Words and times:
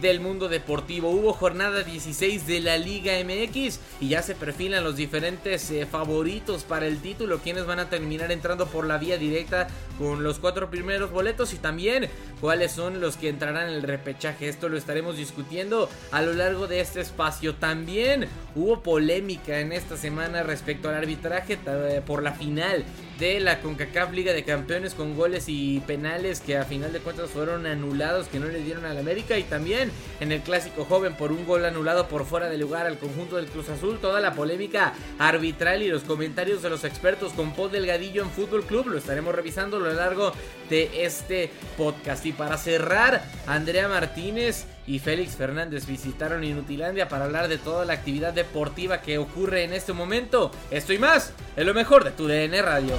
del 0.00 0.20
mundo 0.20 0.48
deportivo. 0.48 1.10
Hubo 1.10 1.32
jornada 1.32 1.82
16 1.82 2.46
de 2.46 2.60
la 2.60 2.78
Liga 2.78 3.12
MX 3.24 3.80
y 4.00 4.08
ya 4.08 4.22
se 4.22 4.34
perfilan 4.34 4.84
los 4.84 4.96
diferentes 4.96 5.70
eh, 5.70 5.86
favoritos 5.86 6.64
para 6.64 6.86
el 6.86 7.00
título, 7.00 7.38
quienes 7.38 7.66
van 7.66 7.78
a 7.78 7.90
terminar 7.90 8.32
entrando 8.32 8.66
por 8.66 8.86
la 8.86 8.98
vía 8.98 9.18
directa 9.18 9.68
con 9.98 10.22
los 10.22 10.38
cuatro 10.38 10.70
primeros 10.70 11.10
boletos 11.10 11.52
y 11.52 11.56
también 11.58 12.08
cuáles 12.40 12.72
son 12.72 13.00
los 13.00 13.16
que 13.16 13.28
entrarán 13.28 13.68
en 13.68 13.74
el 13.74 13.82
repechaje. 13.82 14.48
Esto 14.48 14.68
lo 14.68 14.78
estaremos 14.78 15.16
discutiendo 15.16 15.88
a 16.10 16.22
lo 16.22 16.32
largo 16.32 16.66
de 16.66 16.80
este 16.80 17.00
espacio. 17.00 17.54
También 17.54 18.26
hubo 18.54 18.82
polémica 18.82 19.60
en 19.60 19.72
esta 19.72 19.96
semana 19.96 20.42
respecto 20.42 20.88
al 20.88 20.94
arbitraje 20.94 21.58
eh, 21.66 22.02
por 22.04 22.22
la 22.22 22.32
final 22.32 22.84
de 23.18 23.38
la 23.38 23.60
CONCACAF 23.60 24.12
Liga 24.12 24.32
de 24.32 24.44
Campeones 24.44 24.94
con 24.94 25.14
goles 25.14 25.44
y 25.48 25.80
penales 25.80 26.40
que 26.40 26.56
a 26.56 26.64
final 26.64 26.90
de 26.92 27.00
cuentas 27.00 27.28
fueron 27.28 27.66
anulados, 27.66 28.28
que 28.28 28.40
no 28.40 28.46
le 28.46 28.62
dieron 28.62 28.86
al 28.86 28.96
América 28.96 29.36
y 29.38 29.42
también 29.42 29.89
en 30.20 30.32
el 30.32 30.40
clásico 30.40 30.84
joven 30.84 31.14
por 31.14 31.32
un 31.32 31.46
gol 31.46 31.64
anulado 31.64 32.08
por 32.08 32.24
fuera 32.24 32.48
de 32.48 32.58
lugar 32.58 32.86
al 32.86 32.98
conjunto 32.98 33.36
del 33.36 33.46
Cruz 33.46 33.68
Azul, 33.68 33.98
toda 34.00 34.20
la 34.20 34.34
polémica 34.34 34.92
arbitral 35.18 35.82
y 35.82 35.88
los 35.88 36.02
comentarios 36.02 36.62
de 36.62 36.70
los 36.70 36.84
expertos 36.84 37.32
con 37.32 37.52
Paul 37.54 37.70
Delgadillo 37.70 38.22
en 38.22 38.30
Fútbol 38.30 38.64
Club 38.64 38.88
lo 38.88 38.98
estaremos 38.98 39.34
revisando 39.34 39.76
a 39.76 39.80
lo 39.80 39.92
largo 39.92 40.32
de 40.68 41.04
este 41.04 41.50
podcast 41.76 42.24
y 42.26 42.32
para 42.32 42.56
cerrar 42.58 43.24
Andrea 43.46 43.88
Martínez 43.88 44.66
y 44.86 44.98
Félix 44.98 45.36
Fernández 45.36 45.86
visitaron 45.86 46.44
Inutilandia 46.44 47.08
para 47.08 47.24
hablar 47.24 47.48
de 47.48 47.58
toda 47.58 47.84
la 47.84 47.92
actividad 47.92 48.32
deportiva 48.32 49.00
que 49.00 49.18
ocurre 49.18 49.64
en 49.64 49.72
este 49.72 49.92
momento. 49.92 50.50
Esto 50.70 50.92
y 50.92 50.98
más 50.98 51.32
es 51.56 51.64
lo 51.64 51.74
mejor 51.74 52.04
de 52.04 52.10
tu 52.10 52.26
DN 52.26 52.60
Radio. 52.62 52.94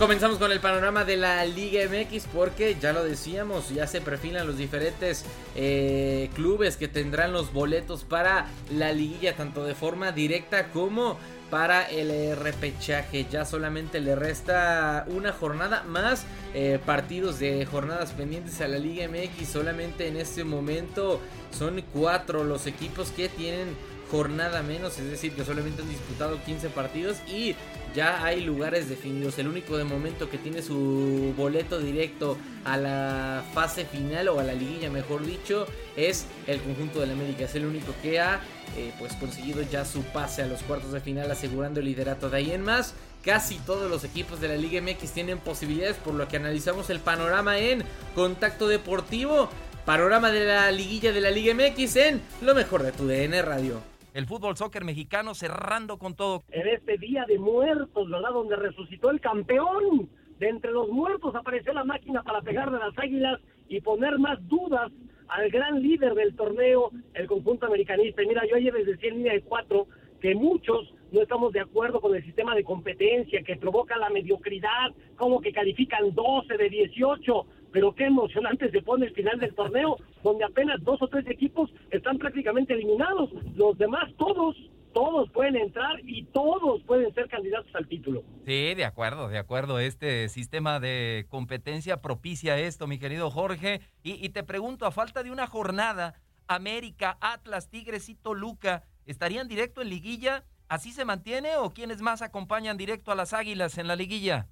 Comenzamos 0.00 0.38
con 0.38 0.50
el 0.50 0.60
panorama 0.60 1.04
de 1.04 1.18
la 1.18 1.44
Liga 1.44 1.82
MX 1.84 2.24
porque 2.32 2.74
ya 2.80 2.94
lo 2.94 3.04
decíamos, 3.04 3.68
ya 3.68 3.86
se 3.86 4.00
perfilan 4.00 4.46
los 4.46 4.56
diferentes 4.56 5.26
eh, 5.54 6.30
clubes 6.34 6.78
que 6.78 6.88
tendrán 6.88 7.34
los 7.34 7.52
boletos 7.52 8.04
para 8.04 8.46
la 8.70 8.92
liguilla, 8.92 9.36
tanto 9.36 9.62
de 9.62 9.74
forma 9.74 10.10
directa 10.10 10.68
como 10.68 11.18
para 11.50 11.82
el 11.90 12.34
repechaje. 12.34 13.26
Ya 13.30 13.44
solamente 13.44 14.00
le 14.00 14.16
resta 14.16 15.04
una 15.08 15.32
jornada 15.32 15.82
más 15.82 16.24
eh, 16.54 16.78
partidos 16.86 17.38
de 17.38 17.66
jornadas 17.66 18.12
pendientes 18.12 18.58
a 18.62 18.68
la 18.68 18.78
Liga 18.78 19.06
MX. 19.06 19.50
Solamente 19.50 20.08
en 20.08 20.16
este 20.16 20.44
momento 20.44 21.20
son 21.50 21.84
cuatro 21.92 22.42
los 22.42 22.66
equipos 22.66 23.10
que 23.10 23.28
tienen 23.28 23.76
jornada 24.10 24.62
menos, 24.62 24.98
es 24.98 25.10
decir, 25.10 25.32
que 25.32 25.44
solamente 25.44 25.82
han 25.82 25.88
disputado 25.88 26.42
15 26.42 26.70
partidos 26.70 27.18
y 27.28 27.54
ya 27.94 28.24
hay 28.24 28.40
lugares 28.40 28.88
definidos. 28.88 29.38
El 29.38 29.48
único 29.48 29.76
de 29.76 29.84
momento 29.84 30.30
que 30.30 30.38
tiene 30.38 30.62
su 30.62 31.34
boleto 31.36 31.78
directo 31.78 32.36
a 32.64 32.76
la 32.76 33.44
fase 33.54 33.84
final 33.84 34.28
o 34.28 34.40
a 34.40 34.44
la 34.44 34.52
liguilla, 34.52 34.90
mejor 34.90 35.24
dicho, 35.24 35.66
es 35.96 36.26
el 36.46 36.60
conjunto 36.60 37.00
del 37.00 37.12
América. 37.12 37.44
Es 37.44 37.54
el 37.54 37.66
único 37.66 37.92
que 38.02 38.20
ha 38.20 38.40
eh, 38.76 38.92
pues 38.98 39.14
conseguido 39.14 39.62
ya 39.62 39.84
su 39.84 40.02
pase 40.02 40.42
a 40.42 40.46
los 40.46 40.62
cuartos 40.62 40.92
de 40.92 41.00
final, 41.00 41.30
asegurando 41.30 41.80
el 41.80 41.86
liderato. 41.86 42.30
De 42.30 42.38
ahí 42.38 42.52
en 42.52 42.62
más, 42.62 42.94
casi 43.24 43.58
todos 43.58 43.90
los 43.90 44.04
equipos 44.04 44.40
de 44.40 44.48
la 44.48 44.56
Liga 44.56 44.80
MX 44.80 45.12
tienen 45.12 45.38
posibilidades, 45.38 45.96
por 45.96 46.14
lo 46.14 46.28
que 46.28 46.36
analizamos 46.36 46.90
el 46.90 47.00
panorama 47.00 47.58
en 47.58 47.84
Contacto 48.14 48.68
Deportivo. 48.68 49.48
Panorama 49.84 50.30
de 50.30 50.44
la 50.44 50.70
liguilla 50.70 51.10
de 51.10 51.20
la 51.20 51.30
Liga 51.30 51.54
MX 51.54 51.96
en 51.96 52.20
lo 52.42 52.54
mejor 52.54 52.82
de 52.82 52.92
tu 52.92 53.06
DN 53.08 53.42
Radio. 53.42 53.89
El 54.12 54.26
fútbol 54.26 54.56
soccer 54.56 54.84
mexicano 54.84 55.34
cerrando 55.34 55.98
con 55.98 56.14
todo. 56.14 56.42
En 56.50 56.66
este 56.66 56.98
día 56.98 57.24
de 57.28 57.38
muertos, 57.38 58.10
¿verdad? 58.10 58.30
Donde 58.32 58.56
resucitó 58.56 59.10
el 59.10 59.20
campeón. 59.20 60.08
De 60.38 60.48
entre 60.48 60.72
los 60.72 60.88
muertos 60.88 61.34
apareció 61.34 61.72
la 61.72 61.84
máquina 61.84 62.22
para 62.22 62.40
pegarle 62.40 62.78
a 62.78 62.86
las 62.86 62.98
águilas 62.98 63.40
y 63.68 63.80
poner 63.82 64.18
más 64.18 64.38
dudas 64.48 64.90
al 65.28 65.50
gran 65.50 65.80
líder 65.80 66.14
del 66.14 66.34
torneo, 66.34 66.90
el 67.14 67.26
conjunto 67.26 67.66
americanista. 67.66 68.22
Y 68.22 68.26
mira, 68.26 68.42
yo 68.48 68.56
ayer 68.56 68.72
les 68.72 68.86
decía 68.86 69.10
en 69.10 69.16
línea 69.18 69.34
de 69.34 69.42
cuatro 69.42 69.86
que 70.20 70.34
muchos 70.34 70.92
no 71.12 71.22
estamos 71.22 71.52
de 71.52 71.60
acuerdo 71.60 72.00
con 72.00 72.14
el 72.14 72.24
sistema 72.24 72.54
de 72.54 72.64
competencia 72.64 73.42
que 73.42 73.56
provoca 73.56 73.96
la 73.96 74.10
mediocridad, 74.10 74.92
como 75.16 75.40
que 75.40 75.52
califican 75.52 76.14
12 76.14 76.56
de 76.56 76.68
18, 76.68 77.46
pero 77.72 77.94
qué 77.94 78.06
emocionante 78.06 78.70
se 78.70 78.82
pone 78.82 79.06
el 79.06 79.14
final 79.14 79.38
del 79.38 79.54
torneo, 79.54 79.96
donde 80.22 80.44
apenas 80.44 80.82
dos 80.82 81.00
o 81.02 81.08
tres 81.08 81.26
equipos 81.28 81.70
están 81.90 82.18
prácticamente 82.18 82.74
eliminados, 82.74 83.30
los 83.54 83.76
demás 83.78 84.10
todos, 84.16 84.56
todos 84.92 85.30
pueden 85.30 85.56
entrar 85.56 86.00
y 86.04 86.24
todos 86.26 86.82
pueden 86.84 87.12
ser 87.14 87.28
candidatos 87.28 87.74
al 87.74 87.86
título. 87.86 88.22
Sí, 88.44 88.74
de 88.74 88.84
acuerdo, 88.84 89.28
de 89.28 89.38
acuerdo. 89.38 89.78
Este 89.78 90.28
sistema 90.28 90.80
de 90.80 91.26
competencia 91.28 92.00
propicia 92.00 92.58
esto, 92.58 92.86
mi 92.86 92.98
querido 92.98 93.30
Jorge. 93.30 93.80
Y, 94.02 94.24
y 94.24 94.30
te 94.30 94.42
pregunto, 94.42 94.86
a 94.86 94.90
falta 94.90 95.22
de 95.22 95.30
una 95.30 95.46
jornada, 95.46 96.14
América, 96.48 97.16
Atlas, 97.20 97.70
Tigres 97.70 98.08
y 98.08 98.16
Toluca, 98.16 98.82
¿estarían 99.06 99.46
directo 99.46 99.82
en 99.82 99.90
liguilla? 99.90 100.44
¿Así 100.68 100.92
se 100.92 101.04
mantiene 101.04 101.56
o 101.56 101.72
quiénes 101.72 102.00
más 102.00 102.22
acompañan 102.22 102.76
directo 102.76 103.12
a 103.12 103.16
las 103.16 103.32
Águilas 103.32 103.78
en 103.78 103.86
la 103.86 103.96
liguilla? 103.96 104.48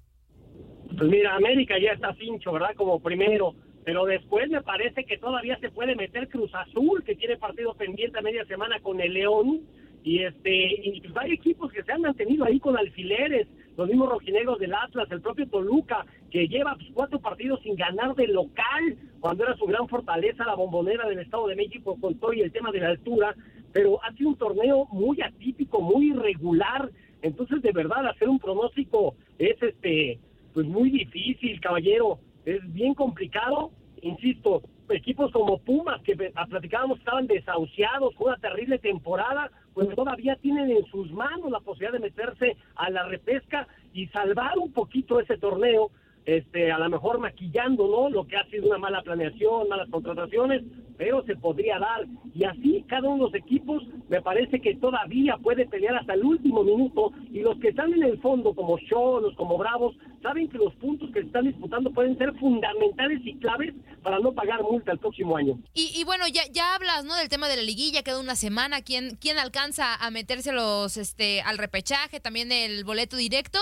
Pues 0.99 1.09
mira, 1.09 1.33
América 1.33 1.75
ya 1.79 1.93
está 1.93 2.13
cincho, 2.15 2.51
¿verdad? 2.51 2.75
Como 2.75 2.99
primero. 2.99 3.55
pero 3.85 4.05
después 4.05 4.49
me 4.49 4.61
parece 4.61 5.05
que 5.05 5.17
todavía 5.17 5.57
se 5.59 5.71
puede 5.71 5.95
meter 5.95 6.27
Cruz 6.27 6.53
Azul, 6.53 7.03
que 7.05 7.15
tiene 7.15 7.37
partido 7.37 7.73
pendiente 7.73 8.19
a 8.19 8.21
media 8.21 8.43
semana 8.45 8.81
con 8.81 8.99
el 8.99 9.13
León, 9.13 9.61
y 10.03 10.23
este 10.23 10.53
y 10.83 10.99
pues 10.99 11.15
hay 11.15 11.31
equipos 11.31 11.71
que 11.71 11.83
se 11.83 11.93
han 11.93 12.01
mantenido 12.01 12.43
ahí 12.43 12.59
con 12.59 12.77
alfileres, 12.77 13.47
los 13.77 13.87
mismos 13.87 14.09
rojinegros 14.09 14.59
del 14.59 14.73
Atlas, 14.73 15.09
el 15.09 15.21
propio 15.21 15.47
Toluca, 15.47 16.05
que 16.29 16.49
lleva 16.49 16.75
pues, 16.75 16.89
cuatro 16.93 17.19
partidos 17.19 17.61
sin 17.63 17.75
ganar 17.77 18.13
de 18.15 18.27
local, 18.27 18.97
cuando 19.21 19.45
era 19.45 19.55
su 19.55 19.65
gran 19.67 19.87
fortaleza 19.87 20.45
la 20.45 20.55
bombonera 20.55 21.07
del 21.07 21.19
Estado 21.19 21.47
de 21.47 21.55
México 21.55 21.97
con 21.99 22.19
todo 22.19 22.33
y 22.33 22.41
el 22.41 22.51
tema 22.51 22.73
de 22.73 22.81
la 22.81 22.89
altura, 22.89 23.33
pero 23.71 24.03
ha 24.03 24.11
sido 24.15 24.31
un 24.31 24.37
torneo 24.37 24.85
muy 24.91 25.21
atípico, 25.21 25.79
muy 25.79 26.09
irregular, 26.09 26.89
entonces 27.21 27.61
de 27.61 27.71
verdad 27.71 28.05
hacer 28.05 28.27
un 28.27 28.39
pronóstico 28.39 29.15
es 29.37 29.55
este 29.63 30.19
pues 30.53 30.67
muy 30.67 30.89
difícil, 30.89 31.59
caballero, 31.61 32.19
es 32.45 32.61
bien 32.73 32.93
complicado, 32.93 33.71
insisto, 34.01 34.61
equipos 34.89 35.31
como 35.31 35.59
Pumas, 35.59 36.01
que 36.01 36.15
platicábamos 36.15 36.99
estaban 36.99 37.27
desahuciados 37.27 38.15
con 38.15 38.27
una 38.27 38.37
terrible 38.37 38.79
temporada, 38.79 39.51
pues 39.73 39.93
todavía 39.95 40.35
tienen 40.37 40.71
en 40.71 40.85
sus 40.85 41.11
manos 41.11 41.51
la 41.51 41.59
posibilidad 41.59 41.93
de 41.93 41.99
meterse 41.99 42.57
a 42.75 42.89
la 42.89 43.03
repesca 43.07 43.67
y 43.93 44.07
salvar 44.07 44.57
un 44.57 44.71
poquito 44.71 45.19
ese 45.19 45.37
torneo, 45.37 45.91
este, 46.25 46.71
a 46.71 46.77
lo 46.77 46.89
mejor 46.89 47.19
maquillando, 47.19 47.87
¿no? 47.87 48.09
Lo 48.09 48.27
que 48.27 48.37
ha 48.37 48.45
sido 48.49 48.67
una 48.67 48.77
mala 48.77 49.01
planeación, 49.01 49.67
malas 49.67 49.89
contrataciones, 49.89 50.63
pero 50.97 51.23
se 51.25 51.35
podría 51.35 51.79
dar. 51.79 52.05
Y 52.35 52.43
así 52.43 52.85
cada 52.87 53.07
uno 53.07 53.25
de 53.27 53.31
los 53.31 53.35
equipos 53.35 53.83
me 54.09 54.21
parece 54.21 54.59
que 54.59 54.75
todavía 54.75 55.37
puede 55.37 55.65
pelear 55.65 55.95
hasta 55.95 56.13
el 56.13 56.23
último 56.23 56.63
minuto 56.63 57.13
y 57.31 57.39
los 57.39 57.57
que 57.59 57.69
están 57.69 57.93
en 57.93 58.03
el 58.03 58.19
fondo, 58.19 58.53
como 58.53 58.77
Cholos, 58.79 59.33
como 59.35 59.57
Bravos, 59.57 59.95
saben 60.21 60.49
que 60.49 60.57
los 60.57 60.73
puntos 60.75 61.09
que 61.11 61.21
se 61.21 61.27
están 61.27 61.45
disputando 61.45 61.91
pueden 61.91 62.17
ser 62.17 62.33
fundamentales 62.37 63.21
y 63.23 63.35
claves 63.37 63.73
para 64.03 64.19
no 64.19 64.33
pagar 64.33 64.61
multa 64.61 64.91
el 64.91 64.99
próximo 64.99 65.37
año. 65.37 65.59
Y, 65.73 66.03
bueno, 66.03 66.25
ya, 66.27 66.41
ya 66.51 66.75
hablas, 66.75 67.05
¿no? 67.05 67.15
Del 67.15 67.29
tema 67.29 67.47
de 67.47 67.55
la 67.55 67.63
liguilla, 67.63 68.03
queda 68.03 68.19
una 68.19 68.35
semana, 68.35 68.81
¿quién, 68.81 69.17
quién 69.19 69.37
alcanza 69.37 69.95
a 69.95 70.11
meterse 70.11 70.51
los, 70.51 70.97
este, 70.97 71.41
al 71.41 71.57
repechaje, 71.57 72.19
también 72.19 72.51
el 72.51 72.83
boleto 72.83 73.17
directo? 73.17 73.59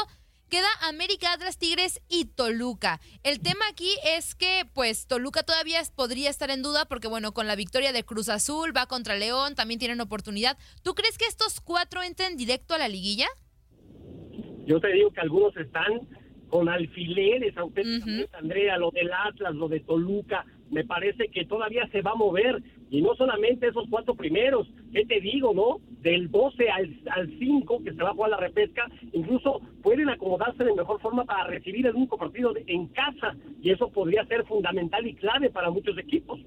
Queda 0.49 0.67
América, 0.87 1.33
Atlas, 1.33 1.57
Tigres 1.57 2.01
y 2.07 2.23
Toluca. 2.23 3.01
El 3.23 3.41
tema 3.41 3.65
aquí 3.69 3.89
es 4.15 4.33
que, 4.33 4.63
pues, 4.73 5.05
Toluca 5.05 5.43
todavía 5.43 5.81
podría 5.93 6.29
estar 6.29 6.49
en 6.51 6.61
duda 6.61 6.85
porque, 6.85 7.09
bueno, 7.09 7.33
con 7.33 7.47
la 7.47 7.57
victoria 7.57 7.91
de 7.91 8.05
Cruz 8.05 8.29
Azul, 8.29 8.75
va 8.75 8.85
contra 8.85 9.17
León, 9.17 9.55
también 9.55 9.77
tienen 9.77 9.99
oportunidad. 9.99 10.57
¿Tú 10.83 10.95
crees 10.95 11.17
que 11.17 11.25
estos 11.25 11.59
cuatro 11.59 12.01
entren 12.01 12.37
directo 12.37 12.75
a 12.75 12.77
la 12.77 12.87
liguilla? 12.87 13.27
Yo 14.65 14.79
te 14.79 14.87
digo 14.93 15.11
que 15.11 15.19
algunos 15.19 15.55
están 15.57 16.07
con 16.47 16.69
alfileres, 16.69 17.57
aunque 17.57 17.83
Andrea, 18.31 18.77
lo 18.77 18.91
del 18.91 19.11
Atlas, 19.11 19.53
lo 19.53 19.67
de 19.67 19.81
Toluca, 19.81 20.45
me 20.69 20.85
parece 20.85 21.27
que 21.27 21.45
todavía 21.45 21.89
se 21.91 22.01
va 22.01 22.11
a 22.11 22.15
mover. 22.15 22.63
Y 22.89 23.01
no 23.01 23.15
solamente 23.15 23.67
esos 23.67 23.85
cuatro 23.89 24.15
primeros, 24.15 24.67
¿qué 24.93 25.05
te 25.05 25.19
digo, 25.19 25.53
no? 25.53 25.79
Del 26.01 26.31
12 26.31 26.69
al, 26.69 27.01
al 27.11 27.27
5, 27.37 27.83
que 27.83 27.93
se 27.93 28.01
va 28.01 28.09
a 28.09 28.13
jugar 28.13 28.31
la 28.31 28.37
repesca, 28.37 28.89
incluso 29.11 29.61
pueden 29.83 30.09
acomodarse 30.09 30.63
de 30.63 30.73
mejor 30.73 31.01
forma 31.01 31.25
para 31.25 31.45
recibir 31.47 31.85
el 31.85 31.95
único 31.95 32.17
partido 32.17 32.53
en 32.65 32.87
casa. 32.87 33.35
Y 33.61 33.71
eso 33.71 33.89
podría 33.89 34.25
ser 34.25 34.45
fundamental 34.45 35.05
y 35.05 35.15
clave 35.15 35.49
para 35.49 35.69
muchos 35.69 35.97
equipos. 35.97 36.39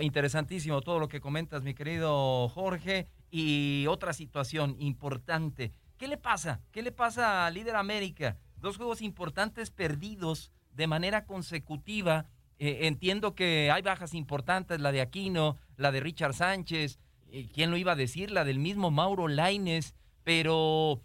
interesantísimo 0.00 0.80
todo 0.80 0.98
lo 0.98 1.08
que 1.08 1.20
comentas, 1.20 1.62
mi 1.62 1.74
querido 1.74 2.48
Jorge. 2.48 3.08
Y 3.30 3.86
otra 3.88 4.12
situación 4.12 4.76
importante. 4.78 5.72
¿Qué 5.98 6.08
le 6.08 6.16
pasa? 6.16 6.60
¿Qué 6.72 6.82
le 6.82 6.92
pasa 6.92 7.46
a 7.46 7.50
Líder 7.50 7.76
América? 7.76 8.36
Dos 8.56 8.76
juegos 8.76 9.02
importantes 9.02 9.70
perdidos 9.70 10.52
de 10.74 10.86
manera 10.86 11.26
consecutiva 11.26 12.26
eh, 12.64 12.86
entiendo 12.86 13.34
que 13.34 13.72
hay 13.72 13.82
bajas 13.82 14.14
importantes, 14.14 14.80
la 14.80 14.92
de 14.92 15.00
Aquino, 15.00 15.56
la 15.76 15.90
de 15.90 15.98
Richard 15.98 16.32
Sánchez, 16.32 17.00
eh, 17.32 17.48
¿quién 17.52 17.72
lo 17.72 17.76
iba 17.76 17.90
a 17.90 17.96
decir? 17.96 18.30
La 18.30 18.44
del 18.44 18.60
mismo 18.60 18.92
Mauro 18.92 19.26
Laines, 19.26 19.96
pero 20.22 21.00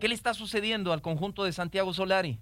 ¿qué 0.00 0.08
le 0.08 0.14
está 0.14 0.32
sucediendo 0.32 0.94
al 0.94 1.02
conjunto 1.02 1.44
de 1.44 1.52
Santiago 1.52 1.92
Solari? 1.92 2.38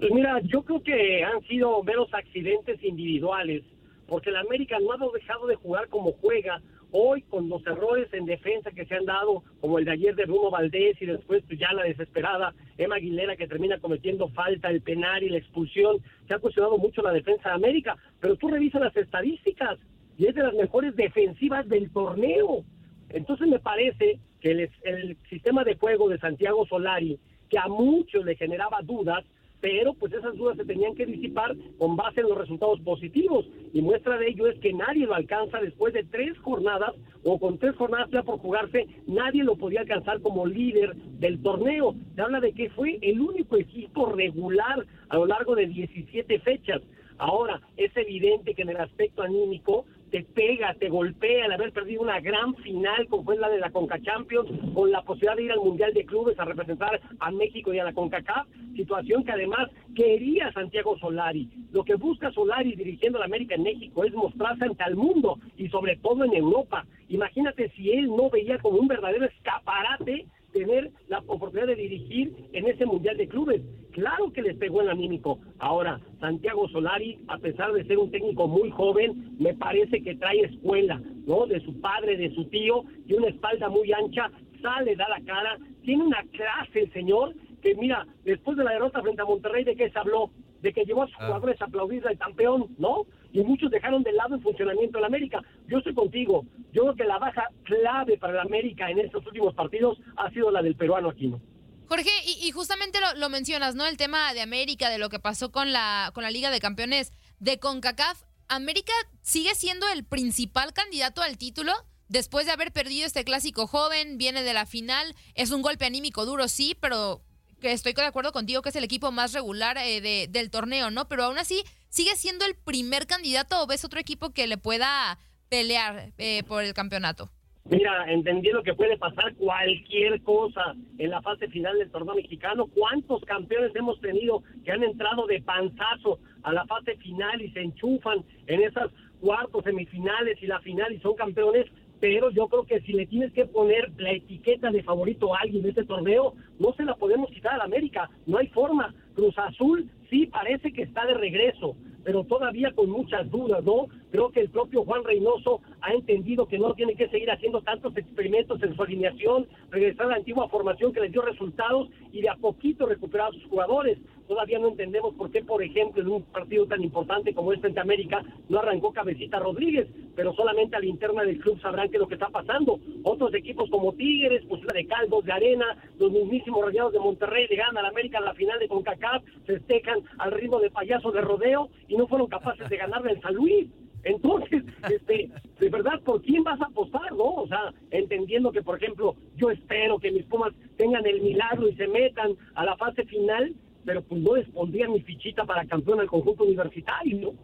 Pues 0.00 0.10
mira, 0.12 0.40
yo 0.42 0.64
creo 0.64 0.82
que 0.82 1.22
han 1.22 1.40
sido 1.42 1.80
meros 1.84 2.12
accidentes 2.12 2.82
individuales, 2.82 3.62
porque 4.08 4.30
el 4.30 4.36
América 4.36 4.78
no 4.80 4.92
ha 4.92 5.12
dejado 5.14 5.46
de 5.46 5.54
jugar 5.54 5.88
como 5.88 6.10
juega, 6.14 6.60
Hoy, 6.92 7.22
con 7.22 7.48
los 7.48 7.64
errores 7.66 8.12
en 8.12 8.26
defensa 8.26 8.70
que 8.72 8.84
se 8.84 8.96
han 8.96 9.04
dado, 9.04 9.44
como 9.60 9.78
el 9.78 9.84
de 9.84 9.92
ayer 9.92 10.14
de 10.14 10.24
Bruno 10.24 10.50
Valdés 10.50 11.00
y 11.00 11.06
después 11.06 11.42
pues, 11.46 11.58
ya 11.58 11.72
la 11.72 11.84
desesperada 11.84 12.54
Emma 12.78 12.96
Aguilera 12.96 13.36
que 13.36 13.46
termina 13.46 13.78
cometiendo 13.78 14.28
falta, 14.28 14.70
el 14.70 14.80
penal 14.80 15.22
y 15.22 15.30
la 15.30 15.38
expulsión, 15.38 15.98
se 16.26 16.34
ha 16.34 16.38
cuestionado 16.38 16.78
mucho 16.78 17.02
la 17.02 17.12
defensa 17.12 17.50
de 17.50 17.54
América. 17.54 17.96
Pero 18.20 18.36
tú 18.36 18.48
revisas 18.48 18.80
las 18.80 18.96
estadísticas 18.96 19.78
y 20.18 20.26
es 20.26 20.34
de 20.34 20.42
las 20.42 20.54
mejores 20.54 20.96
defensivas 20.96 21.68
del 21.68 21.90
torneo. 21.90 22.64
Entonces 23.08 23.46
me 23.46 23.60
parece 23.60 24.18
que 24.40 24.50
el, 24.50 24.70
el 24.82 25.16
sistema 25.28 25.64
de 25.64 25.76
juego 25.76 26.08
de 26.08 26.18
Santiago 26.18 26.66
Solari, 26.66 27.18
que 27.48 27.58
a 27.58 27.68
muchos 27.68 28.24
le 28.24 28.36
generaba 28.36 28.80
dudas, 28.82 29.24
pero 29.60 29.94
pues 29.94 30.12
esas 30.12 30.36
dudas 30.36 30.56
se 30.56 30.64
tenían 30.64 30.94
que 30.94 31.06
disipar 31.06 31.54
con 31.78 31.96
base 31.96 32.20
en 32.20 32.28
los 32.28 32.38
resultados 32.38 32.80
positivos 32.80 33.46
y 33.72 33.82
muestra 33.82 34.18
de 34.18 34.28
ello 34.28 34.46
es 34.46 34.58
que 34.60 34.72
nadie 34.72 35.06
lo 35.06 35.14
alcanza 35.14 35.60
después 35.60 35.92
de 35.94 36.04
tres 36.04 36.36
jornadas 36.38 36.94
o 37.22 37.38
con 37.38 37.58
tres 37.58 37.76
jornadas 37.76 38.10
ya 38.10 38.22
por 38.22 38.38
jugarse, 38.38 38.86
nadie 39.06 39.44
lo 39.44 39.56
podía 39.56 39.80
alcanzar 39.80 40.20
como 40.22 40.46
líder 40.46 40.94
del 40.96 41.42
torneo. 41.42 41.94
Se 42.14 42.22
habla 42.22 42.40
de 42.40 42.52
que 42.52 42.70
fue 42.70 42.98
el 43.02 43.20
único 43.20 43.56
equipo 43.56 44.06
regular 44.06 44.86
a 45.08 45.16
lo 45.16 45.26
largo 45.26 45.54
de 45.54 45.66
17 45.66 46.38
fechas. 46.40 46.80
Ahora, 47.18 47.60
es 47.76 47.94
evidente 47.96 48.54
que 48.54 48.62
en 48.62 48.70
el 48.70 48.78
aspecto 48.78 49.22
anímico 49.22 49.84
te 50.10 50.24
pega, 50.24 50.74
te 50.74 50.88
golpea 50.88 51.44
al 51.44 51.52
haber 51.52 51.72
perdido 51.72 52.02
una 52.02 52.20
gran 52.20 52.54
final 52.56 53.06
como 53.08 53.24
fue 53.24 53.36
la 53.36 53.48
de 53.48 53.58
la 53.58 53.70
Conca 53.70 54.00
Champions, 54.00 54.50
con 54.74 54.90
la 54.90 55.02
posibilidad 55.02 55.36
de 55.36 55.44
ir 55.44 55.52
al 55.52 55.60
Mundial 55.60 55.94
de 55.94 56.04
Clubes 56.04 56.38
a 56.38 56.44
representar 56.44 57.00
a 57.18 57.30
México 57.30 57.72
y 57.72 57.78
a 57.78 57.84
la 57.84 57.92
CONCACAF, 57.92 58.46
situación 58.74 59.24
que 59.24 59.32
además 59.32 59.68
quería 59.94 60.52
Santiago 60.52 60.98
Solari. 60.98 61.48
Lo 61.72 61.84
que 61.84 61.94
busca 61.94 62.32
Solari 62.32 62.74
dirigiendo 62.74 63.18
a 63.18 63.20
la 63.20 63.26
América 63.26 63.54
en 63.54 63.62
México 63.62 64.04
es 64.04 64.12
mostrarse 64.12 64.64
ante 64.64 64.84
el 64.84 64.96
mundo 64.96 65.38
y 65.56 65.68
sobre 65.68 65.96
todo 65.96 66.24
en 66.24 66.34
Europa. 66.34 66.84
Imagínate 67.08 67.70
si 67.70 67.90
él 67.92 68.08
no 68.08 68.30
veía 68.30 68.58
como 68.58 68.78
un 68.78 68.88
verdadero 68.88 69.26
escaparate 69.26 70.26
tener 70.52 70.90
la 71.08 71.18
oportunidad 71.26 71.68
de 71.68 71.76
dirigir 71.76 72.32
en 72.52 72.66
ese 72.66 72.86
Mundial 72.86 73.16
de 73.16 73.28
Clubes. 73.28 73.62
Claro 73.92 74.32
que 74.32 74.42
les 74.42 74.56
pegó 74.56 74.80
en 74.80 74.86
el 74.86 74.92
anímico. 74.92 75.40
Ahora, 75.58 76.00
Santiago 76.20 76.68
Solari, 76.68 77.18
a 77.28 77.38
pesar 77.38 77.72
de 77.72 77.84
ser 77.84 77.98
un 77.98 78.10
técnico 78.10 78.46
muy 78.46 78.70
joven, 78.70 79.36
me 79.38 79.54
parece 79.54 80.02
que 80.02 80.14
trae 80.16 80.42
escuela, 80.42 81.00
¿no? 81.26 81.46
De 81.46 81.60
su 81.60 81.80
padre, 81.80 82.16
de 82.16 82.34
su 82.34 82.44
tío, 82.46 82.84
y 83.06 83.14
una 83.14 83.28
espalda 83.28 83.68
muy 83.68 83.92
ancha, 83.92 84.30
sale, 84.62 84.96
da 84.96 85.08
la 85.08 85.20
cara, 85.24 85.58
tiene 85.82 86.04
una 86.04 86.22
clase 86.32 86.80
el 86.80 86.92
señor, 86.92 87.34
que 87.62 87.74
mira, 87.74 88.06
después 88.24 88.56
de 88.56 88.64
la 88.64 88.72
derrota 88.72 89.02
frente 89.02 89.22
a 89.22 89.26
Monterrey, 89.26 89.64
¿de 89.64 89.76
qué 89.76 89.90
se 89.90 89.98
habló? 89.98 90.30
De 90.62 90.72
que 90.72 90.84
llevó 90.84 91.02
a 91.02 91.06
sus 91.06 91.16
ah. 91.20 91.26
jugadores 91.26 91.60
a 91.60 91.66
aplaudir 91.66 92.06
al 92.06 92.18
campeón, 92.18 92.68
¿no? 92.78 93.06
Y 93.32 93.40
muchos 93.42 93.70
dejaron 93.70 94.02
de 94.02 94.12
lado 94.12 94.34
el 94.34 94.42
funcionamiento 94.42 94.98
de 94.98 95.02
la 95.02 95.06
América. 95.06 95.42
Yo 95.68 95.78
estoy 95.78 95.94
contigo. 95.94 96.44
Yo 96.72 96.82
creo 96.82 96.96
que 96.96 97.04
la 97.04 97.18
baja 97.18 97.48
clave 97.64 98.18
para 98.18 98.34
la 98.34 98.42
América 98.42 98.90
en 98.90 98.98
estos 98.98 99.26
últimos 99.26 99.54
partidos 99.54 99.98
ha 100.16 100.30
sido 100.30 100.50
la 100.50 100.62
del 100.62 100.76
peruano 100.76 101.10
Aquino. 101.10 101.40
Jorge, 101.86 102.10
y, 102.24 102.50
justamente 102.52 103.00
lo, 103.16 103.28
mencionas, 103.30 103.74
¿no? 103.74 103.84
El 103.84 103.96
tema 103.96 104.32
de 104.32 104.40
América, 104.42 104.90
de 104.90 104.98
lo 104.98 105.08
que 105.08 105.18
pasó 105.18 105.50
con 105.50 105.72
la, 105.72 106.12
con 106.14 106.22
la 106.22 106.30
Liga 106.30 106.50
de 106.50 106.60
Campeones 106.60 107.12
de 107.40 107.58
CONCACAF. 107.58 108.22
¿América 108.46 108.92
sigue 109.22 109.54
siendo 109.56 109.88
el 109.88 110.04
principal 110.04 110.72
candidato 110.72 111.20
al 111.20 111.36
título? 111.36 111.72
Después 112.08 112.46
de 112.46 112.52
haber 112.52 112.72
perdido 112.72 113.06
este 113.06 113.24
clásico 113.24 113.66
joven, 113.66 114.18
viene 114.18 114.42
de 114.42 114.54
la 114.54 114.66
final, 114.66 115.14
es 115.34 115.50
un 115.50 115.62
golpe 115.62 115.84
anímico 115.84 116.26
duro, 116.26 116.48
sí, 116.48 116.76
pero 116.80 117.22
estoy 117.60 117.92
de 117.92 118.02
acuerdo 118.02 118.32
contigo 118.32 118.62
que 118.62 118.70
es 118.70 118.76
el 118.76 118.84
equipo 118.84 119.12
más 119.12 119.32
regular 119.32 119.76
eh, 119.78 120.28
del 120.28 120.50
torneo, 120.50 120.90
¿no? 120.90 121.08
Pero 121.08 121.24
aún 121.24 121.38
así, 121.38 121.64
¿sigue 121.90 122.16
siendo 122.16 122.46
el 122.46 122.54
primer 122.54 123.06
candidato 123.06 123.62
o 123.62 123.66
ves 123.66 123.84
otro 123.84 124.00
equipo 124.00 124.30
que 124.30 124.46
le 124.46 124.56
pueda 124.56 125.18
pelear 125.50 126.12
eh, 126.16 126.42
por 126.44 126.64
el 126.64 126.72
campeonato? 126.72 127.30
Mira, 127.68 128.10
entendiendo 128.10 128.62
que 128.62 128.74
puede 128.74 128.96
pasar 128.96 129.34
cualquier 129.34 130.22
cosa 130.22 130.74
en 130.98 131.10
la 131.10 131.20
fase 131.20 131.46
final 131.48 131.78
del 131.78 131.90
torneo 131.90 132.14
mexicano. 132.14 132.66
¿Cuántos 132.66 133.22
campeones 133.24 133.76
hemos 133.76 134.00
tenido 134.00 134.42
que 134.64 134.72
han 134.72 134.82
entrado 134.82 135.26
de 135.26 135.42
panzazo 135.42 136.18
a 136.42 136.52
la 136.52 136.64
fase 136.66 136.96
final 136.96 137.40
y 137.42 137.50
se 137.52 137.60
enchufan 137.60 138.24
en 138.46 138.62
esas 138.62 138.90
cuartos, 139.20 139.62
semifinales 139.62 140.42
y 140.42 140.46
la 140.46 140.58
final 140.60 140.92
y 140.92 141.00
son 141.00 141.14
campeones? 141.14 141.66
Pero 142.00 142.30
yo 142.30 142.48
creo 142.48 142.64
que 142.64 142.80
si 142.80 142.92
le 142.92 143.06
tienes 143.06 143.32
que 143.32 143.44
poner 143.46 143.92
la 143.98 144.12
etiqueta 144.12 144.70
de 144.70 144.82
favorito 144.82 145.34
a 145.34 145.40
alguien 145.40 145.62
de 145.62 145.68
este 145.70 145.84
torneo, 145.84 146.34
no 146.58 146.72
se 146.72 146.84
la 146.84 146.94
podemos 146.94 147.30
quitar 147.30 147.54
a 147.54 147.58
la 147.58 147.64
América. 147.64 148.08
No 148.26 148.38
hay 148.38 148.48
forma. 148.48 148.94
Cruz 149.14 149.36
Azul 149.38 149.88
sí 150.08 150.26
parece 150.26 150.72
que 150.72 150.82
está 150.82 151.06
de 151.06 151.14
regreso, 151.14 151.76
pero 152.04 152.24
todavía 152.24 152.72
con 152.72 152.90
muchas 152.90 153.30
dudas, 153.30 153.62
¿no? 153.64 153.86
Creo 154.10 154.30
que 154.30 154.40
el 154.40 154.50
propio 154.50 154.84
Juan 154.84 155.04
Reynoso 155.04 155.60
ha 155.80 155.92
entendido 155.92 156.46
que 156.46 156.58
no 156.58 156.74
tiene 156.74 156.94
que 156.94 157.08
seguir 157.08 157.30
haciendo 157.30 157.60
tantos 157.60 157.96
experimentos 157.96 158.62
en 158.62 158.74
su 158.74 158.82
alineación, 158.82 159.46
regresar 159.70 160.06
a 160.06 160.10
la 160.10 160.16
antigua 160.16 160.48
formación 160.48 160.92
que 160.92 161.00
les 161.00 161.12
dio 161.12 161.22
resultados 161.22 161.88
y 162.12 162.22
de 162.22 162.28
a 162.28 162.36
poquito 162.36 162.86
recuperar 162.86 163.28
a 163.28 163.32
sus 163.32 163.44
jugadores. 163.44 163.98
Todavía 164.30 164.60
no 164.60 164.68
entendemos 164.68 165.12
por 165.16 165.32
qué, 165.32 165.42
por 165.42 165.60
ejemplo, 165.60 166.00
en 166.00 166.08
un 166.08 166.22
partido 166.22 166.64
tan 166.64 166.80
importante 166.84 167.34
como 167.34 167.52
este 167.52 167.66
ante 167.66 167.80
América, 167.80 168.24
no 168.48 168.60
arrancó 168.60 168.92
Cabecita 168.92 169.40
Rodríguez, 169.40 169.88
pero 170.14 170.32
solamente 170.34 170.76
a 170.76 170.78
la 170.78 170.86
interna 170.86 171.24
del 171.24 171.40
club 171.40 171.60
sabrán 171.60 171.90
qué 171.90 171.96
es 171.96 172.00
lo 172.00 172.06
que 172.06 172.14
está 172.14 172.28
pasando. 172.28 172.78
Otros 173.02 173.34
equipos 173.34 173.68
como 173.70 173.92
Tigres, 173.92 174.44
pues 174.48 174.62
la 174.62 174.72
de 174.72 174.86
Caldos, 174.86 175.24
de 175.24 175.32
Arena, 175.32 175.76
los 175.98 176.12
mismísimos 176.12 176.64
Rayados 176.64 176.92
de 176.92 177.00
Monterrey 177.00 177.48
le 177.50 177.56
ganan 177.56 177.78
a 177.78 177.82
la 177.82 177.88
América 177.88 178.18
en 178.18 178.24
la 178.26 178.34
final 178.34 178.56
de 178.60 178.68
CONCACAF, 178.68 179.24
festejan 179.46 179.98
al 180.18 180.30
ritmo 180.30 180.60
de 180.60 180.70
payaso 180.70 181.10
de 181.10 181.22
rodeo 181.22 181.68
y 181.88 181.96
no 181.96 182.06
fueron 182.06 182.28
capaces 182.28 182.68
de 182.68 182.76
ganarle 182.76 183.14
en 183.14 183.20
San 183.22 183.34
Luis. 183.34 183.66
Entonces, 184.04 184.62
este, 184.90 185.28
de 185.58 185.68
verdad, 185.70 186.00
¿por 186.04 186.22
quién 186.22 186.44
vas 186.44 186.60
a 186.60 186.66
apostar, 186.66 187.10
no? 187.10 187.34
O 187.34 187.48
sea, 187.48 187.74
entendiendo 187.90 188.52
que, 188.52 188.62
por 188.62 188.76
ejemplo, 188.76 189.16
yo 189.36 189.50
espero 189.50 189.98
que 189.98 190.12
mis 190.12 190.24
Pumas 190.26 190.52
tengan 190.76 191.04
el 191.04 191.20
milagro 191.20 191.66
y 191.68 191.74
se 191.74 191.88
metan 191.88 192.36
a 192.54 192.64
la 192.64 192.76
fase 192.76 193.04
final, 193.06 193.54
pero 193.84 194.02
pues 194.02 194.20
no 194.20 194.36
les 194.36 194.48
pondría 194.50 194.88
mi 194.88 195.00
fichita 195.00 195.44
para 195.44 195.64
campeón 195.66 196.00
al 196.00 196.08
conjunto 196.08 196.44
universitario, 196.44 197.34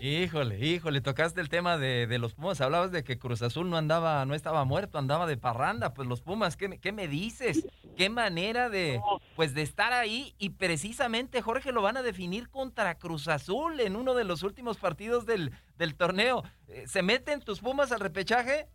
Híjole, 0.00 0.58
híjole, 0.58 1.00
tocaste 1.00 1.40
el 1.40 1.48
tema 1.48 1.78
de, 1.78 2.06
de, 2.06 2.18
los 2.18 2.34
Pumas, 2.34 2.60
hablabas 2.60 2.92
de 2.92 3.04
que 3.04 3.18
Cruz 3.18 3.42
Azul 3.42 3.70
no 3.70 3.76
andaba, 3.76 4.24
no 4.26 4.34
estaba 4.34 4.64
muerto, 4.64 4.98
andaba 4.98 5.26
de 5.26 5.36
parranda, 5.36 5.94
pues 5.94 6.08
los 6.08 6.20
Pumas, 6.20 6.56
¿qué, 6.56 6.78
qué 6.78 6.92
me 6.92 7.08
dices? 7.08 7.66
¿Qué 7.96 8.10
manera 8.10 8.68
de, 8.68 9.00
pues 9.36 9.54
de 9.54 9.62
estar 9.62 9.92
ahí? 9.92 10.34
Y 10.38 10.50
precisamente, 10.50 11.42
Jorge, 11.42 11.72
lo 11.72 11.82
van 11.82 11.96
a 11.96 12.02
definir 12.02 12.48
contra 12.48 12.96
Cruz 12.96 13.28
Azul 13.28 13.80
en 13.80 13.96
uno 13.96 14.14
de 14.14 14.24
los 14.24 14.42
últimos 14.42 14.78
partidos 14.78 15.26
del, 15.26 15.52
del 15.78 15.94
torneo. 15.94 16.42
Eh, 16.68 16.84
¿Se 16.86 17.02
meten 17.02 17.40
tus 17.40 17.60
Pumas 17.60 17.92
al 17.92 18.00
repechaje? 18.00 18.66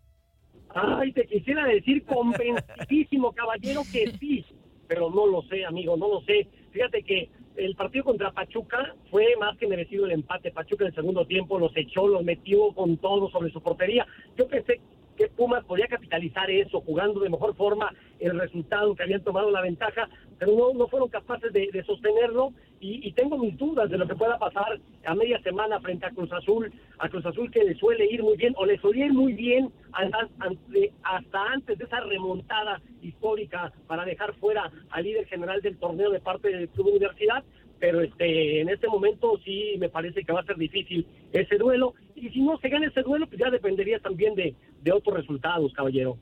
Ay, 0.70 1.12
te 1.14 1.26
quisiera 1.28 1.66
decir 1.66 2.06
convencidísimo, 2.06 3.32
caballero, 3.34 3.82
que 3.92 4.12
sí, 4.20 4.46
pero 4.88 5.10
no 5.10 5.26
lo 5.28 5.42
sé, 5.44 5.66
amigo, 5.66 5.96
no 5.96 6.08
lo 6.08 6.22
sé. 6.22 6.48
Fíjate 6.72 7.04
que 7.04 7.30
el 7.56 7.76
partido 7.76 8.06
contra 8.06 8.32
Pachuca 8.32 8.96
fue 9.10 9.36
más 9.40 9.58
que 9.58 9.68
merecido 9.68 10.06
el 10.06 10.12
empate. 10.12 10.52
Pachuca 10.52 10.84
en 10.84 10.90
el 10.90 10.96
segundo 10.96 11.26
tiempo 11.26 11.58
los 11.58 11.76
echó, 11.76 12.08
los 12.08 12.24
metió 12.24 12.72
con 12.74 12.98
todo 12.98 13.30
sobre 13.30 13.52
su 13.52 13.62
portería. 13.62 14.06
Yo 14.38 14.48
pensé 14.48 14.80
que 15.18 15.28
Pumas 15.28 15.66
podía 15.66 15.88
capitalizar 15.88 16.50
eso, 16.50 16.80
jugando 16.82 17.20
de 17.20 17.30
mejor 17.30 17.56
forma 17.56 17.94
el 18.20 18.40
resultado, 18.40 18.96
que 18.96 19.04
habían 19.04 19.24
tomado 19.24 19.52
la 19.52 19.62
ventaja, 19.62 20.08
pero 20.40 20.54
no, 20.54 20.74
no 20.74 20.88
fueron 20.88 21.10
capaces 21.10 21.52
de, 21.52 21.84
sostenerlo. 21.86 22.54
Y, 22.80 23.12
tengo 23.14 23.40
mis 23.40 23.58
dudas 23.58 23.90
de 23.90 23.98
lo 23.98 24.08
que 24.08 24.14
pueda 24.14 24.38
pasar 24.38 24.80
a 25.04 25.16
media 25.16 25.42
semana 25.42 25.80
frente 25.80 26.06
a 26.06 26.12
Cruz 26.12 26.32
Azul, 26.32 26.72
a 27.00 27.10
Cruz 27.10 27.26
Azul 27.26 27.50
que 27.50 27.64
le 27.64 27.74
suele 27.74 28.06
ir 28.06 28.22
muy 28.22 28.38
bien 28.38 28.54
o 28.56 28.68
le 28.68 28.78
suele 28.78 29.08
ir 29.08 29.14
muy 29.14 29.34
bien 29.34 29.72
hasta, 29.94 30.30
hasta 31.02 31.44
antes 31.52 31.80
de 31.80 31.86
esa 31.86 32.02
remontada 32.02 32.80
histórica 33.02 33.74
para 33.88 34.06
dejar 34.06 34.36
fuera 34.36 34.72
al 34.92 35.04
líder 35.04 35.26
general 35.26 35.60
del 35.64 35.80
torneo 35.80 36.12
de 36.12 36.20
parte 36.20 36.50
del 36.50 36.70
Club 36.70 36.90
Universidad 36.90 37.44
pero 37.80 38.02
este 38.02 38.62
en 38.62 38.70
este 38.70 38.88
momento 38.88 39.40
sí 39.44 39.76
me 39.80 39.90
parece 39.90 40.24
que 40.24 40.34
va 40.34 40.42
a 40.42 40.46
ser 40.46 40.58
difícil 40.58 41.06
ese 41.32 41.58
duelo 41.58 41.94
y 42.18 42.30
si 42.30 42.42
no 42.42 42.58
se 42.60 42.70
gana 42.70 42.88
ese 42.88 43.02
duelo 43.02 43.28
pues 43.28 43.40
ya 43.40 43.50
dependería 43.50 44.00
también 44.00 44.36
de, 44.36 44.56
de 44.82 44.92
otros 44.92 45.16
resultados 45.18 45.72
caballero 45.74 46.18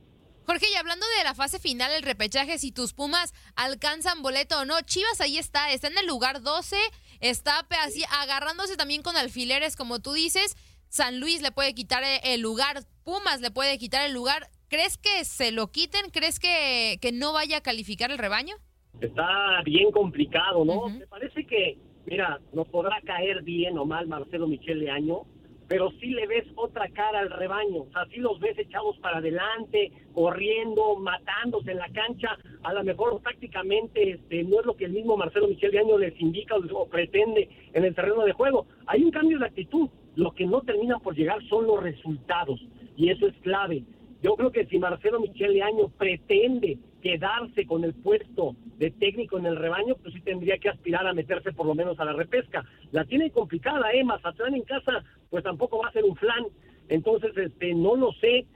Jorge, 0.46 0.68
y 0.72 0.75
hablando 0.75 1.06
de 1.18 1.24
la 1.24 1.34
fase 1.34 1.58
final, 1.58 1.92
el 1.92 2.04
repechaje, 2.04 2.60
si 2.60 2.72
tus 2.72 2.94
Pumas 2.94 3.34
alcanzan 3.56 4.22
boleto 4.22 4.60
o 4.60 4.66
no, 4.66 4.80
Chivas 4.82 5.20
ahí 5.20 5.40
está, 5.40 5.72
está 5.72 5.88
en 5.88 5.98
el 5.98 6.06
lugar 6.06 6.44
12, 6.44 6.75
está 7.20 7.66
así 7.84 8.04
agarrándose 8.22 8.78
también 8.78 9.02
con 9.02 9.18
alfileres, 9.18 9.75
como 9.75 10.02
tú 10.02 10.14
dices. 10.14 10.56
San 10.88 11.20
Luis 11.20 11.42
le 11.42 11.52
puede 11.52 11.74
quitar 11.74 12.04
el 12.24 12.42
lugar, 12.42 12.82
Pumas 13.04 13.42
le 13.42 13.50
puede 13.50 13.80
quitar 13.80 14.06
el 14.06 14.14
lugar. 14.14 14.50
¿Crees 14.70 15.00
que 15.00 15.25
se 15.25 15.52
lo 15.52 15.72
quiten? 15.72 16.12
¿Crees 16.12 16.40
que, 16.40 17.00
que 17.02 17.12
no 17.12 17.34
vaya 17.34 17.58
a 17.58 17.62
calificar 17.62 18.12
el 18.12 18.20
rebaño? 18.20 18.56
Está 19.02 19.62
bien 19.66 19.92
complicado, 19.92 20.64
¿no? 20.64 20.90
Me 20.90 21.08
parece 21.08 21.46
que, 21.48 21.80
mira, 22.06 22.40
nos 22.54 22.68
podrá 22.68 23.02
caer 23.02 23.42
bien 23.42 23.78
o 23.80 23.86
mal 23.86 24.08
Marcelo 24.08 24.48
Michel 24.48 24.88
Año, 24.90 25.24
pero 25.67 25.91
sí 26.00 26.07
le 26.07 26.27
ves 26.27 26.45
otra 26.55 26.88
cara 26.89 27.19
al 27.19 27.31
rebaño, 27.31 27.84
o 27.84 27.91
sea, 27.91 28.05
los 28.17 28.39
ves 28.39 28.57
echados 28.57 28.98
para 29.00 29.17
adelante, 29.17 29.91
corriendo, 30.13 30.95
matándose 30.95 31.72
en 31.72 31.77
la 31.77 31.89
cancha, 31.89 32.38
a 32.63 32.74
lo 32.74 32.84
mejor 32.84 33.19
tácticamente 33.22 34.12
este, 34.12 34.43
no 34.43 34.60
es 34.60 34.65
lo 34.65 34.75
que 34.75 34.86
el 34.86 34.91
mismo 34.91 35.17
Marcelo 35.17 35.48
Michel 35.48 35.72
de 35.72 35.79
Año 35.79 35.98
les 35.98 36.19
indica 36.19 36.55
o, 36.55 36.88
pretende 36.88 37.50
en 37.74 37.86
el 37.86 37.95
terreno 37.95 38.24
de 38.24 38.34
juego. 38.34 38.67
Hay 38.88 39.03
un 39.03 39.12
cambio 39.12 39.39
de 39.39 39.45
actitud, 39.45 39.89
lo 40.15 40.31
que 40.31 40.45
no 40.45 40.62
termina 40.62 41.00
por 41.00 41.15
llegar 41.15 41.43
son 41.50 41.67
los 41.67 41.81
resultados, 41.81 42.60
y 42.95 43.10
eso 43.10 43.27
es 43.27 43.36
clave. 43.41 43.84
Yo 44.22 44.36
creo 44.36 44.51
que 44.51 44.65
si 44.65 44.79
Marcelo 44.79 45.19
Michel 45.19 45.62
Año 45.62 45.89
pretende 45.89 46.77
quedarse 47.05 47.67
con 47.67 47.83
el 47.83 47.93
puesto 47.93 48.55
de 48.79 48.89
técnico 48.89 49.38
en 49.38 49.45
el 49.45 49.57
rebaño, 49.57 49.93
pues 50.01 50.12
sí 50.15 50.21
tendría 50.21 50.57
que 50.57 50.69
aspirar 50.69 51.05
a 51.05 51.13
meterse 51.13 51.53
por 51.53 51.67
lo 51.67 51.75
menos 51.75 52.00
a 52.00 52.05
la 52.05 52.13
repesca. 52.13 52.65
La 52.91 53.05
tiene 53.05 53.29
complicada, 53.29 53.91
¿eh? 53.91 54.03
Mazatlán 54.03 54.55
en 54.55 54.63
casa, 54.63 55.03
pues 55.29 55.43
tampoco 55.43 55.77
va 55.77 55.89
a 55.89 55.91
ser 55.91 56.03
un 56.03 56.15
flan. 56.15 56.45
Entonces, 56.89 57.38
este, 57.38 57.75
no 57.75 57.95
lo 57.95 58.12
sé. 58.13 58.47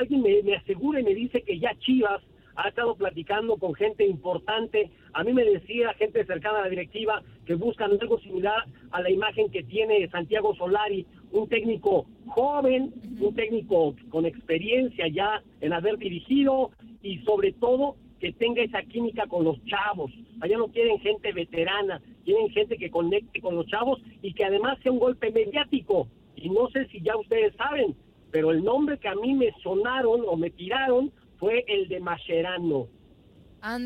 alguien 0.00 0.22
me, 0.22 0.42
me 0.42 0.56
asegura 0.56 0.98
y 0.98 1.04
me 1.04 1.14
dice 1.14 1.42
que 1.42 1.60
ya 1.60 1.78
Chivas 1.78 2.22
ha 2.56 2.70
estado 2.70 2.96
platicando 2.96 3.56
con 3.56 3.72
gente 3.74 4.04
importante. 4.04 4.90
A 5.12 5.22
mí 5.22 5.32
me 5.32 5.44
decía 5.44 5.94
gente 5.94 6.26
cercana 6.26 6.58
a 6.58 6.62
la 6.62 6.68
directiva 6.70 7.22
que 7.46 7.54
buscan 7.54 7.92
algo 8.00 8.18
similar 8.18 8.64
a 8.90 9.00
la 9.00 9.10
imagen 9.10 9.48
que 9.48 9.62
tiene 9.62 10.08
Santiago 10.10 10.56
Solari, 10.56 11.06
un 11.34 11.48
técnico 11.48 12.06
joven, 12.28 12.94
un 13.20 13.34
técnico 13.34 13.94
con 14.08 14.24
experiencia 14.24 15.08
ya 15.08 15.42
en 15.60 15.72
haber 15.72 15.98
dirigido 15.98 16.70
y 17.02 17.18
sobre 17.18 17.52
todo 17.52 17.96
que 18.20 18.32
tenga 18.32 18.62
esa 18.62 18.82
química 18.82 19.26
con 19.26 19.44
los 19.44 19.62
chavos. 19.64 20.12
Allá 20.40 20.56
no 20.56 20.68
quieren 20.68 20.98
gente 21.00 21.32
veterana, 21.32 22.00
quieren 22.24 22.48
gente 22.50 22.76
que 22.76 22.88
conecte 22.88 23.40
con 23.40 23.56
los 23.56 23.66
chavos 23.66 24.00
y 24.22 24.32
que 24.32 24.44
además 24.44 24.78
sea 24.82 24.92
un 24.92 25.00
golpe 25.00 25.32
mediático. 25.32 26.06
Y 26.36 26.48
no 26.50 26.70
sé 26.70 26.86
si 26.86 27.00
ya 27.02 27.16
ustedes 27.16 27.54
saben, 27.56 27.96
pero 28.30 28.52
el 28.52 28.62
nombre 28.62 28.98
que 28.98 29.08
a 29.08 29.16
mí 29.16 29.34
me 29.34 29.52
sonaron 29.60 30.22
o 30.26 30.36
me 30.36 30.50
tiraron 30.50 31.12
fue 31.38 31.64
el 31.66 31.88
de 31.88 31.98
Mascherano. 31.98 32.86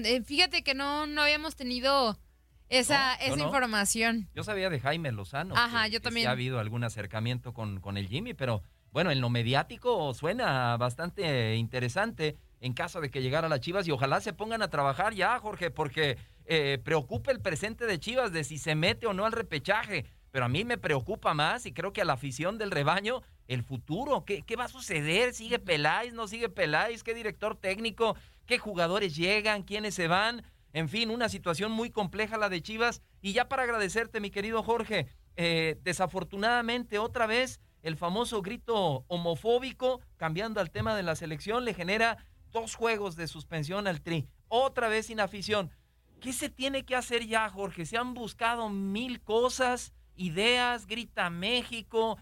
Eh, 0.05 0.23
fíjate 0.23 0.63
que 0.63 0.75
no, 0.75 1.07
no 1.07 1.23
habíamos 1.23 1.57
tenido 1.57 2.19
esa, 2.69 3.15
esa 3.15 3.39
información. 3.39 4.29
Yo 4.35 4.45
sabía 4.45 4.71
de 4.71 4.81
Jaime 4.81 5.13
Lozano. 5.13 5.55
Ajá, 5.57 5.89
yo 5.89 6.01
también. 6.01 6.29
ha 6.29 6.33
habido 6.33 6.59
algún 6.61 6.85
acercamiento 6.85 7.53
con, 7.53 7.81
con 7.81 7.97
el 7.97 8.09
Jimmy, 8.09 8.35
pero 8.35 8.63
bueno, 8.91 9.11
en 9.11 9.21
lo 9.21 9.31
mediático 9.31 10.13
suena 10.15 10.77
bastante 10.77 11.57
interesante 11.57 12.37
en 12.61 12.73
caso 12.73 13.01
de 13.01 13.11
que 13.11 13.23
llegara 13.23 13.49
la 13.49 13.61
Chivas 13.61 13.87
y 13.87 13.91
ojalá 13.91 14.21
se 14.21 14.33
pongan 14.33 14.63
a 14.63 14.69
trabajar 14.69 15.15
ya, 15.15 15.39
Jorge, 15.39 15.71
porque 15.71 16.19
eh, 16.47 16.79
preocupa 16.83 17.31
el 17.31 17.41
presente 17.41 17.87
de 17.87 18.01
Chivas 18.01 18.33
de 18.33 18.45
si 18.45 18.59
se 18.59 18.75
mete 18.75 19.07
o 19.07 19.13
no 19.13 19.27
al 19.27 19.33
repechaje. 19.33 20.07
Pero 20.31 20.45
a 20.45 20.49
mí 20.49 20.65
me 20.65 20.77
preocupa 20.77 21.33
más 21.33 21.65
y 21.67 21.73
creo 21.73 21.93
que 21.93 22.03
a 22.03 22.05
la 22.05 22.15
afición 22.15 22.59
del 22.59 22.71
rebaño 22.71 23.23
el 23.47 23.63
futuro. 23.63 24.25
¿Qué, 24.25 24.43
qué 24.43 24.57
va 24.57 24.65
a 24.65 24.69
suceder? 24.69 25.33
¿Sigue 25.33 25.59
Peláez? 25.59 26.13
¿No 26.13 26.29
sigue 26.29 26.49
Peláez? 26.49 27.03
¿Qué 27.03 27.15
director 27.15 27.57
técnico? 27.57 28.17
¿Qué 28.45 28.59
jugadores 28.59 29.17
llegan? 29.17 29.63
¿Quiénes 29.63 29.95
se 29.95 30.07
van? 30.07 30.43
En 30.73 30.89
fin, 30.89 31.11
una 31.11 31.29
situación 31.29 31.73
muy 31.73 31.91
compleja 31.91 32.37
la 32.37 32.49
de 32.49 32.63
Chivas. 32.63 33.03
Y 33.21 33.33
ya 33.33 33.49
para 33.49 33.63
agradecerte, 33.63 34.21
mi 34.21 34.31
querido 34.31 34.63
Jorge, 34.63 35.09
eh, 35.37 35.79
desafortunadamente 35.83 36.99
otra 36.99 37.27
vez 37.27 37.61
el 37.83 37.97
famoso 37.97 38.43
grito 38.43 39.05
homofóbico, 39.09 40.01
cambiando 40.17 40.61
al 40.61 40.71
tema 40.71 40.97
de 40.97 41.03
la 41.03 41.17
selección, 41.17 41.65
le 41.65 41.75
genera 41.75 42.19
dos 42.51 42.75
juegos 42.75 43.17
de 43.17 43.29
suspensión 43.29 43.87
al 43.87 44.01
Tri. 44.01 44.29
Otra 44.49 44.89
vez 44.89 45.07
sin 45.07 45.21
afición. 45.21 45.71
¿Qué 46.21 46.33
se 46.33 46.49
tiene 46.49 46.85
que 46.85 46.97
hacer 46.97 47.25
ya, 47.27 47.49
Jorge? 47.49 47.87
Se 47.87 47.97
han 47.97 48.15
buscado 48.15 48.69
mil 48.69 49.21
cosas, 49.21 49.93
ideas, 50.17 50.87
grita 50.87 51.31
México. 51.31 52.19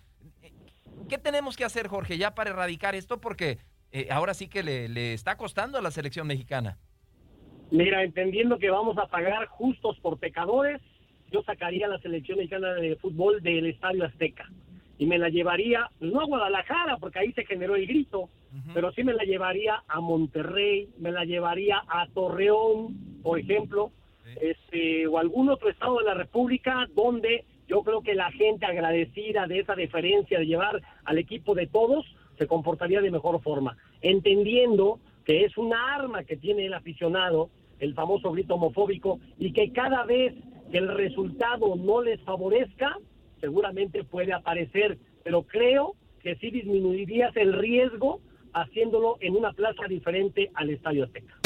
¿Qué 1.09 1.19
tenemos 1.19 1.57
que 1.57 1.65
hacer, 1.65 1.89
Jorge, 1.89 2.19
ya 2.19 2.35
para 2.35 2.51
erradicar 2.51 2.95
esto? 2.95 3.21
Porque 3.21 3.59
eh, 3.93 4.09
ahora 4.11 4.35
sí 4.35 4.49
que 4.49 4.63
le, 4.63 4.89
le 4.89 5.15
está 5.15 5.37
costando 5.37 5.79
a 5.79 5.83
la 5.83 5.91
selección 5.91 6.27
mexicana. 6.27 6.79
Mira, 7.71 8.03
entendiendo 8.03 8.59
que 8.59 8.71
vamos 8.71 8.97
a 8.99 9.07
pagar 9.07 9.47
justos 9.47 9.99
por 10.01 10.19
pecadores, 10.19 10.81
yo 11.31 11.43
sacaría 11.43 11.89
la 11.89 11.99
selección 11.99 12.39
mexicana 12.39 12.75
de 12.75 12.97
fútbol 12.97 13.43
del 13.43 13.67
Estadio 13.67 14.05
Azteca. 14.05 14.49
Y 14.99 15.07
me 15.07 15.19
la 15.19 15.29
llevaría, 15.29 15.91
no 16.01 16.21
a 16.21 16.27
Guadalajara, 16.27 16.97
porque 16.99 17.19
ahí 17.19 17.33
se 17.33 17.45
generó 17.45 17.77
el 17.77 17.87
grito, 17.87 18.31
pero 18.73 18.91
sí 18.93 19.05
me 19.05 19.13
la 19.13 19.25
llevaría 19.25 19.83
a 19.87 20.01
Monterrey, 20.01 20.89
me 20.99 21.11
la 21.11 21.25
llevaría 21.25 21.83
a 21.87 22.07
Torreón, 22.15 23.21
por 23.23 23.39
ejemplo, 23.39 23.91
este, 24.41 25.07
o 25.07 25.19
algún 25.19 25.51
otro 25.51 25.69
estado 25.69 25.99
de 25.99 26.05
la 26.05 26.15
República 26.15 26.87
donde 26.95 27.45
yo 27.69 27.83
creo 27.83 28.01
que 28.01 28.15
la 28.15 28.31
gente 28.33 28.65
agradecida 28.65 29.47
de 29.47 29.61
esa 29.61 29.75
deferencia 29.75 30.39
de 30.39 30.47
llevar 30.47 30.81
al 31.05 31.19
equipo 31.19 31.55
de 31.55 31.67
todos 31.67 32.07
se 32.39 32.47
comportaría 32.47 33.01
de 33.01 33.11
mejor 33.11 33.41
forma, 33.43 33.77
entendiendo 34.03 35.01
que 35.27 35.45
es 35.45 35.59
un 35.59 35.75
arma 35.75 36.25
que 36.25 36.39
tiene 36.39 36.65
el 36.65 36.73
aficionado, 36.73 37.51
el 37.79 37.93
famoso 37.93 38.33
grito 38.33 38.55
homofóbico, 38.55 39.21
y 39.39 39.53
que 39.53 39.73
cada 39.73 40.05
vez 40.05 40.35
que 40.73 40.79
el 40.79 40.89
resultado 40.89 41.77
no 41.77 42.01
les 42.01 42.21
favorezca, 42.23 42.97
seguramente 43.41 44.03
puede 44.03 44.33
aparecer 44.33 44.99
pero 45.27 45.43
creo 45.43 45.97
que 46.23 46.37
sí 46.37 46.53
disminuirías 46.53 47.37
el 47.37 47.53
riesgo 47.53 48.21
haciéndolo 48.53 49.17
en 49.19 49.35
una 49.35 49.53
plaza 49.53 49.89
diferente 49.89 50.53
al 50.55 50.71
Estadio 50.71 51.03
Azteca. 51.03 51.46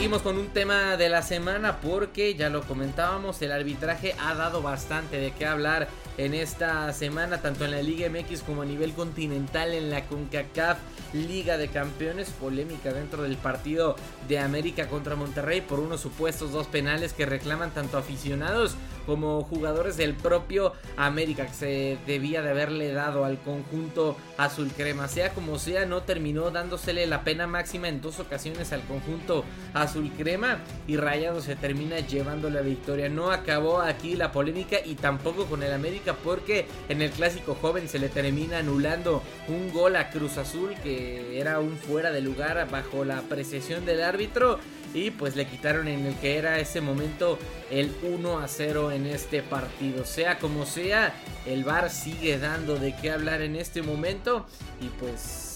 Seguimos 0.00 0.22
con 0.22 0.38
un 0.38 0.48
tema 0.48 0.96
de 0.96 1.10
la 1.10 1.20
semana 1.20 1.78
porque 1.82 2.34
ya 2.34 2.48
lo 2.48 2.62
comentábamos, 2.62 3.42
el 3.42 3.52
arbitraje 3.52 4.14
ha 4.18 4.34
dado 4.34 4.62
bastante 4.62 5.18
de 5.18 5.32
qué 5.32 5.44
hablar 5.44 5.88
en 6.16 6.32
esta 6.32 6.90
semana, 6.94 7.42
tanto 7.42 7.66
en 7.66 7.70
la 7.70 7.82
Liga 7.82 8.08
MX 8.08 8.42
como 8.42 8.62
a 8.62 8.64
nivel 8.64 8.94
continental 8.94 9.74
en 9.74 9.90
la 9.90 10.06
CONCACAF 10.06 10.78
Liga 11.12 11.58
de 11.58 11.68
Campeones, 11.68 12.30
polémica 12.30 12.92
dentro 12.92 13.22
del 13.24 13.36
partido 13.36 13.96
de 14.28 14.38
América 14.38 14.88
contra 14.88 15.16
Monterrey 15.16 15.60
por 15.60 15.80
unos 15.80 16.00
supuestos 16.00 16.52
dos 16.52 16.66
penales 16.66 17.12
que 17.12 17.26
reclaman 17.26 17.72
tanto 17.72 17.98
aficionados 17.98 18.76
como 19.06 19.42
jugadores 19.42 19.96
del 19.96 20.14
propio 20.14 20.72
América 20.96 21.46
que 21.46 21.54
se 21.54 21.98
debía 22.06 22.42
de 22.42 22.50
haberle 22.50 22.92
dado 22.92 23.24
al 23.24 23.38
conjunto 23.38 24.16
azul 24.36 24.70
crema. 24.76 25.08
Sea 25.08 25.30
como 25.34 25.58
sea, 25.58 25.84
no 25.84 26.02
terminó 26.02 26.50
dándosele 26.50 27.06
la 27.06 27.24
pena 27.24 27.46
máxima 27.46 27.88
en 27.88 28.00
dos 28.00 28.20
ocasiones 28.20 28.72
al 28.72 28.82
conjunto 28.82 29.44
azul 29.90 30.10
crema 30.16 30.58
y 30.86 30.96
Rayado 30.96 31.40
se 31.40 31.56
termina 31.56 31.98
llevando 31.98 32.48
la 32.48 32.60
victoria. 32.60 33.08
No 33.08 33.30
acabó 33.30 33.80
aquí 33.80 34.14
la 34.14 34.30
polémica 34.30 34.76
y 34.84 34.94
tampoco 34.94 35.46
con 35.46 35.62
el 35.62 35.72
América 35.72 36.16
porque 36.22 36.66
en 36.88 37.02
el 37.02 37.10
clásico 37.10 37.56
joven 37.60 37.88
se 37.88 37.98
le 37.98 38.08
termina 38.08 38.58
anulando 38.58 39.22
un 39.48 39.72
gol 39.72 39.96
a 39.96 40.10
Cruz 40.10 40.38
Azul 40.38 40.74
que 40.82 41.40
era 41.40 41.58
un 41.58 41.76
fuera 41.76 42.12
de 42.12 42.20
lugar 42.20 42.68
bajo 42.70 43.04
la 43.04 43.18
apreciación 43.18 43.84
del 43.84 44.02
árbitro 44.02 44.58
y 44.94 45.10
pues 45.10 45.36
le 45.36 45.46
quitaron 45.46 45.88
en 45.88 46.06
el 46.06 46.14
que 46.16 46.36
era 46.36 46.58
ese 46.58 46.80
momento 46.80 47.38
el 47.70 47.92
1 48.02 48.38
a 48.38 48.48
0 48.48 48.92
en 48.92 49.06
este 49.06 49.42
partido. 49.42 50.04
Sea 50.04 50.38
como 50.38 50.66
sea, 50.66 51.14
el 51.46 51.64
VAR 51.64 51.90
sigue 51.90 52.38
dando 52.38 52.76
de 52.76 52.94
qué 52.96 53.10
hablar 53.10 53.42
en 53.42 53.56
este 53.56 53.82
momento 53.82 54.46
y 54.80 54.86
pues 55.00 55.49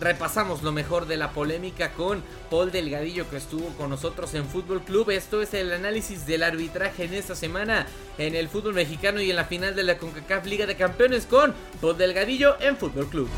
repasamos 0.00 0.62
lo 0.62 0.72
mejor 0.72 1.06
de 1.06 1.16
la 1.16 1.30
polémica 1.30 1.92
con 1.92 2.22
Paul 2.50 2.70
Delgadillo 2.70 3.28
que 3.30 3.36
estuvo 3.36 3.68
con 3.76 3.90
nosotros 3.90 4.34
en 4.34 4.46
Fútbol 4.46 4.82
Club. 4.82 5.10
Esto 5.10 5.42
es 5.42 5.54
el 5.54 5.72
análisis 5.72 6.26
del 6.26 6.42
arbitraje 6.42 7.04
en 7.04 7.14
esta 7.14 7.34
semana 7.34 7.86
en 8.18 8.34
el 8.34 8.48
fútbol 8.48 8.74
mexicano 8.74 9.20
y 9.20 9.30
en 9.30 9.36
la 9.36 9.44
final 9.44 9.74
de 9.74 9.82
la 9.82 9.98
CONCACAF 9.98 10.46
Liga 10.46 10.66
de 10.66 10.76
Campeones 10.76 11.26
con 11.26 11.54
Paul 11.80 11.96
Delgadillo 11.96 12.60
en 12.60 12.76
Fútbol 12.76 13.06
Club. 13.08 13.28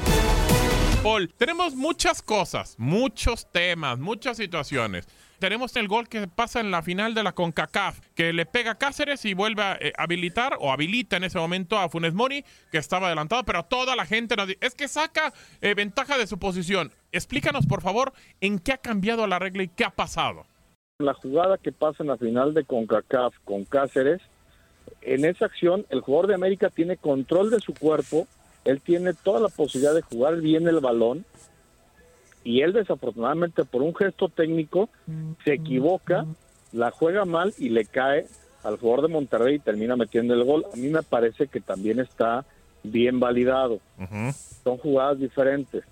Paul, 1.02 1.32
tenemos 1.36 1.74
muchas 1.74 2.20
cosas, 2.20 2.74
muchos 2.78 3.50
temas, 3.52 3.98
muchas 3.98 4.36
situaciones. 4.36 5.06
Tenemos 5.38 5.76
el 5.76 5.86
gol 5.86 6.08
que 6.08 6.28
pasa 6.28 6.60
en 6.60 6.70
la 6.70 6.82
final 6.82 7.12
de 7.14 7.22
la 7.22 7.32
CONCACAF, 7.32 8.00
que 8.14 8.32
le 8.32 8.46
pega 8.46 8.72
a 8.72 8.78
Cáceres 8.78 9.24
y 9.26 9.34
vuelve 9.34 9.62
a 9.62 9.74
eh, 9.74 9.92
habilitar 9.98 10.56
o 10.60 10.72
habilita 10.72 11.18
en 11.18 11.24
ese 11.24 11.38
momento 11.38 11.78
a 11.78 11.90
Funes 11.90 12.14
Mori, 12.14 12.42
que 12.70 12.78
estaba 12.78 13.08
adelantado, 13.08 13.44
pero 13.44 13.62
toda 13.64 13.96
la 13.96 14.06
gente 14.06 14.34
nos 14.34 14.46
dice, 14.46 14.58
es 14.62 14.74
que 14.74 14.88
saca 14.88 15.34
eh, 15.60 15.74
ventaja 15.74 16.16
de 16.16 16.26
su 16.26 16.38
posición. 16.38 16.90
Explícanos, 17.12 17.66
por 17.66 17.82
favor, 17.82 18.14
en 18.40 18.58
qué 18.58 18.72
ha 18.72 18.78
cambiado 18.78 19.26
la 19.26 19.38
regla 19.38 19.62
y 19.62 19.68
qué 19.68 19.84
ha 19.84 19.90
pasado. 19.90 20.46
La 20.98 21.12
jugada 21.12 21.58
que 21.58 21.72
pasa 21.72 22.02
en 22.02 22.08
la 22.08 22.16
final 22.16 22.54
de 22.54 22.64
CONCACAF 22.64 23.34
con 23.44 23.64
Cáceres, 23.66 24.22
en 25.02 25.26
esa 25.26 25.44
acción 25.44 25.84
el 25.90 26.00
jugador 26.00 26.28
de 26.28 26.34
América 26.34 26.70
tiene 26.70 26.96
control 26.96 27.50
de 27.50 27.60
su 27.60 27.74
cuerpo, 27.74 28.26
él 28.64 28.80
tiene 28.80 29.12
toda 29.12 29.40
la 29.40 29.48
posibilidad 29.48 29.94
de 29.94 30.00
jugar 30.00 30.40
bien 30.40 30.66
el 30.66 30.80
balón 30.80 31.26
y 32.46 32.60
él 32.62 32.72
desafortunadamente 32.72 33.64
por 33.64 33.82
un 33.82 33.92
gesto 33.94 34.28
técnico 34.28 34.88
se 35.44 35.54
equivoca, 35.54 36.24
la 36.72 36.90
juega 36.92 37.24
mal 37.24 37.52
y 37.58 37.70
le 37.70 37.84
cae 37.84 38.26
al 38.62 38.78
jugador 38.78 39.02
de 39.08 39.12
Monterrey 39.14 39.56
y 39.56 39.58
termina 39.58 39.96
metiendo 39.96 40.32
el 40.34 40.44
gol. 40.44 40.64
A 40.72 40.76
mí 40.76 40.88
me 40.88 41.02
parece 41.02 41.48
que 41.48 41.60
también 41.60 41.98
está 41.98 42.44
bien 42.84 43.18
validado. 43.18 43.80
Son 44.62 44.76
jugadas 44.78 45.18
diferentes. 45.18 45.82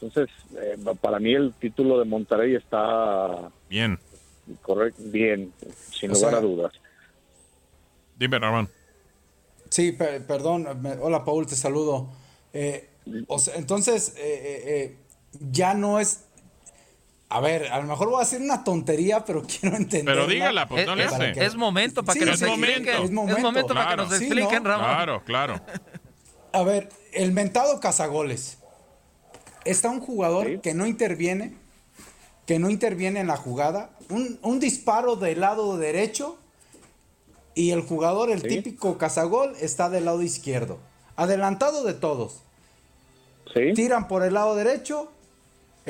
Entonces, 0.00 0.34
eh, 0.56 0.76
para 1.00 1.18
mí 1.18 1.34
el 1.34 1.52
título 1.54 1.98
de 1.98 2.04
Monterrey 2.04 2.54
está 2.54 3.50
bien, 3.68 3.98
correcto, 4.62 5.02
bien, 5.06 5.52
sin 5.90 6.10
O 6.12 6.14
lugar 6.14 6.30
sea, 6.30 6.38
a 6.38 6.42
dudas. 6.42 6.72
Dime, 8.16 8.38
Ramón. 8.38 8.68
Sí, 9.70 9.92
pe- 9.92 10.20
perdón. 10.20 10.66
me- 10.80 10.92
hola, 10.98 11.24
Paul, 11.24 11.46
te 11.46 11.54
saludo. 11.56 12.08
Eh, 12.52 12.88
o 13.26 13.38
sea, 13.38 13.56
entonces, 13.56 14.14
eh, 14.16 14.62
eh, 14.66 14.96
ya 15.32 15.74
no 15.74 15.98
es. 16.00 16.24
A 17.30 17.40
ver, 17.40 17.66
a 17.70 17.78
lo 17.80 17.84
mejor 17.86 18.08
voy 18.08 18.16
a 18.16 18.20
decir 18.24 18.40
una 18.40 18.64
tontería, 18.64 19.24
pero 19.24 19.42
quiero 19.60 19.76
entender. 19.76 20.14
Pero 20.14 20.26
dígala, 20.26 20.66
pues, 20.68 20.86
no 20.86 20.96
le 20.96 21.04
es, 21.04 21.12
hace. 21.12 21.44
es 21.44 21.54
momento 21.56 22.02
para 22.04 22.14
Sí, 22.14 22.20
que 22.20 22.26
nos 22.26 22.40
es 22.40 22.48
momento. 22.48 22.66
expliquen. 22.90 23.02
Es 23.04 23.10
momento. 23.10 23.74
para 23.74 23.90
que 23.90 23.96
nos 23.96 24.12
expliquen, 24.12 24.62
¿no? 24.62 24.68
Ramón. 24.70 24.86
Claro, 24.86 25.22
claro. 25.24 25.60
A 26.52 26.62
ver, 26.62 26.88
el 27.12 27.32
mentado 27.32 27.78
cazagoles. 27.80 28.58
Está 29.64 29.90
un 29.90 30.00
jugador 30.00 30.62
que 30.62 30.72
no 30.72 30.86
interviene, 30.86 31.54
que 32.46 32.58
no 32.58 32.70
interviene 32.70 33.20
en 33.20 33.26
la 33.26 33.36
jugada. 33.36 33.90
Un, 34.08 34.38
un 34.40 34.58
disparo 34.58 35.16
del 35.16 35.40
lado 35.40 35.76
derecho 35.76 36.38
y 37.54 37.72
el 37.72 37.82
jugador, 37.82 38.30
el 38.30 38.40
Sí. 38.40 38.48
típico 38.48 38.96
cazagol, 38.96 39.54
está 39.60 39.90
del 39.90 40.06
lado 40.06 40.22
izquierdo. 40.22 40.78
Adelantado 41.16 41.84
de 41.84 41.92
todos. 41.92 42.40
Tiran 43.74 44.08
por 44.08 44.22
el 44.22 44.32
lado 44.34 44.54
derecho, 44.54 45.10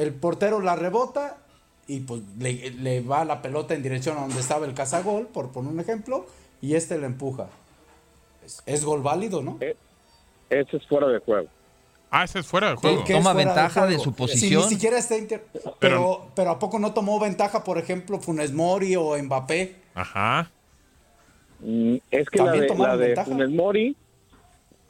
el 0.02 0.14
portero 0.14 0.60
la 0.60 0.76
rebota 0.76 1.38
y 1.86 2.00
pues 2.00 2.22
le, 2.38 2.70
le 2.70 3.00
va 3.00 3.24
la 3.24 3.40
pelota 3.42 3.74
en 3.74 3.82
dirección 3.82 4.16
a 4.18 4.20
donde 4.22 4.40
estaba 4.40 4.66
el 4.66 4.74
cazagol, 4.74 5.26
por 5.26 5.50
poner 5.52 5.72
un 5.72 5.80
ejemplo, 5.80 6.26
y 6.60 6.74
este 6.74 6.98
le 6.98 7.06
empuja. 7.06 7.48
Es, 8.44 8.62
es 8.66 8.84
gol 8.84 9.02
válido, 9.02 9.42
¿no? 9.42 9.58
Ese 10.50 10.76
es 10.76 10.86
fuera 10.86 11.08
de 11.08 11.18
juego. 11.20 11.48
Ah, 12.10 12.24
ese 12.24 12.38
es 12.38 12.46
fuera 12.46 12.70
de 12.70 12.76
juego. 12.76 13.04
que 13.04 13.16
es 13.16 13.22
fuera 13.22 13.68
juego. 13.70 14.28
Sí, 14.28 14.54
ni 14.56 14.62
siquiera 14.64 14.98
está 14.98 15.16
inter- 15.16 15.44
pero, 15.78 16.28
pero 16.34 16.50
¿a 16.52 16.58
poco 16.58 16.78
no 16.78 16.92
tomó 16.94 17.18
ventaja, 17.20 17.64
por 17.64 17.76
ejemplo, 17.78 18.18
Funes 18.20 18.52
Mori 18.52 18.96
o 18.96 19.16
Mbappé? 19.22 19.76
Ajá. 19.94 20.50
Mm, 21.60 21.96
Es 22.10 22.28
que 22.30 22.38
la 22.38 22.44
¿También 22.52 22.66
de, 22.68 22.78
la 22.78 22.96
de 22.96 23.06
ventaja? 23.08 23.30
Funes 23.30 23.50
Mori, 23.50 23.96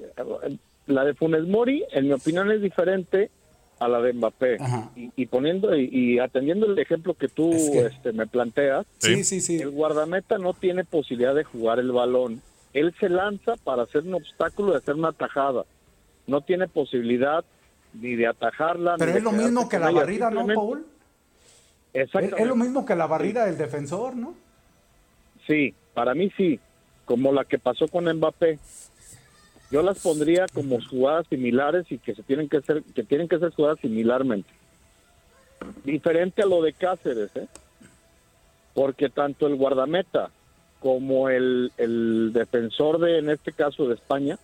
eh, 0.00 0.58
la 0.86 1.04
de 1.04 1.14
Funes 1.14 1.46
Mori, 1.46 1.84
en 1.92 2.06
mi 2.06 2.12
opinión, 2.12 2.50
es 2.52 2.60
diferente 2.60 3.30
a 3.80 3.88
la 3.88 4.00
de 4.00 4.12
Mbappé. 4.12 4.56
Y, 4.96 5.10
y 5.16 5.26
poniendo 5.26 5.74
y, 5.76 5.88
y 5.92 6.18
atendiendo 6.18 6.66
el 6.66 6.78
ejemplo 6.78 7.14
que 7.14 7.28
tú 7.28 7.52
este, 7.52 8.12
me 8.12 8.26
planteas, 8.26 8.86
Sí, 8.98 9.24
sí, 9.24 9.40
sí. 9.40 9.56
el 9.60 9.70
guardameta 9.70 10.38
no 10.38 10.52
tiene 10.54 10.84
posibilidad 10.84 11.34
de 11.34 11.44
jugar 11.44 11.78
el 11.78 11.92
balón. 11.92 12.42
Él 12.72 12.94
se 13.00 13.08
lanza 13.08 13.54
para 13.64 13.82
hacer 13.84 14.02
un 14.02 14.14
obstáculo 14.14 14.72
de 14.72 14.78
hacer 14.78 14.94
una 14.94 15.12
tajada. 15.12 15.64
No 16.26 16.40
tiene 16.42 16.68
posibilidad 16.68 17.44
ni 17.94 18.14
de 18.16 18.26
atajarla. 18.26 18.96
Pero 18.98 19.12
ni 19.12 19.18
es 19.18 19.24
de 19.24 19.30
lo 19.30 19.32
mismo 19.32 19.68
que 19.68 19.78
la 19.78 19.90
ella. 19.90 20.00
barrida, 20.00 20.30
¿no, 20.30 20.46
Paul? 20.46 20.86
Es, 21.94 22.02
Exactamente. 22.04 22.42
es 22.42 22.48
lo 22.48 22.56
mismo 22.56 22.84
que 22.84 22.94
la 22.94 23.06
barrida 23.06 23.46
del 23.46 23.56
defensor, 23.56 24.14
¿no? 24.14 24.34
Sí, 25.46 25.74
para 25.94 26.14
mí 26.14 26.30
sí, 26.36 26.60
como 27.06 27.32
la 27.32 27.44
que 27.44 27.58
pasó 27.58 27.88
con 27.88 28.04
Mbappé. 28.12 28.58
Yo 29.70 29.82
las 29.82 30.00
pondría 30.00 30.46
como 30.52 30.78
jugadas 30.82 31.26
similares 31.28 31.86
y 31.90 31.98
que 31.98 32.14
se 32.14 32.22
tienen 32.22 32.48
que 32.48 32.62
ser 32.62 32.82
que 32.94 33.04
tienen 33.04 33.28
que 33.28 33.38
ser 33.38 33.50
jugadas 33.52 33.78
similarmente. 33.80 34.48
Diferente 35.84 36.42
a 36.42 36.46
lo 36.46 36.62
de 36.62 36.72
Cáceres, 36.72 37.30
¿eh? 37.36 37.48
Porque 38.74 39.10
tanto 39.10 39.46
el 39.46 39.56
guardameta 39.56 40.30
como 40.80 41.28
el, 41.28 41.72
el 41.76 42.32
defensor 42.32 42.98
de 43.00 43.18
en 43.18 43.30
este 43.30 43.52
caso 43.52 43.88
de 43.88 43.94
España 43.94 44.38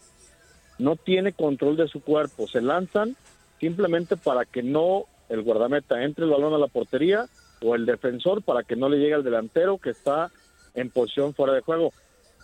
no 0.79 0.97
tiene 0.97 1.33
control 1.33 1.77
de 1.77 1.89
su 1.89 2.03
cuerpo, 2.03 2.49
se 2.49 2.61
lanzan 2.61 3.17
simplemente 3.61 4.17
para 4.17 4.45
que 4.45 4.63
no 4.63 5.05
el 5.29 5.43
guardameta 5.43 6.03
entre 6.03 6.25
el 6.25 6.31
balón 6.31 6.53
a 6.53 6.59
la 6.59 6.67
portería 6.67 7.27
o 7.63 7.75
el 7.75 7.87
defensor 7.87 8.43
para 8.43 8.63
que 8.63 8.77
no 8.77 8.89
le 8.89 8.99
llegue 8.99 9.15
al 9.15 9.25
delantero 9.25 9.79
que 9.79 9.91
está 9.91 10.31
en 10.75 10.91
posición 10.91 11.35
fuera 11.35 11.55
de 11.55 11.61
juego. 11.61 11.93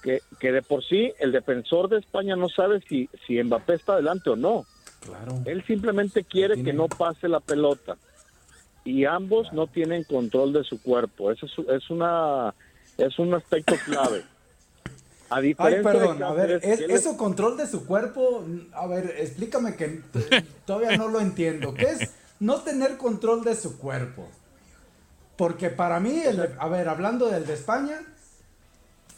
Que, 0.03 0.23
que 0.39 0.51
de 0.53 0.63
por 0.63 0.83
sí 0.85 1.13
el 1.19 1.31
defensor 1.33 1.89
de 1.91 1.99
España 1.99 2.35
no 2.37 2.49
sabe 2.49 2.81
si, 2.89 3.09
si 3.27 3.43
Mbappé 3.43 3.75
está 3.75 3.93
adelante 3.95 4.31
o 4.31 4.37
no. 4.37 4.65
Claro. 5.01 5.41
Él 5.45 5.63
simplemente 5.67 6.25
quiere 6.25 6.63
que 6.63 6.73
no 6.73 6.89
pase 6.89 7.29
la 7.29 7.41
pelota 7.41 7.97
y 8.85 9.05
ambos 9.05 9.53
no 9.53 9.67
tienen 9.67 10.05
control 10.05 10.53
de 10.55 10.65
su 10.65 10.81
cuerpo. 10.83 11.31
Eso 11.31 11.47
es, 11.47 11.53
es 11.83 11.91
una 11.91 12.55
es 12.97 13.19
un 13.19 13.35
aspecto 13.35 13.75
clave. 13.85 14.25
A 15.29 15.37
Ay, 15.37 15.43
diferencia 15.49 15.93
de 15.93 15.99
perdón, 15.99 16.23
a 16.23 16.33
ver, 16.33 16.61
Cáceres, 16.61 16.79
es- 16.81 16.85
él 16.87 16.91
eso 16.91 17.17
control 17.17 17.57
de 17.57 17.67
su 17.67 17.87
cuerpo, 17.87 18.45
a 18.73 18.87
ver, 18.89 19.15
explícame 19.19 19.77
que 19.77 19.85
eh, 20.15 20.45
todavía 20.67 20.97
no 20.97 21.09
lo 21.09 21.21
entiendo. 21.21 21.73
¿Qué 21.75 21.85
es 21.91 22.11
no 22.41 22.63
tener 22.63 22.97
control 22.97 23.45
de 23.45 23.55
su 23.55 23.79
cuerpo? 23.79 24.29
Porque 25.37 25.71
para 25.71 26.01
mí, 26.01 26.19
el 26.21 26.37
de- 26.39 26.51
a 26.59 26.69
ver, 26.69 26.89
hablando 26.89 27.27
del 27.31 27.47
de 27.47 27.55
España, 27.55 28.01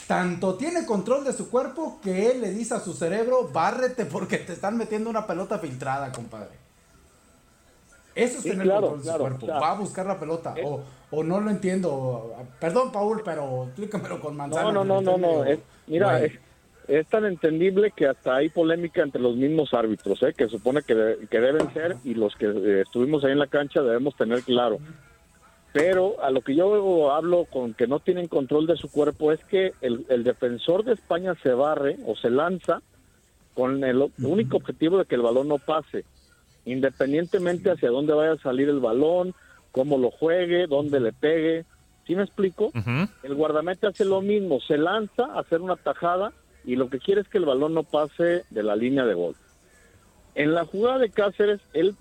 tanto 0.06 0.54
tiene 0.56 0.84
control 0.86 1.24
de 1.24 1.32
su 1.32 1.50
cuerpo 1.50 1.98
que 2.02 2.30
él 2.30 2.40
le 2.40 2.50
dice 2.50 2.74
a 2.74 2.80
su 2.80 2.92
cerebro, 2.92 3.48
bárrete 3.52 4.04
porque 4.06 4.38
te 4.38 4.52
están 4.52 4.76
metiendo 4.76 5.08
una 5.10 5.26
pelota 5.26 5.58
filtrada, 5.58 6.10
compadre. 6.12 6.60
Eso 8.14 8.38
es 8.38 8.42
Sí, 8.42 8.50
tener 8.50 8.64
claro, 8.64 8.88
control 8.88 8.98
de 9.00 9.04
claro, 9.04 9.24
su 9.24 9.38
cuerpo. 9.38 9.60
Va 9.60 9.70
a 9.70 9.74
buscar 9.74 10.04
la 10.06 10.20
pelota. 10.20 10.54
O, 10.62 10.82
o 11.10 11.24
no 11.24 11.40
lo 11.40 11.50
entiendo. 11.50 12.34
Perdón, 12.60 12.92
Paul, 12.92 13.22
pero 13.24 13.64
explícamelo 13.64 14.20
con 14.20 14.36
manzana. 14.36 14.64
No, 14.70 14.84
no, 14.84 15.00
no, 15.00 15.00
no, 15.00 15.16
no. 15.18 15.44
es- 15.44 15.60
mira, 15.86 16.20
es, 16.20 16.32
es 16.88 17.06
tan 17.08 17.24
entendible 17.24 17.90
que 17.96 18.06
hasta 18.08 18.34
hay 18.36 18.50
polémica 18.50 19.02
entre 19.02 19.22
los 19.22 19.34
mismos 19.36 19.72
árbitros, 19.72 20.22
¿eh? 20.24 20.34
que 20.36 20.46
supone 20.48 20.82
que, 20.82 20.94
de- 20.94 21.26
que 21.26 21.40
deben 21.40 21.72
ser 21.72 21.96
y 22.04 22.12
los 22.12 22.34
que 22.36 22.46
eh, 22.46 22.82
estuvimos 22.82 23.24
ahí 23.24 23.32
en 23.32 23.38
la 23.38 23.46
cancha 23.46 23.80
debemos 23.80 24.14
tener 24.14 24.42
claro. 24.42 24.78
Pero 25.72 26.22
a 26.22 26.30
lo 26.30 26.42
que 26.42 26.54
yo 26.54 27.12
hablo 27.12 27.46
con 27.46 27.72
que 27.72 27.86
no 27.86 28.00
tienen 28.00 28.28
control 28.28 28.66
de 28.66 28.76
su 28.76 28.90
cuerpo 28.90 29.32
es 29.32 29.42
que 29.44 29.72
el, 29.80 30.04
el 30.10 30.22
defensor 30.22 30.84
de 30.84 30.92
España 30.92 31.34
se 31.42 31.50
barre 31.54 31.96
o 32.06 32.14
se 32.14 32.28
lanza 32.28 32.82
con 33.54 33.82
el 33.84 34.10
único 34.18 34.58
objetivo 34.58 34.98
de 34.98 35.04
que 35.04 35.14
el 35.14 35.22
balón 35.22 35.48
no 35.48 35.58
pase, 35.58 36.04
independientemente 36.64 37.70
hacia 37.70 37.90
dónde 37.90 38.14
vaya 38.14 38.32
a 38.32 38.38
salir 38.38 38.68
el 38.68 38.80
balón, 38.80 39.34
cómo 39.72 39.98
lo 39.98 40.10
juegue, 40.10 40.66
dónde 40.66 41.00
le 41.00 41.12
pegue. 41.12 41.64
¿Sí 42.06 42.16
me 42.16 42.22
explico? 42.22 42.72
El 43.22 43.34
guardameta 43.34 43.88
hace 43.88 44.04
lo 44.04 44.20
mismo, 44.20 44.60
se 44.60 44.76
lanza 44.76 45.24
a 45.24 45.40
hacer 45.40 45.60
una 45.60 45.76
tajada 45.76 46.32
y 46.64 46.76
lo 46.76 46.88
que 46.88 46.98
quiere 46.98 47.20
es 47.20 47.28
que 47.28 47.38
el 47.38 47.44
balón 47.44 47.74
no 47.74 47.82
pase 47.82 48.44
de 48.50 48.62
la 48.62 48.76
línea 48.76 49.04
de 49.04 49.14
gol. 49.14 49.34
En 50.34 50.54
la 50.54 50.64
jugada 50.64 50.98
de 50.98 51.10
Cáceres, 51.10 51.60
él 51.74 51.94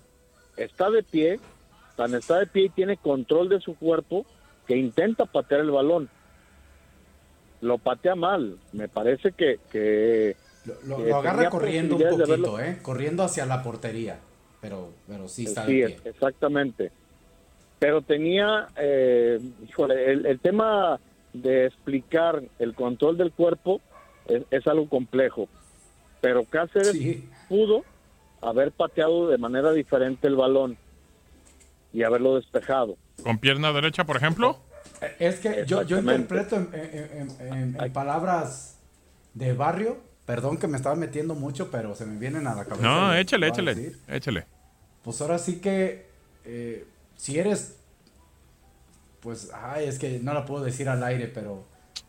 está 0.56 0.90
de 0.90 1.02
pie, 1.02 1.38
tan 2.02 2.14
está 2.18 2.38
de 2.40 2.46
pie 2.46 2.64
y 2.64 2.68
tiene 2.70 2.96
control 2.96 3.48
de 3.48 3.60
su 3.60 3.76
cuerpo 3.76 4.26
que 4.66 4.76
intenta 4.76 5.24
patear 5.24 5.60
el 5.60 5.70
balón. 5.70 6.08
Lo 7.60 7.78
patea 7.78 8.16
mal, 8.16 8.58
me 8.72 8.88
parece 8.88 9.30
que... 9.30 9.60
que 9.70 10.36
Lo, 10.84 10.96
que 10.96 11.08
lo 11.10 11.16
agarra 11.16 11.48
corriendo 11.48 11.96
un 11.96 12.02
poquito, 12.02 12.58
¿eh? 12.60 12.78
Corriendo 12.82 13.22
hacia 13.22 13.46
la 13.46 13.62
portería. 13.62 14.18
Pero, 14.60 14.90
pero 15.06 15.28
sí 15.28 15.44
está 15.44 15.64
Sí, 15.66 15.78
de 15.80 15.90
pie. 15.90 16.10
exactamente. 16.10 16.90
Pero 17.78 18.02
tenía, 18.02 18.68
eh, 18.76 19.40
híjole, 19.68 20.10
el, 20.12 20.26
el 20.26 20.40
tema 20.40 20.98
de 21.32 21.66
explicar 21.66 22.42
el 22.58 22.74
control 22.74 23.16
del 23.16 23.30
cuerpo 23.30 23.80
es, 24.26 24.42
es 24.50 24.66
algo 24.66 24.88
complejo. 24.88 25.48
Pero 26.20 26.44
Cáceres 26.44 26.96
pudo 27.48 27.84
haber 28.40 28.72
pateado 28.72 29.28
de 29.28 29.38
manera 29.38 29.72
diferente 29.72 30.26
el 30.26 30.34
balón 30.36 30.76
y 31.92 32.02
haberlo 32.02 32.36
despejado. 32.36 32.96
¿Con 33.22 33.38
pierna 33.38 33.72
derecha, 33.72 34.04
por 34.04 34.16
ejemplo? 34.16 34.58
Es 35.18 35.40
que 35.40 35.64
yo, 35.66 35.82
yo 35.82 35.98
interpreto 35.98 36.56
en, 36.56 36.68
en- 36.72 37.30
en- 37.40 37.52
en- 37.52 37.80
en 37.80 37.92
palabras 37.92 38.78
de 39.34 39.52
barrio. 39.52 39.98
Perdón 40.26 40.56
que 40.58 40.68
me 40.68 40.76
estaba 40.76 40.94
metiendo 40.94 41.34
mucho, 41.34 41.70
pero 41.70 41.94
se 41.96 42.06
me 42.06 42.16
vienen 42.18 42.46
a 42.46 42.54
la 42.54 42.64
cabeza. 42.64 42.82
No, 42.86 43.14
échale, 43.14 43.48
échale, 43.48 43.92
échale. 44.08 44.46
Pues 45.02 45.20
ahora 45.20 45.38
sí 45.38 45.58
que 45.60 46.06
eh, 46.44 46.86
si 47.16 47.38
eres, 47.38 47.76
pues, 49.20 49.50
ay, 49.52 49.86
es 49.86 49.98
que 49.98 50.18
no 50.20 50.32
la 50.34 50.44
puedo 50.46 50.64
decir 50.64 50.88
al 50.88 51.02
aire, 51.02 51.26
pero 51.26 51.64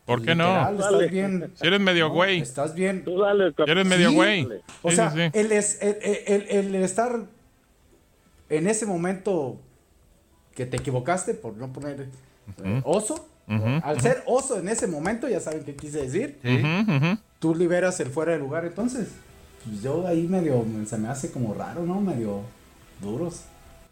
¿Por 0.06 0.22
qué 0.24 0.36
no? 0.36 0.69
estás 0.69 1.10
bien. 1.10 1.52
Si 1.56 1.65
eres 1.67 1.80
medio 1.80 2.08
No, 2.10 2.13
güey. 2.13 2.41
Estás 2.41 2.76
bien. 2.76 3.04
Si 3.06 3.72
eres 3.72 3.86
medio 3.88 4.10
Sí. 4.10 4.15
güey. 4.15 4.48
O 4.84 4.89
Sí, 4.91 4.96
sea, 4.96 5.10
sí, 5.12 5.17
sí. 5.17 5.30
El, 5.34 5.52
es, 5.52 5.80
el, 5.82 5.98
el- 6.28 6.76
el 6.76 6.76
estar 6.84 7.19
en 8.50 8.67
ese 8.67 8.86
momento 8.86 9.60
que 10.56 10.66
te 10.66 10.78
equivocaste, 10.78 11.34
por 11.34 11.56
no 11.56 11.72
poner 11.72 12.08
eh, 12.63 12.82
oso, 12.84 13.28
al 13.48 14.00
ser 14.02 14.24
oso 14.26 14.60
en 14.60 14.70
ese 14.70 14.88
momento, 14.88 15.28
ya 15.28 15.39
saben 15.39 15.63
qué 15.63 15.76
quise 15.76 16.08
decir, 16.08 16.39
tú 17.39 17.56
liberas 17.56 18.00
el 18.00 18.08
fuera 18.08 18.34
de 18.34 18.39
lugar, 18.39 18.66
entonces, 18.66 19.10
pues 19.63 19.82
yo 19.82 20.08
ahí 20.08 20.24
medio, 20.28 20.66
se 20.86 20.98
me 20.98 21.10
hace 21.10 21.32
como 21.32 21.54
raro, 21.54 21.84
¿no? 21.84 22.00
Medio 22.00 22.42
duros. 23.02 23.46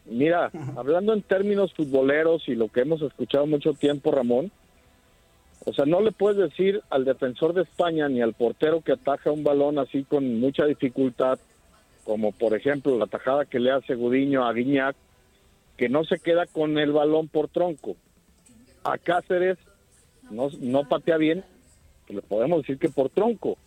Mira, 0.05 0.51
hablando 0.75 1.13
en 1.13 1.21
términos 1.21 1.73
futboleros 1.73 2.47
y 2.47 2.55
lo 2.55 2.69
que 2.69 2.81
hemos 2.81 3.01
escuchado 3.01 3.45
mucho 3.45 3.73
tiempo, 3.73 4.11
Ramón, 4.11 4.51
o 5.63 5.73
sea, 5.73 5.85
no 5.85 6.01
le 6.01 6.11
puedes 6.11 6.37
decir 6.37 6.81
al 6.89 7.05
defensor 7.05 7.53
de 7.53 7.61
España 7.63 8.09
ni 8.09 8.21
al 8.21 8.33
portero 8.33 8.81
que 8.81 8.93
ataja 8.93 9.31
un 9.31 9.43
balón 9.43 9.77
así 9.77 10.03
con 10.03 10.39
mucha 10.39 10.65
dificultad, 10.65 11.37
como 12.03 12.31
por 12.31 12.55
ejemplo 12.55 12.97
la 12.97 13.05
tajada 13.05 13.45
que 13.45 13.59
le 13.59 13.71
hace 13.71 13.93
Gudiño 13.93 14.43
a 14.43 14.53
Guiñac, 14.53 14.95
que 15.77 15.89
no 15.89 16.03
se 16.03 16.19
queda 16.19 16.45
con 16.45 16.77
el 16.77 16.91
balón 16.91 17.27
por 17.27 17.49
tronco. 17.49 17.95
A 18.83 18.97
Cáceres 18.97 19.57
no, 20.29 20.49
no 20.59 20.87
patea 20.87 21.17
bien, 21.17 21.43
que 22.07 22.13
le 22.15 22.21
podemos 22.21 22.61
decir 22.61 22.77
que 22.77 22.89
por 22.89 23.09
tronco, 23.09 23.57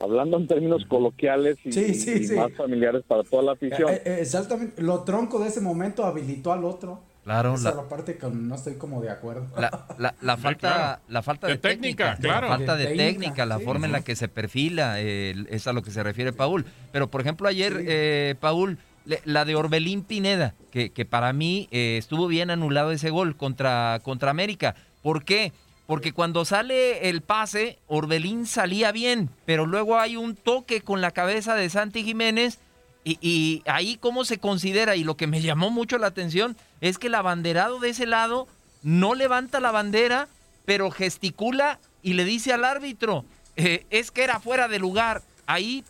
hablando 0.00 0.36
en 0.36 0.46
términos 0.46 0.84
coloquiales 0.86 1.56
y, 1.64 1.72
Sí, 1.72 1.94
sí, 1.94 2.12
y 2.12 2.24
sí. 2.26 2.34
más 2.34 2.52
familiares 2.52 3.02
para 3.06 3.22
toda 3.24 3.42
la 3.42 3.52
afición. 3.52 3.90
Eh, 3.92 4.02
eh, 4.04 4.18
exactamente, 4.20 4.82
lo 4.82 5.02
tronco 5.04 5.38
de 5.38 5.48
ese 5.48 5.60
momento 5.60 6.04
habilitó 6.04 6.52
al 6.52 6.64
otro. 6.64 7.00
Claro, 7.24 7.54
Esa 7.54 7.64
la- 7.64 7.70
es 7.70 7.76
la 7.76 7.88
parte 7.88 8.16
que 8.18 8.26
no 8.28 8.54
estoy 8.54 8.74
como 8.74 9.00
de 9.02 9.10
acuerdo. 9.10 9.46
La, 9.58 9.86
la, 9.98 10.14
la 10.20 10.36
Sí, 10.36 10.42
falta, 10.42 10.68
claro. 10.70 11.02
la 11.08 11.22
falta 11.22 11.46
De 11.48 11.54
de, 11.54 11.58
técnica, 11.58 12.10
técnica, 12.14 12.28
claro. 12.34 12.48
La 12.50 12.56
falta 12.58 12.76
De 12.76 12.82
de, 12.84 12.88
técnica, 12.90 13.12
técnica, 13.12 13.46
la 13.46 13.58
sí, 13.58 13.64
forma 13.64 13.86
en 13.86 13.92
la 13.92 13.98
sí. 13.98 14.04
que 14.04 14.14
se 14.14 14.28
perfila, 14.28 15.00
eh, 15.00 15.34
es 15.50 15.66
a 15.66 15.72
lo 15.72 15.82
que 15.82 15.90
se 15.90 16.04
refiere 16.04 16.32
Paul. 16.32 16.64
Pero, 16.92 17.08
por 17.10 17.20
ejemplo, 17.22 17.48
ayer, 17.48 17.82
eh, 17.88 18.36
Paul, 18.38 18.78
la 19.24 19.44
de 19.44 19.54
Orbelín 19.54 20.02
Pineda, 20.02 20.54
que, 20.70 20.90
que 20.90 21.04
para 21.04 21.32
mí 21.32 21.68
eh, 21.70 21.96
estuvo 21.98 22.26
bien 22.26 22.50
anulado 22.50 22.90
ese 22.90 23.10
gol 23.10 23.36
contra, 23.36 24.00
contra 24.02 24.30
América. 24.30 24.74
¿Por 25.02 25.24
qué? 25.24 25.52
Porque 25.86 26.12
cuando 26.12 26.44
sale 26.44 27.08
el 27.08 27.20
pase, 27.20 27.78
Orbelín 27.86 28.46
salía 28.46 28.90
bien, 28.90 29.30
pero 29.44 29.66
luego 29.66 29.98
hay 29.98 30.16
un 30.16 30.34
toque 30.34 30.80
con 30.80 31.00
la 31.00 31.12
cabeza 31.12 31.54
de 31.54 31.70
Santi 31.70 32.02
Jiménez 32.02 32.58
y, 33.04 33.62
ahí 33.66 33.96
cómo 34.00 34.24
se 34.24 34.38
considera, 34.38 34.96
y 34.96 35.04
lo 35.04 35.16
que 35.16 35.28
me 35.28 35.40
llamó 35.40 35.70
mucho 35.70 35.96
la 35.98 36.08
atención 36.08 36.56
es 36.80 36.98
que 36.98 37.06
el 37.06 37.14
abanderado 37.14 37.78
de 37.78 37.90
ese 37.90 38.04
lado 38.06 38.48
no 38.82 39.14
levanta 39.14 39.60
la 39.60 39.70
bandera, 39.70 40.26
pero 40.64 40.90
gesticula 40.90 41.78
y 42.02 42.14
le 42.14 42.24
dice 42.24 42.52
al 42.52 42.64
árbitro, 42.64 43.24
eh, 43.54 43.86
es 43.90 44.10
que 44.10 44.24
era 44.24 44.40
fuera 44.40 44.66
de 44.66 44.80
lugar. 44.80 45.22
Ahí, 45.46 45.84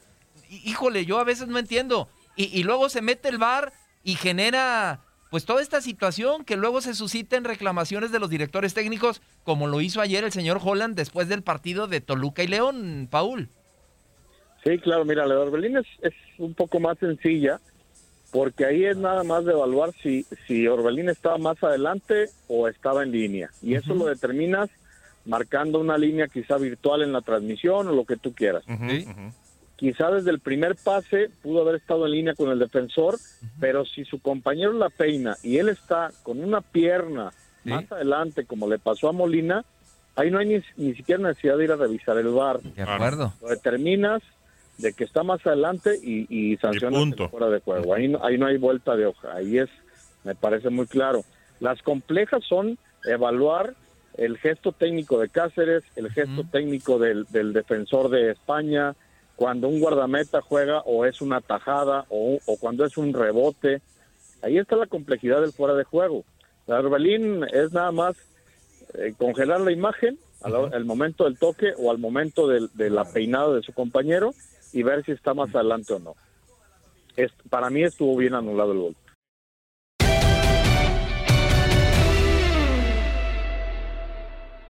hí- 0.50 0.61
híjole, 0.70 1.07
yo 1.07 1.18
a 1.18 1.24
veces 1.24 1.48
no 1.48 1.59
entiendo. 1.59 2.07
Y, 2.37 2.59
y 2.59 2.62
luego 2.62 2.88
se 2.88 3.03
mete 3.03 3.29
el 3.29 3.38
bar 3.38 3.72
y 4.05 4.14
genera 4.14 5.01
pues 5.31 5.44
toda 5.44 5.61
esta 5.61 5.81
situación 5.81 6.44
que 6.44 6.57
luego 6.57 6.81
se 6.81 6.94
suscita 6.94 7.37
en 7.37 7.44
reclamaciones 7.44 8.12
de 8.12 8.20
los 8.20 8.31
directores 8.31 8.75
técnicos, 8.75 9.20
como 9.42 9.66
lo 9.66 9.81
hizo 9.81 10.01
ayer 10.01 10.25
el 10.25 10.33
señor 10.33 10.61
Holland 10.62 10.96
después 10.96 11.29
del 11.29 11.42
partido 11.42 11.88
de 11.88 12.01
Toluca 12.01 12.42
y 12.42 12.46
León, 12.46 13.09
Paul. 13.11 13.49
Sí, 14.64 14.79
claro, 14.79 15.05
mira, 15.05 15.27
la 15.27 15.35
de 15.35 15.40
Orbelín 15.40 15.77
es, 15.77 15.87
es 16.03 16.14
un 16.38 16.55
poco 16.55 16.81
más 16.81 16.99
sencilla, 16.99 17.61
porque 18.33 18.64
ahí 18.64 18.85
es 18.85 18.96
nada 18.96 19.22
más 19.25 19.44
de 19.44 19.53
evaluar 19.53 19.92
si, 20.03 20.25
si 20.46 20.66
Orbelín 20.66 21.09
estaba 21.09 21.38
más 21.38 21.62
adelante 21.62 22.31
o 22.49 22.68
estaba 22.68 23.03
en 23.03 23.12
línea. 23.12 23.51
Y 23.62 23.75
eso 23.75 23.94
lo 23.94 24.07
determinas 24.07 24.70
marcando 25.25 25.81
una 25.81 25.99
línea 25.99 26.29
quizá 26.29 26.57
virtual 26.57 27.03
en 27.03 27.12
la 27.12 27.20
transmisión 27.20 27.88
o 27.88 27.92
lo 27.92 28.05
que 28.05 28.16
tú 28.16 28.33
quieras. 28.33 28.64
Quizá 29.76 30.10
desde 30.10 30.30
el 30.30 30.40
primer 30.40 30.74
pase 30.74 31.28
pudo 31.42 31.60
haber 31.60 31.76
estado 31.76 32.06
en 32.06 32.12
línea 32.12 32.34
con 32.34 32.50
el 32.50 32.58
defensor, 32.58 33.16
pero 33.60 33.84
si 33.84 34.04
su 34.04 34.20
compañero 34.20 34.72
la 34.72 34.88
peina 34.88 35.36
y 35.42 35.58
él 35.58 35.68
está 35.68 36.10
con 36.22 36.42
una 36.42 36.62
pierna 36.62 37.30
más 37.64 37.90
adelante, 37.92 38.46
como 38.46 38.68
le 38.68 38.78
pasó 38.78 39.08
a 39.08 39.12
Molina, 39.12 39.64
ahí 40.14 40.30
no 40.30 40.38
hay 40.38 40.46
ni, 40.46 40.62
ni 40.76 40.94
siquiera 40.94 41.22
necesidad 41.22 41.58
de 41.58 41.64
ir 41.64 41.72
a 41.72 41.76
revisar 41.76 42.16
el 42.16 42.28
bar. 42.28 42.60
De 42.60 42.82
acuerdo. 42.82 43.34
Lo 43.42 43.48
determinas 43.48 44.22
de 44.78 44.92
que 44.92 45.04
está 45.04 45.22
más 45.22 45.44
adelante 45.46 45.98
y, 46.02 46.26
y 46.28 46.56
sancionas 46.56 47.14
fuera 47.30 47.48
de 47.48 47.60
juego. 47.60 47.94
Ahí 47.94 48.08
no, 48.08 48.24
ahí 48.24 48.38
no 48.38 48.46
hay 48.46 48.56
vuelta 48.56 48.96
de 48.96 49.06
hoja. 49.06 49.34
Ahí 49.34 49.58
es, 49.58 49.68
me 50.24 50.34
parece 50.34 50.70
muy 50.70 50.86
claro. 50.86 51.22
Las 51.60 51.82
complejas 51.82 52.42
son 52.48 52.78
evaluar 53.04 53.74
el 54.16 54.38
gesto 54.38 54.72
técnico 54.72 55.18
de 55.18 55.28
Cáceres, 55.28 55.84
el 55.96 56.10
gesto 56.10 56.44
técnico 56.50 56.98
del, 56.98 57.26
del 57.30 57.52
defensor 57.52 58.08
de 58.08 58.30
España, 58.30 58.94
cuando 59.37 59.68
un 59.68 59.81
guardameta 59.81 60.40
juega 60.40 60.81
o 60.81 61.05
es 61.05 61.20
una 61.20 61.40
tajada 61.40 62.07
o, 62.09 62.38
o 62.46 62.57
cuando 62.57 62.85
es 62.85 62.96
un 62.96 63.12
rebote. 63.12 63.83
Ahí 64.42 64.59
está 64.59 64.77
la 64.77 64.87
complejidad 64.87 65.40
del 65.40 65.53
fuera 65.53 65.75
de 65.75 65.85
juego. 65.85 66.25
La 66.66 66.79
Arbelín 66.79 67.44
es 67.53 67.72
nada 67.72 67.92
más 67.92 68.16
eh, 68.94 69.14
congelar 69.16 69.61
la 69.61 69.72
imagen 69.72 70.18
al, 70.42 70.75
al 70.75 70.85
momento 70.85 71.25
del 71.25 71.38
toque 71.38 71.72
o 71.79 71.90
al 71.90 71.99
momento 71.99 72.49
del, 72.49 72.70
de 72.75 72.90
la 72.90 73.05
peinada 73.05 73.55
de 73.55 73.62
su 73.62 73.72
compañero 73.72 74.33
y 74.72 74.83
ver 74.83 75.05
si 75.05 75.12
está 75.12 75.35
más 75.35 75.55
adelante 75.55 75.92
o 75.92 75.99
no. 75.99 76.14
Es, 77.16 77.31
para 77.49 77.70
mí 77.70 77.83
estuvo 77.83 78.16
bien 78.16 78.35
anulado 78.35 78.72
el 78.72 78.79
gol. 78.79 78.96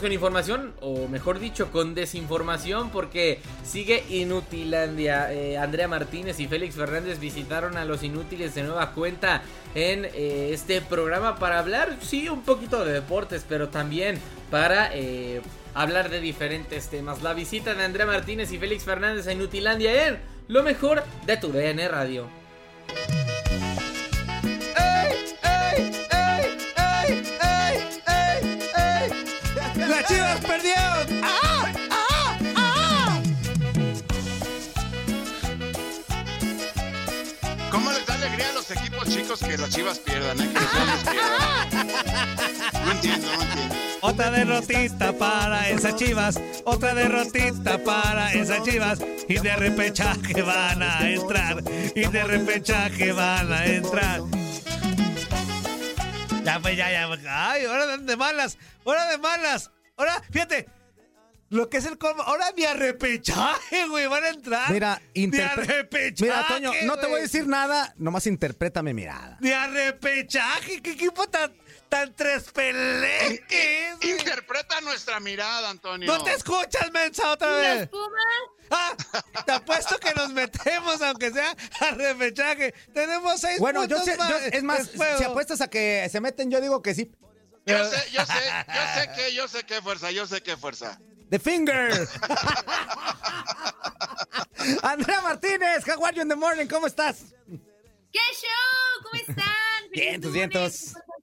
Con 0.00 0.12
información, 0.12 0.74
o 0.80 1.08
mejor 1.08 1.40
dicho, 1.40 1.72
con 1.72 1.94
desinformación, 1.94 2.90
porque 2.90 3.40
sigue 3.64 4.04
Inutilandia. 4.08 5.32
Eh, 5.32 5.58
Andrea 5.58 5.88
Martínez 5.88 6.38
y 6.38 6.46
Félix 6.46 6.76
Fernández 6.76 7.18
visitaron 7.18 7.76
a 7.76 7.84
los 7.84 8.04
inútiles 8.04 8.54
de 8.54 8.62
nueva 8.62 8.92
cuenta 8.92 9.42
en 9.74 10.04
eh, 10.04 10.50
este 10.52 10.80
programa 10.82 11.38
para 11.38 11.58
hablar, 11.58 11.96
sí, 12.00 12.28
un 12.28 12.42
poquito 12.42 12.84
de 12.84 12.92
deportes, 12.92 13.44
pero 13.48 13.70
también 13.70 14.20
para 14.52 14.90
eh, 14.94 15.42
hablar 15.74 16.10
de 16.10 16.20
diferentes 16.20 16.88
temas. 16.88 17.22
La 17.22 17.34
visita 17.34 17.74
de 17.74 17.84
Andrea 17.84 18.06
Martínez 18.06 18.52
y 18.52 18.58
Félix 18.58 18.84
Fernández 18.84 19.26
a 19.26 19.32
Inutilandia 19.32 20.08
en 20.08 20.18
lo 20.46 20.62
mejor 20.62 21.02
de 21.26 21.36
tu 21.38 21.48
DN 21.48 21.88
Radio. 21.88 22.28
¡Las 29.98 30.06
chivas 30.08 30.40
perdieron! 30.40 31.24
¡Ah! 31.24 31.72
¡Ah! 31.90 32.38
¡Ah! 32.56 33.20
¿Cómo 37.72 37.90
les 37.90 38.06
da 38.06 38.14
alegría 38.14 38.48
a 38.48 38.52
los 38.52 38.70
equipos 38.70 39.08
chicos 39.08 39.40
que 39.40 39.58
las 39.58 39.70
chivas 39.70 39.98
pierdan? 39.98 40.40
eh? 40.40 40.48
Que 40.52 40.60
los 40.60 40.72
grandes 40.72 41.08
pierdan. 41.10 41.88
No 42.84 42.92
entiendo, 42.92 43.26
no 43.36 43.42
entiendo. 43.42 43.74
Otra 44.00 44.30
derrotista 44.30 45.12
para 45.14 45.68
esas 45.68 45.96
chivas, 45.96 46.40
otra 46.64 46.94
derrotista 46.94 47.82
para 47.82 48.32
esas 48.32 48.62
chivas, 48.62 49.00
y 49.28 49.40
de 49.40 49.56
repechaje 49.56 50.42
van 50.42 50.80
a 50.80 51.10
entrar, 51.10 51.64
y 51.96 52.06
de 52.06 52.24
repechaje 52.24 53.10
van 53.10 53.52
a 53.52 53.66
entrar. 53.66 54.20
Ya, 56.44 56.60
pues, 56.60 56.76
ya, 56.76 56.88
ya. 56.92 57.08
Ay, 57.50 57.64
ahora 57.64 57.96
de 57.96 58.16
malas, 58.16 58.56
ahora 58.86 59.08
de 59.10 59.18
malas. 59.18 59.72
Ahora, 59.98 60.22
fíjate, 60.30 60.66
lo 61.50 61.68
que 61.68 61.78
es 61.78 61.84
el 61.86 61.98
colmo, 61.98 62.22
ahora 62.22 62.46
ni 62.56 62.64
a 62.64 62.74
repechaje, 62.74 63.86
güey, 63.88 64.06
van 64.06 64.24
a 64.24 64.28
entrar. 64.28 64.70
Mira, 64.70 65.00
ni 65.14 65.24
a 65.24 65.26
interpre- 65.26 65.66
repechaje. 65.66 66.22
Mira, 66.30 66.46
Toño, 66.48 66.72
no 66.84 66.96
te 66.98 67.06
voy 67.06 67.18
a 67.18 67.22
decir 67.22 67.46
nada, 67.46 67.92
nomás 67.96 68.26
interprétame 68.26 68.94
mirada. 68.94 69.36
Ni 69.40 69.50
a 69.52 69.66
repechaje, 69.66 70.80
qué 70.82 70.92
equipo 70.92 71.26
tan, 71.28 71.52
tan 71.88 72.14
tres 72.14 72.44
peleques. 72.52 73.96
Interpreta 74.02 74.80
nuestra 74.82 75.20
mirada, 75.20 75.70
Antonio. 75.70 76.06
No 76.06 76.22
te 76.22 76.32
escuchas, 76.34 76.90
mensa, 76.92 77.32
otra 77.32 77.50
vez. 77.56 77.88
Ah, 78.70 78.94
te 79.46 79.52
apuesto 79.52 79.98
que 79.98 80.12
nos 80.14 80.30
metemos, 80.30 81.00
aunque 81.00 81.30
sea 81.32 81.56
a 81.80 81.90
repechaje. 81.92 82.74
Tenemos 82.92 83.40
seis 83.40 83.58
Bueno, 83.58 83.86
yo 83.86 83.98
sé, 84.04 84.16
yo- 84.28 84.36
es 84.36 84.62
más, 84.62 84.86
si 85.16 85.24
apuestas 85.24 85.62
a 85.62 85.68
que 85.68 86.06
se 86.12 86.20
meten, 86.20 86.50
yo 86.50 86.60
digo 86.60 86.82
que 86.82 86.94
sí. 86.94 87.10
Yo 87.68 87.84
sé, 87.84 88.10
yo 88.10 88.24
sé, 88.24 88.32
yo 88.66 88.82
sé 88.94 89.10
que, 89.16 89.34
yo 89.34 89.48
sé 89.48 89.64
qué 89.64 89.82
fuerza, 89.82 90.10
yo 90.10 90.26
sé 90.26 90.42
qué 90.42 90.56
fuerza. 90.56 90.98
The 91.30 91.38
Finger. 91.38 91.92
Andrea 94.82 95.20
Martínez, 95.20 95.84
how 95.86 96.02
are 96.02 96.14
you 96.14 96.22
in 96.22 96.28
the 96.28 96.36
morning? 96.36 96.66
¿Cómo 96.66 96.86
estás? 96.86 97.34
¿Qué 98.10 98.20
show? 98.32 99.02
¿Cómo 99.02 99.20
están? 99.20 99.90
Bien, 99.92 100.20
tus 100.20 100.32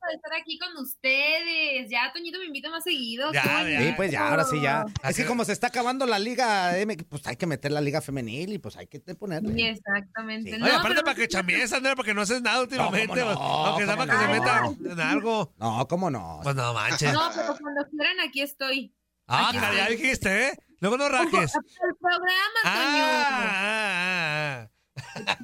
de 0.10 0.15
estar 0.15 0.34
aquí 0.39 0.58
con 0.58 0.76
ustedes. 0.84 1.89
Ya, 1.89 2.12
Toñito 2.13 2.39
me 2.39 2.46
invita 2.46 2.70
más 2.70 2.84
seguido. 2.84 3.32
Ya, 3.34 3.44
ya. 3.68 3.80
Sí, 3.82 3.94
pues 3.96 4.12
ya, 4.12 4.28
ahora 4.30 4.44
sí 4.44 4.62
ya. 4.62 4.86
Es 5.04 5.15
que 5.15 5.26
como 5.26 5.46
se 5.46 5.54
está 5.54 5.68
acabando 5.68 6.06
la 6.06 6.20
liga, 6.20 6.74
pues 7.10 7.26
hay 7.28 7.36
que 7.38 7.46
meter 7.48 7.72
la 7.72 7.82
liga 7.82 8.02
femenil 8.02 8.54
y 8.54 8.58
pues 8.60 8.76
hay 8.78 8.88
que 8.88 9.00
ponerle. 9.00 9.54
Sí, 9.54 9.62
exactamente. 9.63 10.52
Sí. 10.54 10.58
No, 10.58 10.65
Oye, 10.65 10.74
aparte 10.74 10.89
pero- 10.96 11.04
para 11.06 11.15
que 11.15 11.28
chambies, 11.28 11.74
Andrea, 11.74 11.96
porque 11.96 12.13
no 12.13 12.22
haces 12.22 12.41
nada 12.41 12.62
últimamente. 12.62 13.08
¿cómo 13.08 13.32
no? 13.32 13.36
pues, 13.36 13.38
aunque 13.39 13.86
sea 13.86 13.96
¿Cómo 13.96 14.08
para 14.08 14.20
que 14.20 14.26
se 14.26 14.39
no? 14.39 14.72
meta 14.72 14.91
en 14.94 15.00
algo. 15.00 15.54
No, 15.58 15.88
¿cómo 15.88 16.10
no? 16.10 16.39
Pues 16.44 16.56
no 16.56 16.74
manches. 16.74 17.13
No, 17.13 17.30
pero 17.36 17.56
cuando 17.60 17.86
quieran 17.89 18.20
aquí 18.28 18.41
estoy. 18.41 18.94
Ah, 19.28 19.50
Aquí 19.50 19.58
ya 19.58 19.88
dijiste, 19.89 20.50
¿eh? 20.50 20.54
Luego 20.82 20.98
no 20.98 21.10
rajes. 21.10 21.56
El 21.56 21.96
programa, 22.00 22.60
Toño. 22.63 23.06
Ah, 23.06 24.65
ah, 24.68 24.70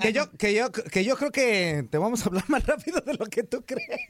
Que 0.02 0.14
yo, 0.14 0.32
que 0.38 0.54
yo, 0.54 0.72
que 0.72 1.04
yo 1.04 1.18
creo 1.18 1.32
que 1.32 1.86
te 1.92 1.98
vamos 1.98 2.22
a 2.22 2.26
hablar 2.26 2.46
más 2.50 2.66
rápido 2.66 3.02
de 3.02 3.14
lo 3.16 3.26
que 3.26 3.44
tú 3.44 3.66
crees. 3.66 4.10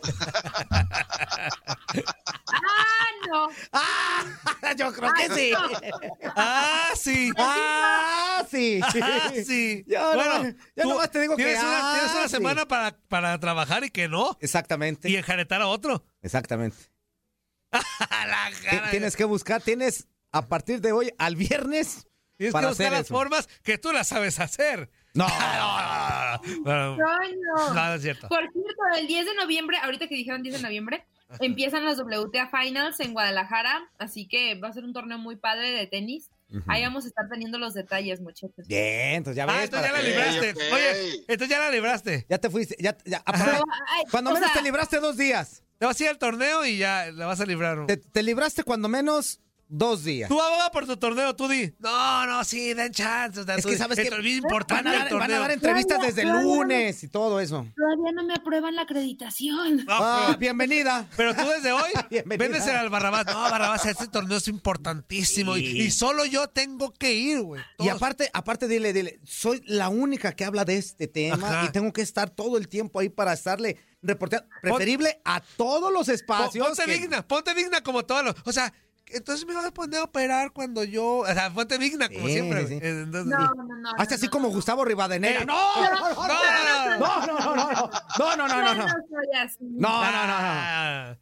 Ah, 2.54 3.08
no. 3.30 3.50
Ah, 3.74 4.74
yo 4.78 4.92
creo 4.94 5.12
que 5.14 5.30
sí. 5.34 5.54
ah, 6.36 6.90
sí. 6.96 7.32
Ah, 7.38 8.46
sí. 8.50 8.80
Ah, 9.02 9.32
sí. 9.46 9.84
Yo, 9.88 10.14
bueno, 10.16 10.44
no, 10.44 10.56
yo 10.76 10.84
nomás 10.86 11.12
te 11.12 11.20
digo 11.22 11.36
que 11.36 11.44
tienes 11.44 11.62
una, 11.64 11.80
ah, 11.92 11.94
tienes 11.96 12.16
una 12.16 12.28
sí. 12.28 12.36
semana 12.36 12.68
para, 12.68 12.98
para 13.08 13.40
trabajar 13.40 13.84
y 13.84 13.90
que 13.90 14.08
no. 14.08 14.38
Exactamente. 14.42 15.10
Y 15.10 15.16
enjaretar 15.18 15.62
a 15.62 15.68
otro. 15.68 16.04
Exactamente. 16.22 16.78
la 17.72 18.50
Ti- 18.52 18.66
cara. 18.66 18.92
Tienes 18.92 19.16
que 19.16 19.24
buscar, 19.26 19.62
tienes 19.62 20.08
a 20.32 20.48
partir 20.48 20.82
de 20.82 20.92
hoy 20.92 21.14
al 21.18 21.36
viernes 21.36 22.08
Tienes 22.38 22.54
para 22.54 22.68
que 22.68 22.70
buscar 22.70 22.88
hacer 22.88 22.92
las 22.98 23.06
eso. 23.06 23.14
formas 23.14 23.50
que 23.64 23.78
tú 23.78 23.92
las 23.92 24.08
sabes 24.08 24.40
hacer. 24.40 24.90
No. 25.14 25.28
no, 25.28 26.38
no, 26.38 26.66
no, 26.66 26.96
no. 26.96 26.98
Toño. 26.98 27.74
No, 27.74 27.74
no 27.74 27.94
es 27.96 28.02
cierto. 28.02 28.28
Por 28.30 28.42
cierto, 28.52 28.82
el 28.98 29.08
10 29.08 29.26
de 29.26 29.36
noviembre, 29.36 29.78
ahorita 29.84 30.08
que 30.08 30.16
dijeron 30.16 30.42
10 30.42 30.56
de 30.56 30.62
noviembre, 30.62 31.06
empiezan 31.40 31.86
las 31.86 32.00
WTA 32.00 32.50
Finals 32.50 33.00
en 33.00 33.14
Guadalajara, 33.14 33.90
así 33.98 34.28
que 34.28 34.56
va 34.56 34.70
a 34.70 34.74
ser 34.74 34.84
un 34.84 34.94
torneo 34.94 35.18
muy 35.18 35.36
padre 35.36 35.72
de 35.72 35.88
tenis. 35.88 36.30
Ujú. 36.50 36.64
Ahí 36.68 36.84
vamos 36.84 37.06
a 37.06 37.08
estar 37.08 37.28
teniendo 37.30 37.58
los 37.58 37.74
detalles, 37.74 38.20
muchachos. 38.22 38.68
Bien, 38.68 39.16
entonces 39.16 39.38
ya 39.38 39.46
ves. 39.46 39.56
Ah, 39.56 39.64
entonces 39.64 39.90
ya 39.90 39.98
la 39.98 40.02
libraste. 40.02 40.74
Oye, 40.74 41.24
entonces 41.28 41.50
ya 41.50 41.60
la 41.60 41.70
libraste. 41.72 42.26
Ya 42.30 42.38
te 42.38 42.50
fuiste. 42.50 42.76
Ya, 42.80 42.98
ya, 43.06 43.22
Ajá. 43.26 43.46
Pero, 43.46 43.64
ay, 43.90 44.04
cuando 44.12 44.34
menos 44.34 44.50
sea, 44.52 44.62
te 44.62 44.64
libraste 44.64 45.00
dos 45.00 45.18
días. 45.18 45.64
Te 45.78 45.86
vas 45.86 46.00
a 46.00 46.04
ir 46.04 46.10
al 46.10 46.18
torneo 46.18 46.66
y 46.66 46.78
ya 46.78 47.12
la 47.12 47.26
vas 47.26 47.40
a 47.42 47.46
librar. 47.46 47.86
Te, 47.86 47.98
te 47.98 48.24
libraste 48.24 48.64
cuando 48.64 48.88
menos 48.88 49.40
dos 49.74 50.04
días. 50.04 50.28
Tú 50.30 50.40
aboga 50.42 50.70
por 50.70 50.86
tu 50.86 50.98
torneo, 50.98 51.34
tú 51.36 51.48
di. 51.48 51.74
No, 51.80 52.26
no, 52.28 52.44
sí, 52.44 52.74
den 52.74 52.92
chance. 52.92 53.40
o 53.40 53.44
sea, 53.46 53.56
Es 53.56 53.66
que 53.66 53.78
sabes 53.78 53.98
es 53.98 54.10
que 54.10 54.22
bien 54.22 54.38
importante 54.40 54.84
van 54.84 54.94
a, 55.02 55.04
dar, 55.06 55.14
van 55.18 55.32
a 55.32 55.40
dar 55.40 55.52
entrevistas 55.52 55.98
Todavía- 55.98 56.08
desde 56.10 56.22
el 56.24 56.28
todavía 56.28 56.50
no- 56.56 56.56
lunes 56.64 57.04
y 57.04 57.08
todo 57.08 57.40
eso. 57.40 57.66
Todavía 57.76 58.12
no 58.14 58.24
me 58.26 58.34
aprueban 58.34 58.76
la 58.76 58.82
acreditación. 58.84 59.86
Ah, 59.88 60.36
bienvenida. 60.38 61.08
Pero 61.16 61.34
tú 61.34 61.42
desde 61.48 61.72
hoy 61.72 61.90
vendes 62.26 62.68
al 62.68 62.90
Barrabás. 62.90 63.26
No, 63.26 63.34
Barrabás, 63.50 63.86
este 63.86 64.08
torneo 64.08 64.38
es 64.38 64.48
importantísimo. 64.48 65.56
y- 65.58 65.62
Sí. 65.72 65.78
Y, 65.84 65.92
solo 65.92 66.26
yo 66.26 66.48
tengo 66.50 66.92
que 66.94 67.14
ir, 67.14 67.42
güey. 67.42 67.62
Y 67.80 67.88
aparte, 67.90 68.30
aparte, 68.34 68.68
dile, 68.68 68.92
dile, 68.94 69.20
soy 69.24 69.62
la 69.66 69.88
única 69.90 70.34
que 70.34 70.44
habla 70.44 70.66
de 70.66 70.76
este 70.78 71.08
tema 71.08 71.36
Ajá. 71.48 71.66
y 71.66 71.72
tengo 71.72 71.94
que 71.94 72.02
estar 72.02 72.30
todo 72.30 72.58
el 72.58 72.68
tiempo 72.68 73.00
ahí 73.00 73.10
para 73.10 73.32
estarle 73.34 73.78
reporteando. 74.02 74.48
Preferible 74.62 75.22
a 75.24 75.40
todos 75.56 75.94
los 75.94 76.10
espacios. 76.10 76.68
Ponte 76.68 76.84
que- 76.86 76.92
digna, 77.00 77.26
ponte 77.28 77.54
digna 77.54 77.82
como 77.82 78.04
todos 78.04 78.26
los. 78.26 78.36
O 78.46 78.52
sea, 78.52 78.74
entonces 79.14 79.46
me 79.46 79.54
van 79.54 79.66
a 79.66 79.72
poner 79.72 80.00
a 80.00 80.04
operar 80.04 80.52
cuando 80.52 80.84
yo. 80.84 81.18
O 81.20 81.26
sea, 81.26 81.52
fuente 81.52 81.78
digna, 81.78 82.08
como 82.10 82.28
Sí, 82.28 82.34
siempre. 82.34 82.68
sí. 82.68 82.80
Entonces, 82.82 83.26
No, 83.26 83.40
no, 83.56 83.64
no. 83.64 83.76
no, 83.78 83.92
Hace 83.98 84.16
así 84.16 84.28
como 84.28 84.50
Gustavo 84.50 84.84
Rivadeneira. 84.86 85.42
Eh, 85.42 85.46
¡No! 85.46 85.56
no, 85.56 85.92
¡No, 85.92 86.28
no, 86.28 86.98
no! 86.98 86.98
¡No, 87.00 87.26
no, 87.28 87.72
no! 87.74 87.90
¡No, 88.20 88.36
no, 88.36 88.48
no, 88.48 88.64
no! 88.64 88.76
no. 88.76 88.86
No, 88.86 90.02
no, 90.04 90.12
no, 90.12 90.28
no. 90.28 90.34
Ah. 90.38 91.18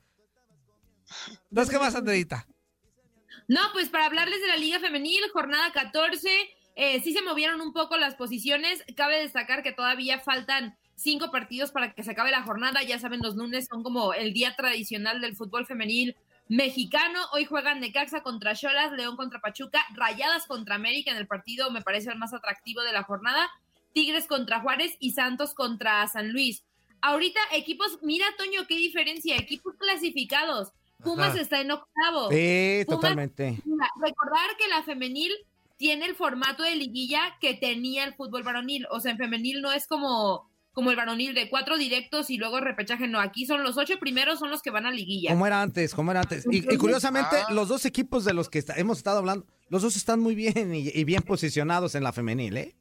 Entonces, 1.49 1.73
¿qué 1.73 1.79
más, 1.79 1.95
Andreita? 1.95 2.47
No, 3.47 3.61
pues 3.73 3.89
para 3.89 4.05
hablarles 4.05 4.41
de 4.41 4.47
la 4.47 4.57
Liga 4.57 4.79
Femenil, 4.79 5.21
jornada 5.33 5.71
14, 5.71 6.29
eh, 6.75 7.01
sí 7.01 7.13
se 7.13 7.21
movieron 7.23 7.61
un 7.61 7.73
poco 7.73 7.97
las 7.97 8.15
posiciones. 8.15 8.83
Cabe 8.95 9.19
destacar 9.19 9.63
que 9.63 9.71
todavía 9.71 10.19
faltan 10.19 10.77
cinco 10.95 11.31
partidos 11.31 11.71
para 11.71 11.93
que 11.93 12.03
se 12.03 12.11
acabe 12.11 12.29
la 12.29 12.43
jornada. 12.43 12.83
Ya 12.83 12.99
saben, 12.99 13.21
los 13.21 13.35
lunes 13.35 13.67
son 13.69 13.81
como 13.83 14.13
el 14.13 14.33
día 14.33 14.55
tradicional 14.55 15.19
del 15.21 15.35
fútbol 15.35 15.65
femenil 15.65 16.15
mexicano. 16.49 17.19
Hoy 17.31 17.45
juegan 17.45 17.79
Necaxa 17.79 18.21
contra 18.21 18.55
Cholas, 18.55 18.91
León 18.91 19.15
contra 19.15 19.39
Pachuca, 19.39 19.85
Rayadas 19.93 20.45
contra 20.47 20.75
América 20.75 21.11
en 21.11 21.17
el 21.17 21.27
partido, 21.27 21.71
me 21.71 21.81
parece 21.81 22.09
el 22.11 22.17
más 22.17 22.33
atractivo 22.33 22.81
de 22.81 22.91
la 22.91 23.03
jornada. 23.03 23.49
Tigres 23.93 24.27
contra 24.27 24.59
Juárez 24.59 24.95
y 24.99 25.11
Santos 25.11 25.53
contra 25.53 26.05
San 26.07 26.31
Luis. 26.31 26.63
Ahorita 27.01 27.39
equipos, 27.53 27.99
mira 28.01 28.25
Toño, 28.37 28.67
qué 28.67 28.75
diferencia, 28.75 29.37
equipos 29.37 29.75
clasificados. 29.77 30.73
Pumas 31.03 31.29
Ajá. 31.29 31.41
está 31.41 31.61
en 31.61 31.71
octavo. 31.71 32.29
Sí, 32.29 32.83
Pumas- 32.85 32.87
totalmente. 32.87 33.57
Mira, 33.63 33.89
recordar 34.01 34.57
que 34.57 34.67
la 34.67 34.83
femenil 34.83 35.31
tiene 35.77 36.05
el 36.05 36.15
formato 36.15 36.63
de 36.63 36.75
liguilla 36.75 37.37
que 37.39 37.53
tenía 37.53 38.03
el 38.03 38.13
fútbol 38.15 38.43
varonil. 38.43 38.85
O 38.91 38.99
sea, 38.99 39.11
en 39.11 39.17
femenil 39.17 39.61
no 39.61 39.71
es 39.71 39.87
como, 39.87 40.49
como 40.79 40.91
el 40.91 40.95
varonil 40.95 41.33
de 41.33 41.49
cuatro 41.49 41.77
directos 41.77 42.29
y 42.29 42.37
luego 42.37 42.61
repechaje. 42.61 43.05
No, 43.09 43.19
aquí 43.19 43.45
son 43.45 43.63
los 43.63 43.75
ocho 43.77 43.99
primeros, 43.99 44.39
son 44.39 44.49
los 44.49 44.61
que 44.61 44.71
van 44.71 44.85
a 44.85 44.91
liguilla. 44.91 45.31
Como 45.31 45.45
era 45.45 45.61
antes, 45.61 45.93
como 45.93 46.11
era 46.11 46.21
antes. 46.21 46.45
Y, 46.49 46.59
y 46.73 46.77
curiosamente, 46.77 47.35
Ah. 47.35 47.51
los 47.51 47.67
dos 47.67 47.83
equipos 47.85 48.23
de 48.23 48.33
los 48.33 48.47
que 48.49 48.59
está- 48.59 48.75
hemos 48.75 48.97
estado 48.99 49.17
hablando, 49.17 49.45
los 49.67 49.81
dos 49.81 49.97
están 49.97 50.21
muy 50.21 50.35
bien 50.35 50.73
y, 50.73 50.87
y 50.87 51.03
bien 51.03 51.21
posicionados 51.23 51.95
en 51.95 52.03
la 52.03 52.13
femenil, 52.13 52.55
¿eh? 52.55 52.75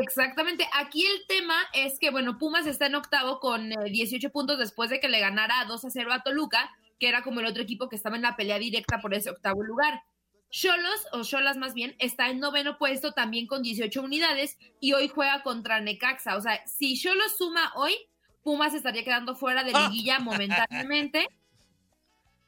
Exactamente. 0.00 0.66
Aquí 0.74 1.06
el 1.06 1.24
tema 1.28 1.54
es 1.72 1.98
que, 2.00 2.10
bueno, 2.10 2.36
Pumas 2.36 2.66
está 2.66 2.86
en 2.86 2.96
octavo 2.96 3.38
con 3.38 3.70
eh, 3.70 3.76
18 3.90 4.30
puntos 4.30 4.58
después 4.58 4.90
de 4.90 4.98
que 4.98 5.08
le 5.08 5.20
ganara 5.20 5.64
2 5.68 5.84
a 5.84 5.90
0 5.90 6.12
a 6.12 6.22
Toluca, 6.24 6.68
que 6.98 7.08
era 7.08 7.22
como 7.22 7.38
el 7.40 7.46
otro 7.46 7.62
equipo 7.62 7.88
que 7.88 7.94
estaba 7.96 8.16
en 8.16 8.22
la 8.22 8.34
pelea 8.34 8.58
directa 8.58 8.98
por 9.00 9.14
ese 9.14 9.30
octavo 9.30 9.62
lugar. 9.62 10.02
Cholos, 10.50 11.06
o 11.12 11.24
Cholas 11.24 11.56
más 11.56 11.74
bien, 11.74 11.96
está 11.98 12.30
en 12.30 12.38
noveno 12.38 12.78
puesto 12.78 13.12
también 13.12 13.46
con 13.46 13.62
18 13.62 14.00
unidades 14.00 14.56
y 14.80 14.92
hoy 14.92 15.08
juega 15.08 15.42
contra 15.42 15.80
Necaxa. 15.80 16.36
O 16.36 16.40
sea, 16.40 16.64
si 16.66 16.96
Cholos 16.96 17.36
suma 17.36 17.72
hoy, 17.74 17.94
Pumas 18.44 18.74
estaría 18.74 19.04
quedando 19.04 19.34
fuera 19.34 19.64
de 19.64 19.72
liguilla 19.72 20.20
momentáneamente. 20.20 21.28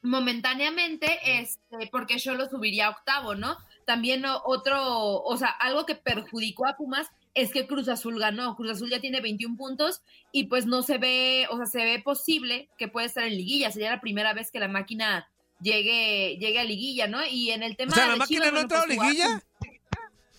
Momentáneamente, 0.03 1.39
este, 1.39 1.89
porque 1.91 2.17
Cholos 2.17 2.51
subiría 2.51 2.87
a 2.87 2.91
octavo, 2.91 3.35
¿no? 3.35 3.57
También 3.83 4.23
otro, 4.25 5.21
o 5.23 5.37
sea, 5.37 5.49
algo 5.49 5.85
que 5.85 5.95
perjudicó 5.95 6.67
a 6.67 6.77
Pumas 6.77 7.09
es 7.33 7.51
que 7.51 7.67
Cruz 7.67 7.87
Azul 7.89 8.19
ganó. 8.19 8.55
Cruz 8.55 8.71
Azul 8.71 8.89
ya 8.89 8.99
tiene 8.99 9.21
21 9.21 9.57
puntos 9.57 10.01
y 10.31 10.45
pues 10.45 10.65
no 10.65 10.81
se 10.81 10.97
ve, 10.97 11.47
o 11.49 11.57
sea, 11.57 11.65
se 11.65 11.83
ve 11.83 11.99
posible 11.99 12.69
que 12.77 12.87
puede 12.87 13.07
estar 13.07 13.23
en 13.23 13.35
liguilla. 13.35 13.71
Sería 13.71 13.91
la 13.91 14.01
primera 14.01 14.33
vez 14.33 14.51
que 14.51 14.59
la 14.59 14.67
máquina 14.67 15.27
llegue, 15.61 16.37
llegue 16.39 16.59
a 16.59 16.63
liguilla, 16.63 17.07
¿no? 17.07 17.25
Y 17.25 17.51
en 17.51 17.63
el 17.63 17.75
tema 17.77 17.91
O 17.91 17.95
sea, 17.95 18.05
¿la 18.07 18.13
de 18.13 18.19
máquina 18.19 18.39
Chivas, 18.45 18.53
no 18.53 18.59
ha 18.59 18.61
entrado 18.61 18.83
a 18.83 18.87
pues, 18.87 18.99
liguilla? 18.99 19.43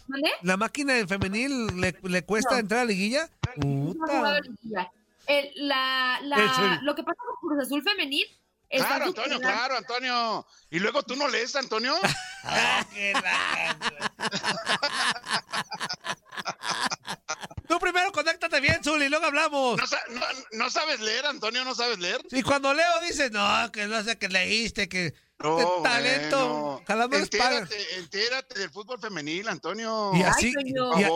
¿Mande? 0.08 0.30
¿La 0.42 0.56
máquina 0.56 0.94
del 0.94 1.08
femenil 1.08 1.66
le, 1.80 1.94
le 2.02 2.22
cuesta 2.24 2.54
No. 2.54 2.60
entrar 2.60 2.80
a 2.80 2.84
liguilla? 2.84 3.28
No 3.56 3.90
ha 3.90 3.94
jugado 4.16 4.40
liguilla. 4.40 4.90
El- 5.26 5.50
la, 5.68 6.20
la- 6.22 6.78
El 6.78 6.84
lo 6.86 6.94
que 6.94 7.02
pasa 7.02 7.18
con 7.40 7.50
Cruz 7.50 7.64
Azul 7.66 7.82
femenil 7.82 8.24
está 8.70 8.86
Claro, 8.88 9.04
Antonio, 9.06 9.36
superando- 9.36 9.58
claro, 9.58 9.76
Antonio. 9.76 10.46
Y 10.70 10.78
luego 10.78 11.02
tú 11.02 11.16
no 11.16 11.28
lees, 11.28 11.54
Antonio. 11.56 11.94
Tú 17.68 17.78
primero 17.78 18.10
bien, 18.60 18.82
Zuli, 18.82 19.08
luego 19.08 19.26
hablamos. 19.26 19.78
No, 19.78 19.86
sa- 19.86 20.02
no- 20.10 20.20
no 20.52 20.70
sabes 20.70 21.00
leer, 21.00 21.26
Antonio, 21.26 21.64
no 21.64 21.74
sabes 21.74 21.98
leer. 21.98 22.20
Y 22.30 22.42
cuando 22.42 22.72
leo 22.74 23.00
dice, 23.06 23.30
no, 23.30 23.70
que 23.72 23.86
no 23.86 24.02
sé 24.02 24.18
que 24.18 24.28
leíste, 24.28 24.88
que 24.88 25.14
No, 25.40 25.56
de 25.56 25.64
talento. 25.82 26.82
bueno. 26.86 27.16
Entérate, 27.16 27.96
entérate 27.96 28.58
del 28.58 28.70
fútbol 28.70 28.98
femenil, 29.00 29.48
Antonio. 29.48 30.10
Y 30.14 30.22
así, 30.22 30.52
y, 30.64 30.72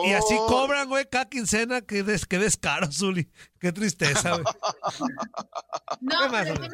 y 0.09 0.13
así 0.13 0.35
cobran, 0.47 0.87
güey, 0.87 1.07
cada 1.09 1.27
quincena. 1.29 1.81
Qué, 1.81 2.03
des, 2.03 2.25
qué 2.25 2.37
descaro, 2.39 2.91
Zuli. 2.91 3.29
Qué 3.59 3.71
tristeza, 3.71 4.31
güey. 4.37 4.43
No, 6.01 6.19
¿Qué 6.19 6.29
más, 6.29 6.43
pero 6.43 6.53
el 6.55 6.61
tema 6.61 6.67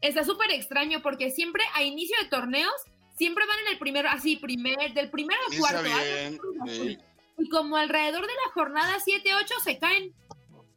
de 0.00 0.08
está 0.08 0.24
súper 0.24 0.50
extraño 0.50 1.00
porque 1.02 1.30
siempre 1.30 1.62
a 1.74 1.82
inicio 1.82 2.16
de 2.22 2.28
torneos 2.28 2.72
siempre 3.16 3.44
van 3.46 3.58
en 3.60 3.72
el 3.72 3.78
primero, 3.78 4.08
así, 4.10 4.36
primer, 4.36 4.92
del 4.92 5.10
primero 5.10 5.40
al 5.50 5.58
cuarto. 5.58 5.82
bien. 6.64 7.02
Y 7.38 7.48
como 7.48 7.76
alrededor 7.76 8.22
de 8.22 8.32
la 8.32 8.52
jornada 8.52 8.96
7-8 8.98 9.62
se 9.62 9.78
caen 9.78 10.14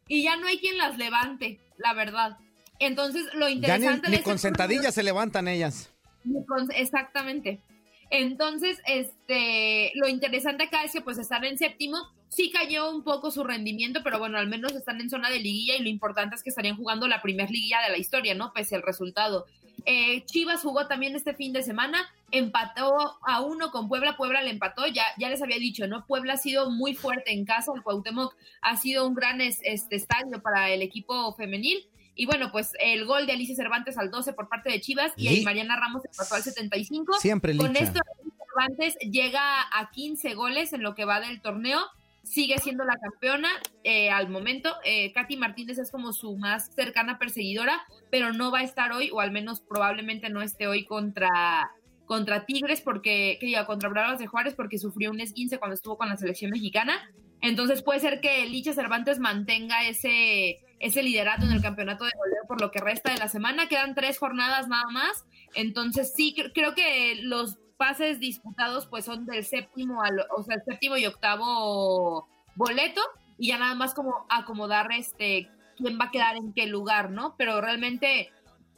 y 0.08 0.24
ya 0.24 0.38
no 0.38 0.48
hay 0.48 0.60
quien 0.60 0.78
las 0.78 0.98
levante, 0.98 1.60
la 1.78 1.94
verdad. 1.94 2.38
Entonces, 2.80 3.26
lo 3.34 3.48
Ya 3.50 3.56
ni, 3.56 3.56
interesante 3.56 4.10
ni 4.10 4.18
de 4.18 4.24
con 4.24 4.40
sentadillas 4.40 4.94
se 4.94 5.04
levantan 5.04 5.48
ellas. 5.48 5.92
Ni 6.24 6.40
Exactamente. 6.76 7.62
Entonces, 8.10 8.80
este, 8.86 9.92
lo 9.96 10.08
interesante 10.08 10.66
acá 10.66 10.84
es 10.84 10.94
que 10.94 11.02
pues 11.02 11.18
están 11.18 11.44
en 11.44 11.58
séptimo, 11.58 11.98
sí 12.30 12.52
cayó 12.52 12.92
un 12.92 13.04
poco 13.04 13.32
su 13.32 13.44
rendimiento, 13.44 14.02
pero 14.04 14.20
bueno, 14.20 14.38
al 14.38 14.48
menos 14.48 14.74
están 14.74 15.00
en 15.02 15.10
zona 15.10 15.30
de 15.30 15.40
liguilla 15.40 15.76
y 15.76 15.84
lo 15.84 15.90
importante 15.90 16.36
es 16.36 16.44
que 16.44 16.50
estarían 16.50 16.76
jugando 16.78 17.08
la 17.08 17.22
primer 17.22 17.50
liguilla 17.50 17.82
de 17.82 17.92
la 17.92 17.98
historia, 17.98 18.36
¿no? 18.36 18.52
Pese 18.54 18.76
al 18.76 18.82
resultado. 18.84 19.46
Eh, 19.86 20.26
Chivas 20.26 20.62
jugó 20.62 20.88
también 20.88 21.16
este 21.16 21.34
fin 21.34 21.54
de 21.54 21.64
semana, 21.64 21.98
empató 22.32 23.18
a 23.26 23.42
uno 23.42 23.72
con 23.72 23.88
Puebla, 23.88 24.18
Puebla 24.18 24.42
le 24.42 24.50
empató, 24.52 24.86
ya, 24.88 25.04
ya 25.18 25.30
les 25.30 25.42
había 25.42 25.58
dicho, 25.60 25.88
¿no? 25.88 26.06
Puebla 26.06 26.34
ha 26.34 26.38
sido 26.38 26.70
muy 26.72 26.94
fuerte 26.94 27.32
en 27.32 27.46
casa, 27.46 27.72
el 27.76 27.84
Cuauhtémoc 27.84 28.36
ha 28.62 28.76
sido 28.78 29.08
un 29.08 29.14
gran 29.16 29.40
es- 29.42 29.60
este, 29.64 29.96
estadio 29.96 30.42
para 30.42 30.70
el 30.72 30.82
equipo 30.82 31.34
femenil. 31.36 31.88
Y 32.16 32.26
bueno, 32.26 32.52
pues 32.52 32.72
el 32.82 33.06
gol 33.06 33.28
de 33.28 33.34
Alicia 33.34 33.56
Cervantes 33.56 33.98
al 33.98 34.10
12 34.12 34.34
por 34.34 34.50
parte 34.50 34.72
de 34.72 34.82
Chivas 34.82 35.14
y, 35.16 35.30
Y- 35.30 35.44
Mariana 35.44 35.76
Ramos 35.80 36.02
empató 36.04 36.36
al 36.36 36.42
75. 36.44 37.14
Siempre 37.20 37.56
Con 37.56 37.68
Licha. 37.74 37.84
esto, 37.86 38.00
Alicia 38.20 38.46
Cervantes 38.50 38.98
llega 39.12 39.62
a 39.72 39.92
15 39.92 40.34
goles 40.34 40.74
en 40.74 40.82
lo 40.82 40.96
que 40.96 41.06
va 41.06 41.20
del 41.22 41.42
torneo. 41.42 41.80
Sigue 42.28 42.58
siendo 42.60 42.84
la 42.84 42.98
campeona 42.98 43.50
eh, 43.84 44.10
al 44.10 44.28
momento. 44.30 44.76
Eh, 44.84 45.14
Katy 45.14 45.38
Martínez 45.38 45.78
es 45.78 45.92
como 45.92 46.12
su 46.12 46.36
más 46.38 46.72
cercana 46.76 47.18
perseguidora, 47.18 47.86
pero 48.12 48.34
no 48.34 48.52
va 48.52 48.60
a 48.60 48.64
estar 48.64 48.92
hoy, 48.92 49.10
o 49.12 49.22
al 49.22 49.32
menos 49.32 49.62
probablemente 49.62 50.30
no 50.30 50.42
esté 50.42 50.68
hoy 50.68 50.84
contra, 50.86 51.72
contra 52.06 52.46
Tigres, 52.46 52.82
porque, 52.82 53.38
que 53.40 53.46
diga, 53.46 53.66
contra 53.66 53.88
Bravas 53.90 54.20
de 54.20 54.28
Juárez, 54.28 54.56
porque 54.56 54.78
sufrió 54.78 55.10
un 55.12 55.22
esguince 55.22 55.58
cuando 55.58 55.76
estuvo 55.76 55.98
con 55.98 56.10
la 56.10 56.18
selección 56.18 56.52
mexicana. 56.52 57.10
Entonces 57.42 57.82
puede 57.82 58.00
ser 58.02 58.20
que 58.20 58.46
Licha 58.48 58.74
Cervantes 58.74 59.20
mantenga 59.20 59.88
ese, 59.88 60.60
ese 60.80 61.04
liderato 61.04 61.46
en 61.46 61.52
el 61.54 61.62
campeonato 61.62 62.04
de 62.04 62.12
goleo 62.18 62.44
por 62.48 62.60
lo 62.60 62.72
que 62.72 62.80
resta 62.82 63.12
de 63.12 63.20
la 63.20 63.30
semana. 63.30 63.68
Quedan 63.70 63.96
tres 63.96 64.18
jornadas 64.18 64.68
nada 64.68 64.90
más. 64.92 65.26
Entonces 65.54 66.14
sí, 66.14 66.36
cre- 66.38 66.52
creo 66.54 66.76
que 66.76 67.20
los 67.22 67.58
pases 67.78 68.20
disputados 68.20 68.88
pues 68.88 69.06
son 69.06 69.26
del 69.26 69.46
séptimo 69.46 70.02
al, 70.02 70.26
o 70.36 70.44
sea, 70.44 70.56
el 70.56 70.64
séptimo 70.64 70.98
y 70.98 71.06
octavo 71.06 72.28
boleto 72.56 73.02
y 73.38 73.50
ya 73.50 73.58
nada 73.58 73.76
más 73.76 73.94
como 73.94 74.26
acomodar 74.30 74.92
este 74.92 75.50
quién 75.78 76.00
va 76.00 76.06
a 76.06 76.12
quedar 76.12 76.36
en 76.36 76.54
qué 76.54 76.66
lugar, 76.66 77.12
¿no? 77.12 77.36
Pero 77.38 77.62
realmente 77.62 78.32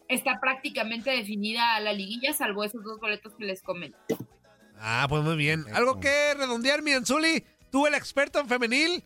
está 0.08 0.40
prácticamente 0.40 1.12
definida 1.12 1.80
la 1.80 1.94
liguilla, 1.94 2.34
salvo 2.34 2.64
esos 2.64 2.84
dos 2.84 3.00
boletos 3.00 3.34
que 3.36 3.46
les 3.46 3.62
comento. 3.62 3.98
Ah, 4.78 5.06
pues 5.10 5.24
muy 5.24 5.36
bien. 5.36 5.66
¿Algo 5.74 6.00
que 6.00 6.34
redondear, 6.36 6.82
mi 6.82 6.92
Zuli? 7.06 7.44
¿Tú 7.72 7.86
el 7.88 7.94
experto 7.94 8.40
en 8.40 8.48
femenil? 8.48 9.04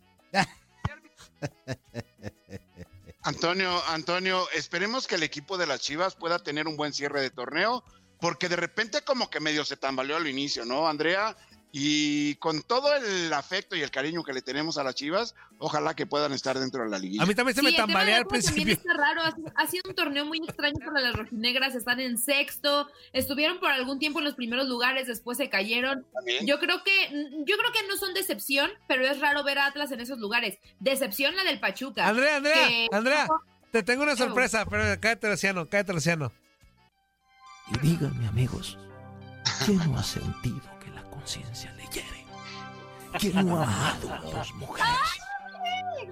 Antonio, 3.23 3.81
Antonio, 3.87 4.45
esperemos 4.53 5.07
que 5.07 5.15
el 5.15 5.23
equipo 5.23 5.57
de 5.57 5.65
las 5.65 5.81
Chivas 5.81 6.15
pueda 6.15 6.39
tener 6.39 6.67
un 6.67 6.75
buen 6.75 6.93
cierre 6.93 7.21
de 7.21 7.29
torneo, 7.29 7.83
porque 8.23 8.47
de 8.47 8.55
repente 8.55 9.01
como 9.01 9.29
que 9.29 9.41
medio 9.41 9.65
se 9.65 9.75
tambaleó 9.75 10.15
al 10.15 10.25
inicio, 10.27 10.63
¿no, 10.63 10.87
Andrea? 10.87 11.35
Y 11.73 12.35
con 12.35 12.61
todo 12.61 12.95
el 12.95 13.33
afecto 13.33 13.75
y 13.75 13.81
el 13.81 13.91
cariño 13.91 14.23
que 14.23 14.31
le 14.31 14.41
tenemos 14.41 14.77
a 14.77 14.83
las 14.85 14.95
Chivas, 14.95 15.35
ojalá 15.57 15.93
que 15.93 16.05
puedan 16.05 16.31
estar 16.31 16.57
dentro 16.57 16.83
de 16.83 16.89
la 16.89 16.99
liguilla. 16.99 17.23
A 17.23 17.25
mí 17.25 17.35
también 17.35 17.53
se 17.55 17.59
Sí, 17.61 17.65
me 17.67 17.73
tambalea 17.73 18.17
al 18.17 18.21
Atlas 18.23 18.45
también 18.45 18.65
principio. 18.67 18.91
está 18.91 19.03
raro, 19.05 19.21
ha, 19.23 19.31
sido- 19.35 19.51
ha 19.57 19.67
sido 19.67 19.83
un 19.89 19.95
torneo 19.95 20.23
muy 20.25 20.37
extraño 20.37 20.77
para 20.85 21.01
las 21.01 21.15
rojinegras, 21.15 21.75
están 21.75 21.99
en 21.99 22.17
sexto, 22.17 22.87
estuvieron 23.11 23.59
por 23.59 23.71
algún 23.71 23.99
tiempo 23.99 24.19
en 24.19 24.25
los 24.25 24.35
primeros 24.35 24.67
lugares, 24.69 25.07
después 25.07 25.37
se 25.37 25.49
cayeron. 25.49 26.05
También. 26.13 26.45
Yo 26.47 26.59
creo 26.59 26.81
que 26.83 26.91
yo 27.11 27.57
creo 27.57 27.71
que 27.73 27.87
no 27.89 27.97
son 27.97 28.13
decepción, 28.13 28.71
pero 28.87 29.05
es 29.05 29.19
raro 29.19 29.43
ver 29.43 29.57
a 29.59 29.65
Atlas 29.65 29.91
en 29.91 29.99
esos 29.99 30.19
lugares. 30.19 30.59
Decepción 30.79 31.35
la 31.35 31.43
del 31.43 31.59
Pachuca. 31.59 32.07
Andrea, 32.07 32.37
Andrea, 32.37 32.67
que- 32.69 32.87
Andrea, 32.93 33.27
te 33.71 33.83
tengo 33.83 34.03
una 34.03 34.15
sorpresa, 34.15 34.65
pero 34.69 34.83
cállate, 35.01 35.27
Luciano, 35.29 35.67
cállate, 35.67 35.91
Luciano. 35.91 36.31
Y 37.71 37.77
díganme, 37.79 38.27
amigos, 38.27 38.77
¿quién 39.65 39.91
no 39.91 39.97
ha 39.99 40.03
sentido 40.03 40.61
que 40.83 40.89
la 40.91 41.03
conciencia 41.03 41.71
le 41.73 41.83
hiere? 41.87 42.25
¿Quién 43.19 43.45
no 43.45 43.59
ha 43.59 43.63
amado 43.63 44.13
a 44.13 44.17
dos 44.19 44.53
mujeres? 44.55 44.89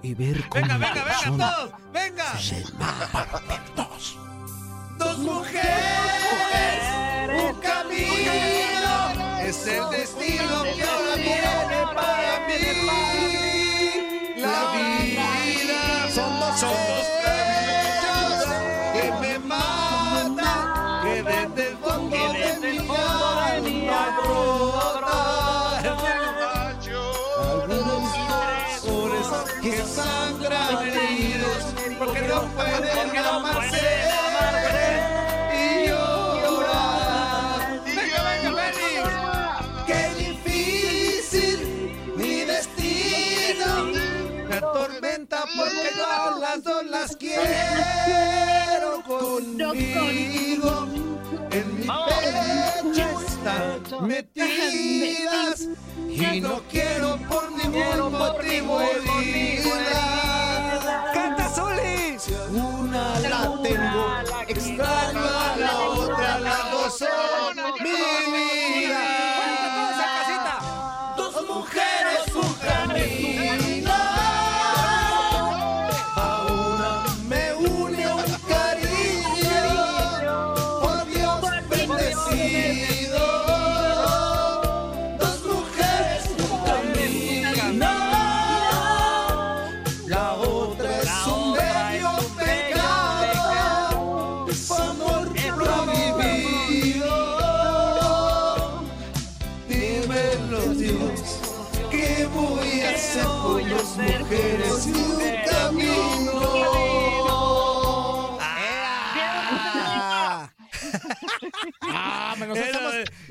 Y 0.02 0.14
ver 0.14 0.48
cómo 0.48 0.62
Venga, 0.62 0.78
venga, 0.78 1.04
venga, 1.04 1.56
todos, 1.56 1.72
venga. 1.92 2.38
se 2.38 2.64
va 2.80 3.26
dos. 3.76 4.18
Dos 4.98 5.18
mujeres 5.18 5.62
buscan 7.32 7.90
Es 9.42 9.66
el 9.66 9.90
destino 9.90 10.62
que 10.62 10.82
ahora 10.82 11.14
viene 11.16 11.86
para 11.94 12.48
mí. 12.48 13.01
Porque 45.56 45.90
yo 45.96 46.04
a 46.06 46.38
las 46.38 46.62
dos 46.62 46.84
las 46.86 47.16
quiero 47.16 49.02
conmigo. 49.06 50.88
En 51.50 51.78
mi 51.78 51.86
pecho 51.86 53.08
están 53.26 54.06
metidas 54.06 55.68
y 56.08 56.40
no 56.40 56.62
quiero 56.70 57.18
por 57.28 57.50
ningún 57.52 58.12
motivo 58.12 58.80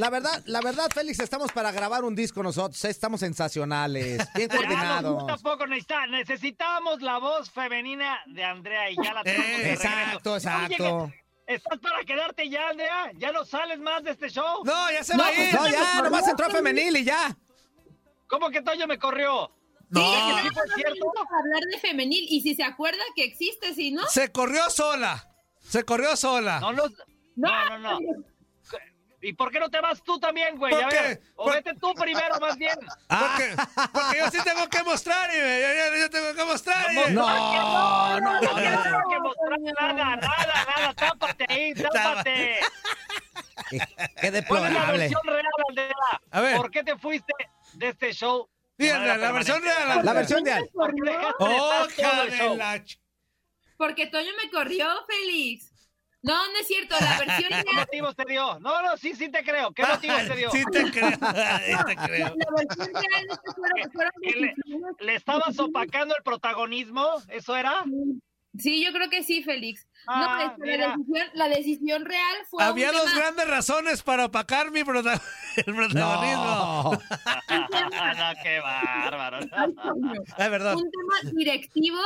la 0.01 0.09
verdad, 0.09 0.43
la 0.47 0.61
verdad, 0.61 0.89
Félix, 0.91 1.19
estamos 1.19 1.51
para 1.51 1.71
grabar 1.71 2.03
un 2.03 2.15
disco 2.15 2.41
nosotros. 2.41 2.83
Estamos 2.85 3.19
sensacionales, 3.19 4.17
bien 4.35 4.49
coordinados. 4.49 5.27
Tampoco 5.27 5.67
necesita- 5.67 6.07
necesitábamos 6.07 7.03
la 7.03 7.19
voz 7.19 7.51
femenina 7.51 8.19
de 8.25 8.43
Andrea 8.43 8.89
y 8.89 8.95
ya 8.95 9.13
la 9.13 9.21
tenemos. 9.21 9.45
de 9.45 9.57
regreso. 9.57 9.83
exacto, 9.83 10.35
exacto. 10.37 10.97
Oye, 11.03 11.23
¿Estás 11.45 11.79
para 11.79 12.03
quedarte 12.03 12.49
ya, 12.49 12.69
Andrea? 12.69 13.11
¿Ya 13.17 13.31
no 13.31 13.45
sales 13.45 13.79
más 13.79 14.03
de 14.03 14.11
este 14.11 14.29
show? 14.29 14.63
No, 14.63 14.91
ya 14.91 15.03
se 15.03 15.15
No, 15.15 15.23
pues 15.23 15.53
no, 15.53 15.67
ya, 15.67 16.01
nomás 16.01 16.27
entró 16.27 16.49
femenil 16.49 16.97
y 16.97 17.03
ya. 17.03 17.37
¿Cómo 18.27 18.49
que 18.49 18.63
Toño 18.63 18.87
me 18.87 18.97
corrió? 18.97 19.51
No. 19.89 20.01
¿Sí 20.41 20.49
cierto? 20.77 21.11
hablar 21.29 21.61
de 21.71 21.79
femenil 21.79 22.25
y 22.27 22.41
si 22.41 22.55
se 22.55 22.63
acuerda 22.63 23.03
que 23.15 23.23
existe, 23.23 23.75
si 23.75 23.91
no. 23.91 24.07
Se 24.07 24.31
corrió 24.31 24.67
sola. 24.71 25.29
Se 25.59 25.83
corrió 25.83 26.15
sola. 26.15 26.59
No, 26.59 26.73
no, 26.73 26.85
no, 27.35 27.69
no, 27.77 27.99
no. 27.99 28.30
¿Y 29.23 29.33
por 29.33 29.51
qué 29.51 29.59
no 29.59 29.69
te 29.69 29.79
vas 29.79 30.01
tú 30.03 30.19
también, 30.19 30.57
güey? 30.57 30.73
¿Por 30.73 30.83
A 30.83 30.89
qué? 30.89 30.95
ver, 31.01 31.21
o 31.35 31.49
vete 31.51 31.73
tú 31.75 31.93
primero, 31.93 32.39
más 32.39 32.57
bien. 32.57 32.75
Porque, 33.07 33.55
porque 33.93 34.17
yo 34.17 34.31
sí 34.31 34.37
tengo 34.43 34.67
que 34.67 34.81
mostrar, 34.83 35.29
y 35.33 35.37
me- 35.37 35.61
yo, 35.61 35.67
yo- 35.67 35.97
yo 36.01 36.09
tengo 36.09 36.33
que 36.33 36.43
mostrar. 36.45 36.91
y- 36.91 36.95
No, 37.13 38.19
no, 38.19 38.19
no, 38.19 38.41
no, 38.41 38.49
tengo 38.49 39.09
que 39.09 39.19
mostrar 39.19 39.59
nada, 39.59 39.93
nada, 39.93 40.15
nada. 40.17 40.93
Tápate 40.95 41.45
ahí, 41.49 41.73
tápate. 41.93 42.59
Qué 43.69 43.77
¿Cuál 43.77 43.87
es 44.23 44.23
la 44.23 44.31
deplorable. 44.31 44.97
versión 44.97 45.21
real, 45.23 45.45
Andrea? 45.69 45.95
A 46.31 46.41
ver. 46.41 46.57
¿Por 46.57 46.71
qué 46.71 46.83
te 46.83 46.97
fuiste 46.97 47.33
de 47.73 47.89
este 47.89 48.13
show? 48.13 48.49
Manera 48.77 49.17
la 49.17 49.31
versión 49.31 49.61
real. 49.61 50.03
La 50.05 50.13
versión 50.13 50.43
real. 50.45 50.67
¿Por 50.73 50.93
qué 50.95 51.17
Oh, 51.39 51.85
Porque 53.77 54.07
Toño 54.07 54.31
me 54.43 54.49
corrió, 54.49 54.87
Félix. 55.07 55.70
No, 56.23 56.35
no 56.35 56.59
es 56.59 56.67
cierto, 56.67 56.95
la 56.99 57.17
versión 57.17 57.49
¿Qué 57.65 57.73
motivos 57.73 58.15
te 58.15 58.25
dio? 58.27 58.59
No, 58.59 58.81
no, 58.83 58.95
sí, 58.97 59.15
sí 59.15 59.29
te 59.29 59.43
creo. 59.43 59.71
¿Qué 59.71 59.83
motivos 59.87 60.27
te 60.27 60.35
dio? 60.35 60.51
Sí 60.51 60.63
te 60.71 60.91
creo. 60.91 61.09
sí 61.65 61.75
te 61.85 61.95
creo. 61.95 62.35
La 62.35 62.45
versión 62.57 62.93
real 62.93 63.39
que 63.43 63.51
fueron, 63.53 63.91
fueron 63.91 64.11
¿Que 64.21 64.31
le, 64.39 64.53
le 64.99 65.15
estabas 65.15 65.57
opacando 65.59 66.15
el 66.15 66.23
protagonismo? 66.23 67.07
¿Eso 67.29 67.55
era? 67.55 67.83
Sí, 68.59 68.83
yo 68.83 68.91
creo 68.91 69.09
que 69.09 69.23
sí, 69.23 69.41
Félix. 69.43 69.87
Ah, 70.07 70.37
no, 70.43 70.51
este, 70.51 70.61
mira. 70.71 70.87
la, 70.89 70.97
decisión, 70.97 71.27
la 71.33 71.47
decisión 71.47 72.05
real 72.05 72.35
fue. 72.49 72.63
Había 72.63 72.91
dos 72.91 73.01
Ah. 73.05 73.09
tema- 73.09 73.19
grandes 73.21 73.47
razones 73.47 74.03
para 74.03 74.25
opacar 74.25 74.71
mi 74.71 74.83
prota- 74.83 75.21
el 75.55 75.73
protagonismo. 75.73 76.91
no, 77.47 78.33
qué 78.43 78.59
bárbaro. 78.59 79.39
Ay. 79.53 79.73
Es 80.37 80.49
verdad. 80.51 80.75
Un 80.75 80.89
tema 80.91 81.31
directivo 81.33 82.01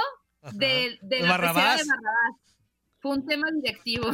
de, 0.54 1.00
de 1.02 1.20
la 1.20 1.24
de 1.26 1.30
Barrabás. 1.30 1.84
Fue 3.06 3.18
un 3.18 3.28
tema 3.28 3.48
directivo. 3.62 4.12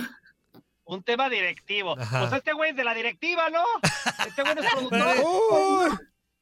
Un 0.84 1.02
tema 1.02 1.30
directivo. 1.30 1.98
Ajá. 1.98 2.20
Pues 2.20 2.34
este 2.34 2.52
güey 2.52 2.72
es 2.72 2.76
de 2.76 2.84
la 2.84 2.94
directiva, 2.94 3.50
¿no? 3.50 3.64
Este 4.28 4.42
güey 4.42 4.54
no 4.56 4.62
es 4.62 4.70
productor. 4.70 5.16
Uy, 5.24 5.98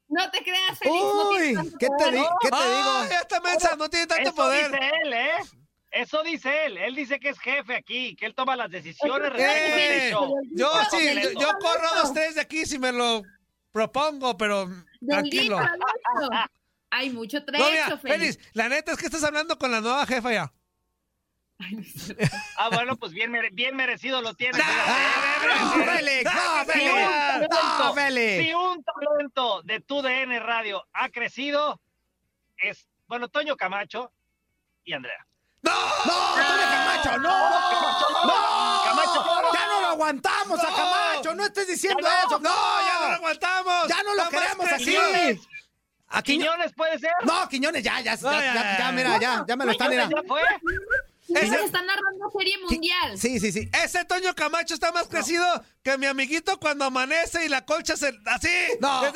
No 0.08 0.32
te 0.32 0.42
creas, 0.42 0.80
Félix. 0.80 1.00
no 1.00 1.30
uy, 1.30 1.54
tanto 1.54 1.78
¿qué 1.78 1.86
te, 1.86 1.92
poder. 1.96 2.14
di- 2.16 2.26
qué 2.42 2.50
te 2.50 2.58
digo? 2.58 3.06
ya 3.12 3.20
está 3.20 3.40
mensa, 3.42 3.76
no 3.76 3.88
tiene 3.88 4.08
tanto 4.08 4.24
Eso 4.24 4.36
poder. 4.36 4.72
dice 4.72 4.92
él, 5.04 5.14
¿eh? 5.14 5.32
Eso 5.92 6.24
dice 6.24 6.66
él. 6.66 6.78
Él 6.78 6.96
dice 6.96 7.20
que 7.20 7.30
es 7.30 7.40
jefe 7.40 7.76
aquí, 7.76 8.16
que 8.16 8.26
él 8.26 8.34
toma 8.34 8.56
las 8.56 8.72
decisiones 8.72 9.32
yo 10.56 10.72
sí, 10.90 11.22
yo, 11.22 11.30
yo 11.40 11.48
corro 11.60 11.88
dos, 12.02 12.14
tres 12.16 12.34
de 12.34 12.42
aquí 12.42 12.66
si 12.66 12.80
me 12.80 12.92
lo 12.92 13.22
propongo, 13.72 14.36
pero 14.38 14.68
tranquilo. 15.08 15.60
Hay 16.90 17.12
mucho 17.12 17.46
trecho, 17.46 17.64
No, 17.64 17.70
mira, 17.70 17.98
Félix. 18.00 18.02
Félix, 18.38 18.50
la 18.54 18.70
neta 18.70 18.94
es 18.94 18.98
que 18.98 19.06
estás 19.06 19.24
hablando 19.24 19.60
con 19.60 19.70
la 19.70 19.82
nueva 19.82 20.08
jefa 20.08 20.34
ya. 20.34 20.52
Ah, 22.58 22.70
bueno, 22.72 22.96
pues 22.98 23.12
bien, 23.12 23.32
mere- 23.32 23.50
bien 23.52 23.76
merecido 23.76 24.22
lo 24.22 24.34
tiene. 24.34 24.58
No, 24.58 24.64
Si 24.64 25.80
un 25.80 25.86
talento- 27.48 27.94
Félix. 27.94 28.46
Si 28.48 28.54
un 28.54 28.84
talento 28.84 29.62
de 29.64 29.80
tu 29.82 30.02
DN 30.02 30.40
Radio 30.40 30.86
ha 30.94 31.10
crecido, 31.10 31.80
es, 32.58 32.88
bueno, 33.08 33.28
Toño 33.28 33.56
Camacho 33.58 34.12
y 34.84 34.94
Andrea. 34.94 35.26
¡No! 35.62 35.72
¡No, 36.06 36.36
Antonio 36.36 36.66
Camacho, 36.70 37.18
no! 37.20 37.30
¡No! 38.26 38.84
Camacho, 38.86 39.26
¡Ya 39.54 39.68
no 39.68 39.82
lo 39.82 39.88
aguantamos 39.88 40.60
a 40.62 40.68
Camacho! 40.68 41.36
¡No 41.36 41.46
estés 41.46 41.68
diciendo 41.68 42.08
eso! 42.26 42.40
No, 42.40 42.50
ya 42.88 43.00
no 43.02 43.08
lo 43.10 43.16
aguantamos. 43.16 43.88
¡Ya 43.90 44.04
no 44.04 44.16
lo 44.16 44.30
queremos 44.30 44.72
así! 44.72 44.96
¿A 46.12 46.24
Quiño- 46.24 46.46
¿Quiñones 46.46 46.74
puede 46.74 46.98
ser? 46.98 47.12
No, 47.24 47.48
Quiñones, 47.48 47.84
ya, 47.84 48.00
ya, 48.02 48.16
No, 48.16 48.32
ya, 48.32 48.40
ya, 48.40 48.54
ya, 48.54 48.54
ya, 48.54 48.72
ya, 48.72 48.78
ya. 48.80 48.92
mira, 48.94 49.20
ya, 49.20 49.46
ya 49.48 49.56
me 49.56 49.66
lo 49.66 49.72
están, 49.74 49.90
mira. 49.92 50.10
Ese- 51.36 51.64
están 51.66 51.86
narrando 51.86 52.30
serie 52.38 52.56
mundial. 52.70 53.18
Sí, 53.18 53.40
sí, 53.40 53.52
sí. 53.52 53.70
Ese 53.84 54.06
Toño 54.06 54.34
Camacho 54.36 54.74
está 54.74 54.92
más 54.92 55.08
crecido 55.08 55.46
que 55.84 55.98
mi 55.98 56.06
amiguito 56.06 56.60
cuando 56.60 56.86
amanece 56.86 57.46
y 57.46 57.50
la 57.50 57.66
colcha 57.66 57.96
se... 57.98 58.14
¡Así! 58.26 58.50
No. 58.80 59.02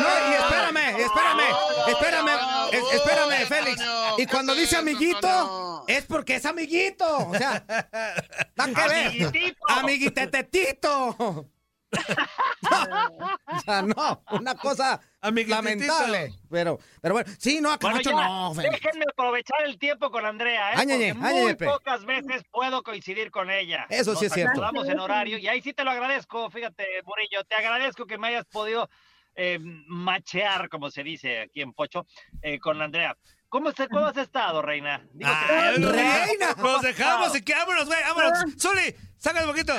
No, 0.00 0.30
y 0.30 0.34
espérame, 0.34 1.00
espérame, 1.00 1.42
espérame, 1.88 2.30
es- 2.72 2.94
espérame, 2.94 3.46
Félix. 3.46 3.82
Y 4.18 4.26
cuando 4.26 4.54
dice 4.54 4.76
amiguito, 4.76 5.84
es 5.86 6.04
porque 6.06 6.36
es 6.36 6.46
amiguito. 6.46 7.06
O 7.28 7.34
sea, 7.36 7.64
da 8.56 8.66
que 8.66 8.88
ver. 8.88 9.52
Amiguitito. 9.68 11.46
O 13.46 13.60
sea, 13.60 13.82
no, 13.82 14.22
una 14.32 14.54
cosa 14.54 15.00
lamentable. 15.22 16.32
Pero, 16.48 16.78
pero 17.00 17.14
bueno, 17.14 17.30
sí, 17.38 17.60
no, 17.60 17.70
a 17.70 17.76
Bueno, 17.76 17.98
Camacho 18.00 18.10
ya, 18.10 18.28
no, 18.28 18.54
déjenme 18.54 19.04
aprovechar 19.12 19.62
el 19.64 19.78
tiempo 19.78 20.10
con 20.10 20.24
Andrea, 20.24 20.72
¿eh? 20.72 20.76
Porque 20.76 21.14
muy 21.14 21.54
pe. 21.54 21.66
pocas 21.66 22.04
veces 22.04 22.42
puedo 22.50 22.82
coincidir 22.82 23.30
con 23.30 23.50
ella. 23.50 23.86
Eso 23.88 24.14
sí 24.14 24.24
Nos 24.24 24.24
es 24.24 24.32
cierto. 24.32 24.52
acomodamos 24.52 24.88
en 24.88 25.00
horario 25.00 25.38
y 25.38 25.48
ahí 25.48 25.60
sí 25.60 25.72
te 25.72 25.84
lo 25.84 25.90
agradezco, 25.90 26.50
fíjate, 26.50 26.84
Murillo, 27.04 27.44
te 27.44 27.56
agradezco 27.56 28.06
que 28.06 28.18
me 28.18 28.28
hayas 28.28 28.46
podido 28.46 28.88
eh, 29.34 29.58
machear, 29.60 30.68
como 30.68 30.90
se 30.90 31.02
dice 31.02 31.42
aquí 31.42 31.62
en 31.62 31.72
Pocho, 31.72 32.06
eh, 32.42 32.58
con 32.58 32.80
Andrea. 32.80 33.16
¿Cómo, 33.50 33.68
está- 33.70 33.88
¿Cómo 33.88 34.06
has 34.06 34.16
estado, 34.16 34.62
reina? 34.62 35.02
Digo 35.12 35.28
que- 35.30 35.52
Ah, 35.54 35.72
reina, 35.76 36.54
nos 36.56 36.80
dejamos 36.82 37.36
y 37.36 37.42
que 37.42 37.52
vámonos, 37.52 37.86
güey, 37.86 37.98
vámonos. 38.02 38.38
Zuli, 38.58 38.94
saca 39.18 39.40
un 39.42 39.46
poquito. 39.48 39.74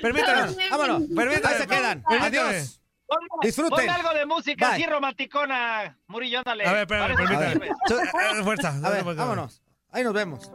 Permítanos, 0.00 0.56
vámonos, 0.70 1.02
permítanme. 1.14 1.48
Ahí 1.54 1.60
se 1.60 1.66
quedan. 1.66 2.04
Adiós. 2.06 2.80
Ponme- 3.06 3.28
Disfruten. 3.42 3.70
Ponme 3.86 3.90
algo 3.90 4.14
de 4.14 4.26
música 4.26 4.66
Bye. 4.66 4.74
así 4.76 4.86
romanticona, 4.86 5.98
Murillo, 6.08 6.38
ándale. 6.38 6.66
A 6.66 6.72
ver, 6.72 6.80
espérame, 6.82 7.16
permítame. 7.16 7.68
Su- 7.86 7.98
eh, 7.98 8.44
Fuerza. 8.44 8.68
A 8.84 8.90
ver, 8.90 9.02
vámonos. 9.02 9.62
Ahí 9.90 10.04
nos 10.04 10.12
vemos. 10.12 10.52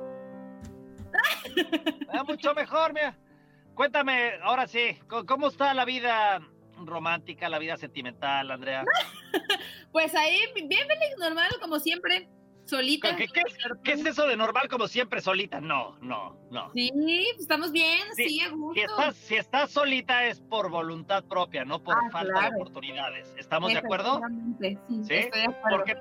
Ah, 2.14 2.24
mucho 2.24 2.54
mejor, 2.54 2.94
mira. 2.94 3.18
Cuéntame, 3.76 4.34
ahora 4.44 4.68
sí, 4.68 5.00
¿cómo- 5.10 5.26
¿cómo 5.26 5.48
está 5.48 5.74
la 5.74 5.84
vida 5.84 6.40
romántica, 6.88 7.50
la 7.50 7.60
vida 7.60 7.78
sentimental, 7.78 8.52
Andrea? 8.52 8.84
Pues 9.92 10.16
ahí, 10.16 10.40
bien 10.56 10.88
feliz, 10.88 11.16
normal, 11.20 11.52
como 11.62 11.78
siempre, 11.80 12.28
solita. 12.66 13.16
¿Qué, 13.16 13.28
qué 13.28 13.42
es, 13.46 13.58
qué 13.84 13.92
es 13.92 14.04
eso 14.06 14.26
de 14.26 14.36
normal 14.36 14.68
como 14.68 14.88
siempre 14.88 15.22
solita? 15.22 15.62
No, 15.62 15.98
no, 16.02 16.36
no. 16.50 16.72
Sí, 16.74 16.90
pues 16.96 17.42
estamos 17.42 17.72
bien, 17.72 18.00
Sí, 18.16 18.28
sí, 18.28 18.42
a 18.42 18.50
gusto. 18.50 18.74
Si 18.74 18.82
estás, 18.82 19.16
si 19.16 19.36
estás 19.36 19.70
solita 19.72 20.26
es 20.26 20.42
por 20.42 20.72
voluntad 20.72 21.24
propia, 21.26 21.64
no 21.64 21.84
por 21.84 21.96
Ah, 21.96 22.10
falta 22.12 22.34
claro. 22.34 22.50
de 22.50 22.56
oportunidades. 22.56 23.36
¿Estamos 23.38 23.72
de 23.72 23.78
acuerdo? 23.80 24.20
Sí, 24.60 24.78
¿Sí? 25.08 25.14
estoy 25.14 25.42
de 25.42 25.46
acuerdo. 25.48 25.78
Porque, 25.78 25.98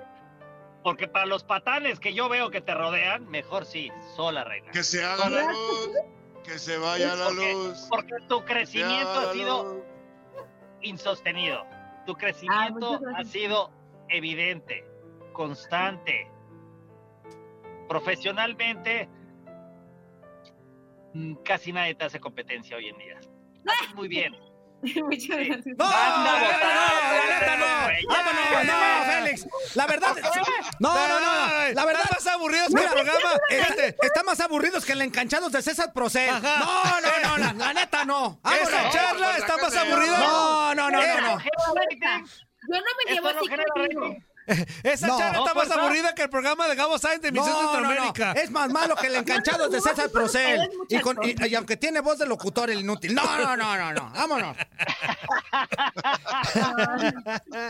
porque 0.83 1.09
para 1.09 1.27
los 1.27 1.45
patanes 1.45 2.01
que 2.01 2.15
yo 2.15 2.31
veo 2.31 2.49
que 2.51 2.63
te 2.63 2.73
rodean, 2.75 3.29
mejor 3.29 3.67
sí, 3.67 3.91
sola, 4.17 4.43
reina. 4.45 4.71
Que 4.73 4.83
se 4.83 5.05
haga 5.05 5.29
la 5.29 5.53
luz, 5.53 5.91
que 6.45 6.59
se 6.59 6.79
vaya 6.79 7.15
la 7.15 7.27
Porque- 7.27 7.53
luz. 7.53 7.87
Porque 7.91 8.15
tu 8.27 8.43
crecimiento 8.47 9.11
ha 9.11 9.33
sido 9.35 9.65
luz. 9.75 9.83
Insostenido. 10.83 11.65
Tu 12.07 12.13
Ah, 12.13 12.17
crecimiento 12.19 13.01
ha 13.17 13.25
sido 13.25 13.71
evidente, 14.09 14.85
constante. 15.33 16.29
Profesionalmente, 17.89 19.09
mm, 21.15 21.35
casi 21.45 21.73
nadie 21.73 21.95
te 21.95 22.05
hace 22.05 22.21
competencia 22.21 22.77
hoy 22.77 22.89
en 22.89 22.99
día. 22.99 23.21
Haces 23.67 23.95
muy 23.95 24.09
bien. 24.09 24.35
Muchas 24.83 25.37
gracias. 25.39 25.77
No, 25.79 25.91
la 25.91 27.25
neta 27.29 27.57
no. 27.57 27.67
Vámonos, 28.09 28.67
no, 28.67 29.13
Félix. 29.13 29.47
La 29.75 29.87
verdad. 29.87 30.17
No, 30.81 31.09
no, 31.09 31.21
no. 31.21 31.73
La 31.75 31.85
verdad. 31.85 32.03
Más 32.11 32.27
aburridos 32.27 32.75
que 32.75 32.83
el 32.83 32.91
programa. 32.91 33.41
Este, 33.49 33.97
está 34.03 34.23
más 34.23 34.41
aburridos 34.41 34.85
que 34.85 34.93
el 34.93 35.03
enganchados 35.03 35.53
de 35.53 35.63
César 35.63 35.93
Procel. 35.93 36.31
No, 36.31 36.41
no, 36.43 37.29
no, 37.29 37.39
la, 37.39 37.53
la 37.53 37.73
neta 37.73 38.05
no. 38.05 38.41
Esa 38.45 38.91
charla 38.91 39.29
pues, 39.29 39.39
está 39.39 39.57
más 39.57 39.77
aburrida. 39.77 40.19
No, 40.19 40.75
no, 40.75 40.91
no, 40.91 41.01
no, 41.01 41.21
no. 41.21 41.39
Yo 42.69 42.79
no 42.79 42.91
me 43.05 43.13
llevo 43.13 43.29
así. 43.29 44.23
Esa 44.83 45.07
No. 45.07 45.19
charla 45.19 45.33
No, 45.39 45.47
está 45.47 45.55
más 45.55 45.67
fuerza. 45.69 45.81
aburrida 45.85 46.15
que 46.15 46.23
el 46.23 46.31
programa 46.31 46.67
de 46.69 46.75
Gabo 46.75 46.99
Sainz 46.99 47.23
de 47.23 47.31
Misión 47.33 47.51
No, 47.53 47.63
no, 47.63 47.67
no. 47.67 47.73
Centroamérica. 47.89 48.33
Es 48.33 48.51
más 48.51 48.71
malo 48.71 48.97
que 48.97 49.07
el 49.07 49.15
enganchados 49.17 49.71
de 49.71 49.81
César 49.81 50.11
Procel. 50.13 50.69
Y, 50.89 50.99
con- 51.01 51.19
y- 51.23 51.55
aunque 51.55 51.77
tiene 51.77 52.01
voz 52.01 52.19
de 52.19 52.27
locutor 52.27 52.71
el 52.71 52.81
inútil. 52.81 53.15
No, 53.15 53.25
no, 53.39 53.57
no, 53.57 53.77
no, 53.77 53.93
no. 53.93 54.11
Vámonos. 54.15 54.57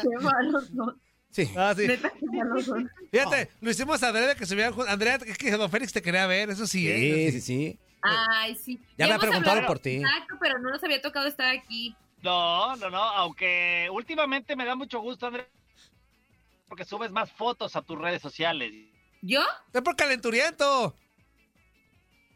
Qué 0.02 0.08
malos 0.22 0.68
son. 0.74 1.00
Sí. 1.30 1.50
Ah, 1.56 1.72
sí. 1.74 1.86
Fíjate, 3.10 3.50
lo 3.60 3.70
hicimos 3.70 4.02
a 4.02 4.12
de 4.12 4.36
que 4.36 4.44
se 4.46 4.54
vean. 4.54 4.74
Andrea, 4.86 5.18
que, 5.18 5.32
que 5.32 5.50
Don 5.52 5.70
Félix 5.70 5.92
te 5.92 6.02
quería 6.02 6.26
ver, 6.26 6.50
eso 6.50 6.66
sí, 6.66 6.90
¿eh? 6.90 7.30
Sí, 7.30 7.40
sí, 7.40 7.40
sí. 7.40 7.78
Ay, 8.02 8.54
sí. 8.56 8.80
Ya 8.98 9.06
me 9.06 9.14
ha 9.14 9.18
preguntado 9.18 9.64
por 9.66 9.78
ti. 9.78 9.96
Exacto, 9.96 10.34
pero 10.40 10.58
no 10.58 10.70
nos 10.70 10.82
había 10.84 11.00
tocado 11.00 11.26
estar 11.26 11.46
aquí. 11.54 11.96
No, 12.22 12.76
no, 12.76 12.90
no, 12.90 12.98
aunque 13.02 13.88
últimamente 13.92 14.54
me 14.56 14.64
da 14.66 14.74
mucho 14.74 15.00
gusto, 15.00 15.26
Andrea, 15.26 15.46
porque 16.72 16.86
subes 16.86 17.10
más 17.10 17.30
fotos 17.30 17.76
a 17.76 17.82
tus 17.82 17.98
redes 17.98 18.22
sociales. 18.22 18.72
¿Yo? 19.20 19.42
Es 19.74 19.82
por 19.82 19.94
calenturiento. 19.94 20.96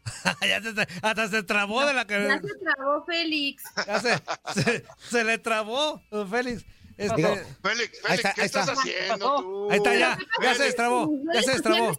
ya 0.47 0.61
se, 0.61 0.87
hasta 1.01 1.27
se 1.27 1.41
trabó 1.41 1.83
de 1.83 1.95
la 1.95 2.03
Ya 2.03 2.07
cabeza. 2.07 2.39
se 2.47 2.59
trabó 2.63 3.03
Félix. 3.03 3.63
Ya 3.87 3.99
se, 3.99 4.61
se, 4.61 4.85
se 4.99 5.23
le 5.23 5.39
trabó, 5.39 6.03
Félix. 6.29 6.63
Este, 6.97 7.15
Digo, 7.15 7.35
Félix, 7.63 8.05
Ahí 8.05 8.17
Félix, 8.17 8.17
está, 8.17 8.33
¿qué 8.35 8.41
ahí 8.41 8.45
estás 8.45 8.69
está. 8.69 8.79
haciendo 8.79 9.35
tú? 9.41 9.71
ahí 9.71 9.77
está, 9.77 9.95
ya. 9.95 9.99
Ya 9.99 10.17
se 10.17 10.39
Félix, 10.43 10.59
destrabó. 10.59 11.09
Ya 11.33 11.41
se 11.41 11.51
destrabó. 11.53 11.91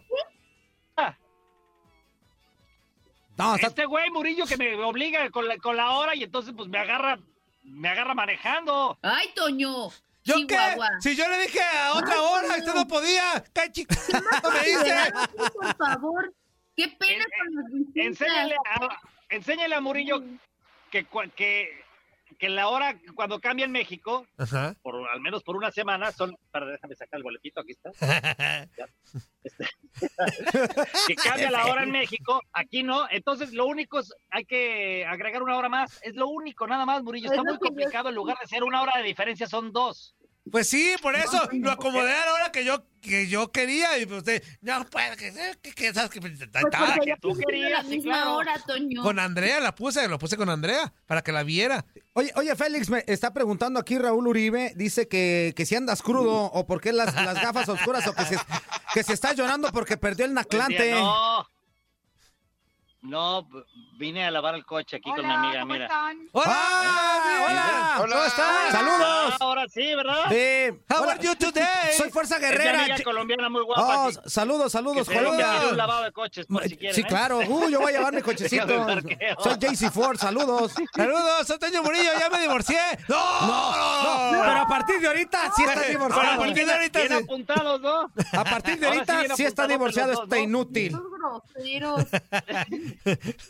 No, 3.37 3.55
está- 3.55 3.67
Este 3.67 3.85
güey 3.85 4.09
Murillo 4.11 4.45
que 4.45 4.55
me 4.55 4.73
obliga 4.81 5.29
con 5.29 5.45
la, 5.45 5.57
con 5.57 5.75
la 5.75 5.91
hora 5.91 6.15
y 6.15 6.23
entonces 6.23 6.53
pues 6.55 6.69
me 6.69 6.77
agarra, 6.77 7.19
me 7.63 7.89
agarra 7.89 8.13
manejando. 8.13 8.97
Ay, 9.01 9.27
Toño. 9.35 9.89
¿Yo 10.29 10.47
qué? 10.47 10.55
Chihuahua. 10.55 10.89
Si 11.01 11.15
yo 11.15 11.27
le 11.27 11.37
dije 11.41 11.59
a 11.61 11.93
otra 11.93 12.21
hora, 12.21 12.47
usted 12.57 12.73
no 12.73 12.87
podía. 12.87 13.43
¿Qué 13.53 13.71
chico 13.71 13.93
me 14.53 14.59
dice? 14.65 15.11
Por 15.53 15.75
favor. 15.75 16.33
Qué 16.75 16.87
pena 16.99 17.25
En- 17.25 17.53
con 17.53 17.55
los. 17.55 17.95
Enséñale 17.95 18.55
a, 18.55 18.99
enséñale 19.29 19.75
a 19.75 19.81
Murillo 19.81 20.21
que, 20.91 21.05
que, 21.35 21.83
que 22.37 22.49
la 22.49 22.67
hora 22.69 22.95
cuando 23.15 23.39
cambia 23.39 23.65
en 23.65 23.71
México, 23.71 24.25
Ajá. 24.37 24.75
por, 24.81 25.09
al 25.09 25.19
menos 25.21 25.43
por 25.43 25.55
una 25.57 25.71
semana, 25.71 26.11
son... 26.11 26.35
Para, 26.51 26.67
déjame 26.67 26.95
sacar 26.95 27.17
el 27.17 27.23
boletito, 27.23 27.59
aquí 27.61 27.71
está. 27.73 27.91
Este, 29.43 29.65
que 31.07 31.15
cambia 31.15 31.49
la 31.51 31.65
hora 31.65 31.83
en 31.83 31.91
México, 31.91 32.41
aquí 32.53 32.83
no. 32.83 33.07
Entonces, 33.09 33.51
lo 33.53 33.65
único 33.65 33.99
es, 33.99 34.13
hay 34.29 34.45
que 34.45 35.05
agregar 35.05 35.41
una 35.43 35.57
hora 35.57 35.69
más. 35.69 35.99
Es 36.03 36.15
lo 36.15 36.27
único, 36.27 36.67
nada 36.67 36.85
más, 36.85 37.03
Murillo. 37.03 37.27
Es 37.27 37.31
Está 37.31 37.43
muy 37.43 37.53
que 37.53 37.65
complicado. 37.67 38.09
En 38.09 38.15
lugar 38.15 38.37
de 38.39 38.47
ser 38.47 38.63
una 38.63 38.81
hora 38.81 38.93
de 38.97 39.03
diferencia, 39.03 39.47
son 39.47 39.71
dos. 39.71 40.15
Pues 40.51 40.67
sí, 40.67 40.95
por 41.01 41.15
eso 41.15 41.47
lo 41.53 41.69
acomodé 41.71 42.11
a 42.11 42.25
la 42.25 42.33
hora 42.33 42.51
que 42.51 42.65
yo, 42.65 42.83
que 43.01 43.27
yo 43.27 43.51
quería. 43.51 43.99
Y 43.99 44.07
pues 44.07 44.19
usted, 44.19 44.43
no 44.61 44.83
puede, 44.85 45.15
que, 45.15 45.31
que, 45.61 45.73
que 45.73 45.93
sabes 45.93 46.09
que. 46.09 46.19
Pues 46.19 46.33
porque 46.39 47.05
ya 47.05 47.17
tú 47.17 47.37
querías, 47.37 47.71
la 47.71 47.81
sí, 47.83 47.89
misma 47.97 48.13
claro. 48.13 48.35
hora, 48.37 48.53
Toño. 48.65 49.03
Con 49.03 49.19
Andrea 49.19 49.59
la 49.59 49.75
puse, 49.75 50.07
lo 50.07 50.17
puse 50.17 50.37
con 50.37 50.49
Andrea 50.49 50.91
para 51.05 51.21
que 51.21 51.31
la 51.31 51.43
viera. 51.43 51.85
Oye, 52.13 52.31
oye, 52.35 52.55
Félix, 52.55 52.89
me 52.89 53.03
está 53.05 53.31
preguntando 53.31 53.79
aquí 53.79 53.99
Raúl 53.99 54.27
Uribe, 54.27 54.73
dice 54.75 55.07
que, 55.07 55.53
que 55.55 55.67
si 55.67 55.75
andas 55.75 56.01
crudo 56.01 56.45
o 56.45 56.65
por 56.65 56.81
qué 56.81 56.93
las, 56.93 57.13
las 57.13 57.35
gafas 57.39 57.69
oscuras 57.69 58.07
o 58.07 58.13
que 58.15 58.25
se, 58.25 58.37
que 58.95 59.03
se 59.03 59.13
está 59.13 59.33
llorando 59.33 59.71
porque 59.71 59.97
perdió 59.97 60.25
el 60.25 60.33
naclante. 60.33 60.93
No. 60.93 61.47
No, 63.01 63.43
b- 63.43 63.63
vine 63.99 64.25
a 64.25 64.31
lavar 64.31 64.55
el 64.55 64.65
coche 64.65 64.95
aquí 64.95 65.11
con 65.13 65.27
mi 65.27 65.31
amiga, 65.33 65.65
mira. 65.65 65.87
¡Hola! 66.31 66.57
¡Hola! 67.49 67.93
¿Cómo 67.97 68.23
estás? 68.23 68.71
¡Saludos! 68.71 69.01
Ah, 69.33 69.37
ahora 69.41 69.67
sí, 69.67 69.93
¿verdad? 69.93 70.23
Sí. 70.29 70.79
How 70.89 71.03
Hola. 71.03 71.11
are 71.11 71.21
you 71.23 71.35
today? 71.35 71.65
Soy 71.97 72.09
Fuerza 72.09 72.35
Es 72.37 72.41
mi 72.41 72.47
Guerrera. 72.47 72.79
amiga 72.79 72.95
Ch- 72.97 73.03
colombiana 73.03 73.49
muy 73.49 73.61
guapa. 73.63 74.07
Oh, 74.07 74.11
saludos, 74.29 74.63
que 74.65 74.69
saludos, 74.69 75.07
un 75.07 75.13
Colombia. 75.13 75.47
lavado 75.73 76.03
de 76.05 76.11
coches, 76.13 76.45
por 76.45 76.63
si 76.63 76.77
quieren. 76.77 76.95
Sí, 76.95 77.01
¿eh? 77.01 77.05
claro. 77.07 77.39
Uh, 77.39 77.69
yo 77.69 77.81
voy 77.81 77.93
a 77.93 77.97
llevar 77.97 78.13
mi 78.13 78.21
cochecito. 78.29 78.65
Soy 79.43 79.57
JC 79.59 79.91
Ford, 79.91 80.17
saludos. 80.17 80.73
Saludos, 80.95 81.45
soy 81.45 81.59
Toño 81.59 81.83
Murillo, 81.83 82.11
ya 82.17 82.29
me 82.29 82.39
divorcié. 82.39 82.79
¡No! 83.09 83.41
No, 83.41 84.31
no, 84.31 84.39
pero 84.41 84.59
a 84.61 84.67
partir 84.67 85.01
de 85.01 85.07
ahorita 85.07 85.51
sí 85.57 85.63
está 85.65 85.81
divorciado. 85.81 86.21
pero 86.21 86.31
a 86.31 86.37
partir 86.45 86.65
de 86.65 86.73
ahorita 86.73 86.99
Bien 86.99 87.17
sí. 87.17 87.23
apuntados, 87.25 87.81
¿no? 87.81 88.11
A 88.39 88.43
partir 88.45 88.79
de 88.79 88.87
sí 88.87 88.93
ahorita 88.93 89.19
bien 89.21 89.35
sí 89.35 89.43
está 89.43 89.67
divorciado 89.67 90.25
¿no? 90.25 90.35
inútil. 90.37 90.97
Esos 91.55 92.07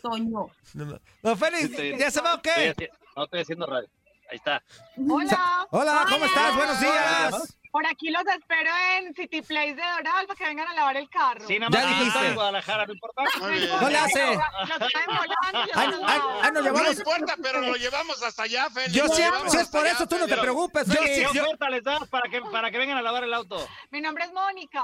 No, 0.74 0.84
no. 0.84 1.00
Don 1.22 1.38
Félix, 1.38 1.98
¿ya 1.98 2.10
se 2.10 2.20
va 2.20 2.34
o 2.34 2.42
qué? 2.42 2.74
No 3.16 3.24
estoy 3.24 3.40
haciendo 3.40 3.66
radio. 3.66 3.88
Ahí 4.30 4.36
está. 4.36 4.62
Hola. 4.96 5.66
Hola, 5.70 6.06
¿cómo 6.08 6.24
estás? 6.24 6.56
Buenos 6.56 6.80
días. 6.80 7.56
Por 7.72 7.86
aquí 7.86 8.10
los 8.10 8.22
espero 8.26 8.70
en 8.96 9.14
City 9.14 9.42
Place 9.42 9.74
de 9.76 9.82
Doral 9.82 10.26
para 10.26 10.36
que 10.36 10.44
vengan 10.44 10.66
a 10.68 10.74
lavar 10.74 10.96
el 10.96 11.08
carro. 11.08 11.46
Sí, 11.46 11.56
nada 11.56 11.70
Ya 11.72 11.84
más 11.86 11.92
que 11.94 11.98
dijiste. 12.04 12.26
en 12.26 12.34
Guadalajara, 12.34 12.86
no 12.86 12.92
importa. 12.92 13.22
No 13.40 13.88
le 13.88 13.96
hace. 13.98 14.24
Los 14.26 14.78
traen 14.78 15.06
volando 15.06 15.50
y 15.52 15.66
los 15.68 15.76
Ay, 15.76 15.86
mandan 15.88 16.04
ay, 16.04 16.18
a- 16.18 16.44
ay, 16.46 16.52
nos 16.52 16.52
No 16.52 16.60
llevamos. 16.62 16.98
importa, 16.98 17.36
pero 17.40 17.60
lo 17.60 17.74
llevamos 17.76 18.22
hasta 18.24 18.42
allá, 18.42 18.68
Félix. 18.70 18.92
Yo 18.92 19.06
sí, 19.08 19.22
si 19.48 19.56
es 19.58 19.68
por 19.68 19.86
eso 19.86 20.06
tú 20.08 20.18
no 20.18 20.26
te 20.26 20.36
preocupes, 20.36 20.86
Yo 20.88 20.94
sí, 20.94 21.24
¿Qué 21.32 21.40
oferta 21.40 21.70
les 21.70 21.84
das 21.84 22.08
para 22.08 22.28
que, 22.28 22.40
para 22.42 22.70
que 22.72 22.78
vengan 22.78 22.98
a 22.98 23.02
lavar 23.02 23.22
el 23.22 23.32
auto? 23.34 23.64
Mi 23.90 24.00
nombre 24.00 24.24
es 24.24 24.32
Mónica. 24.32 24.82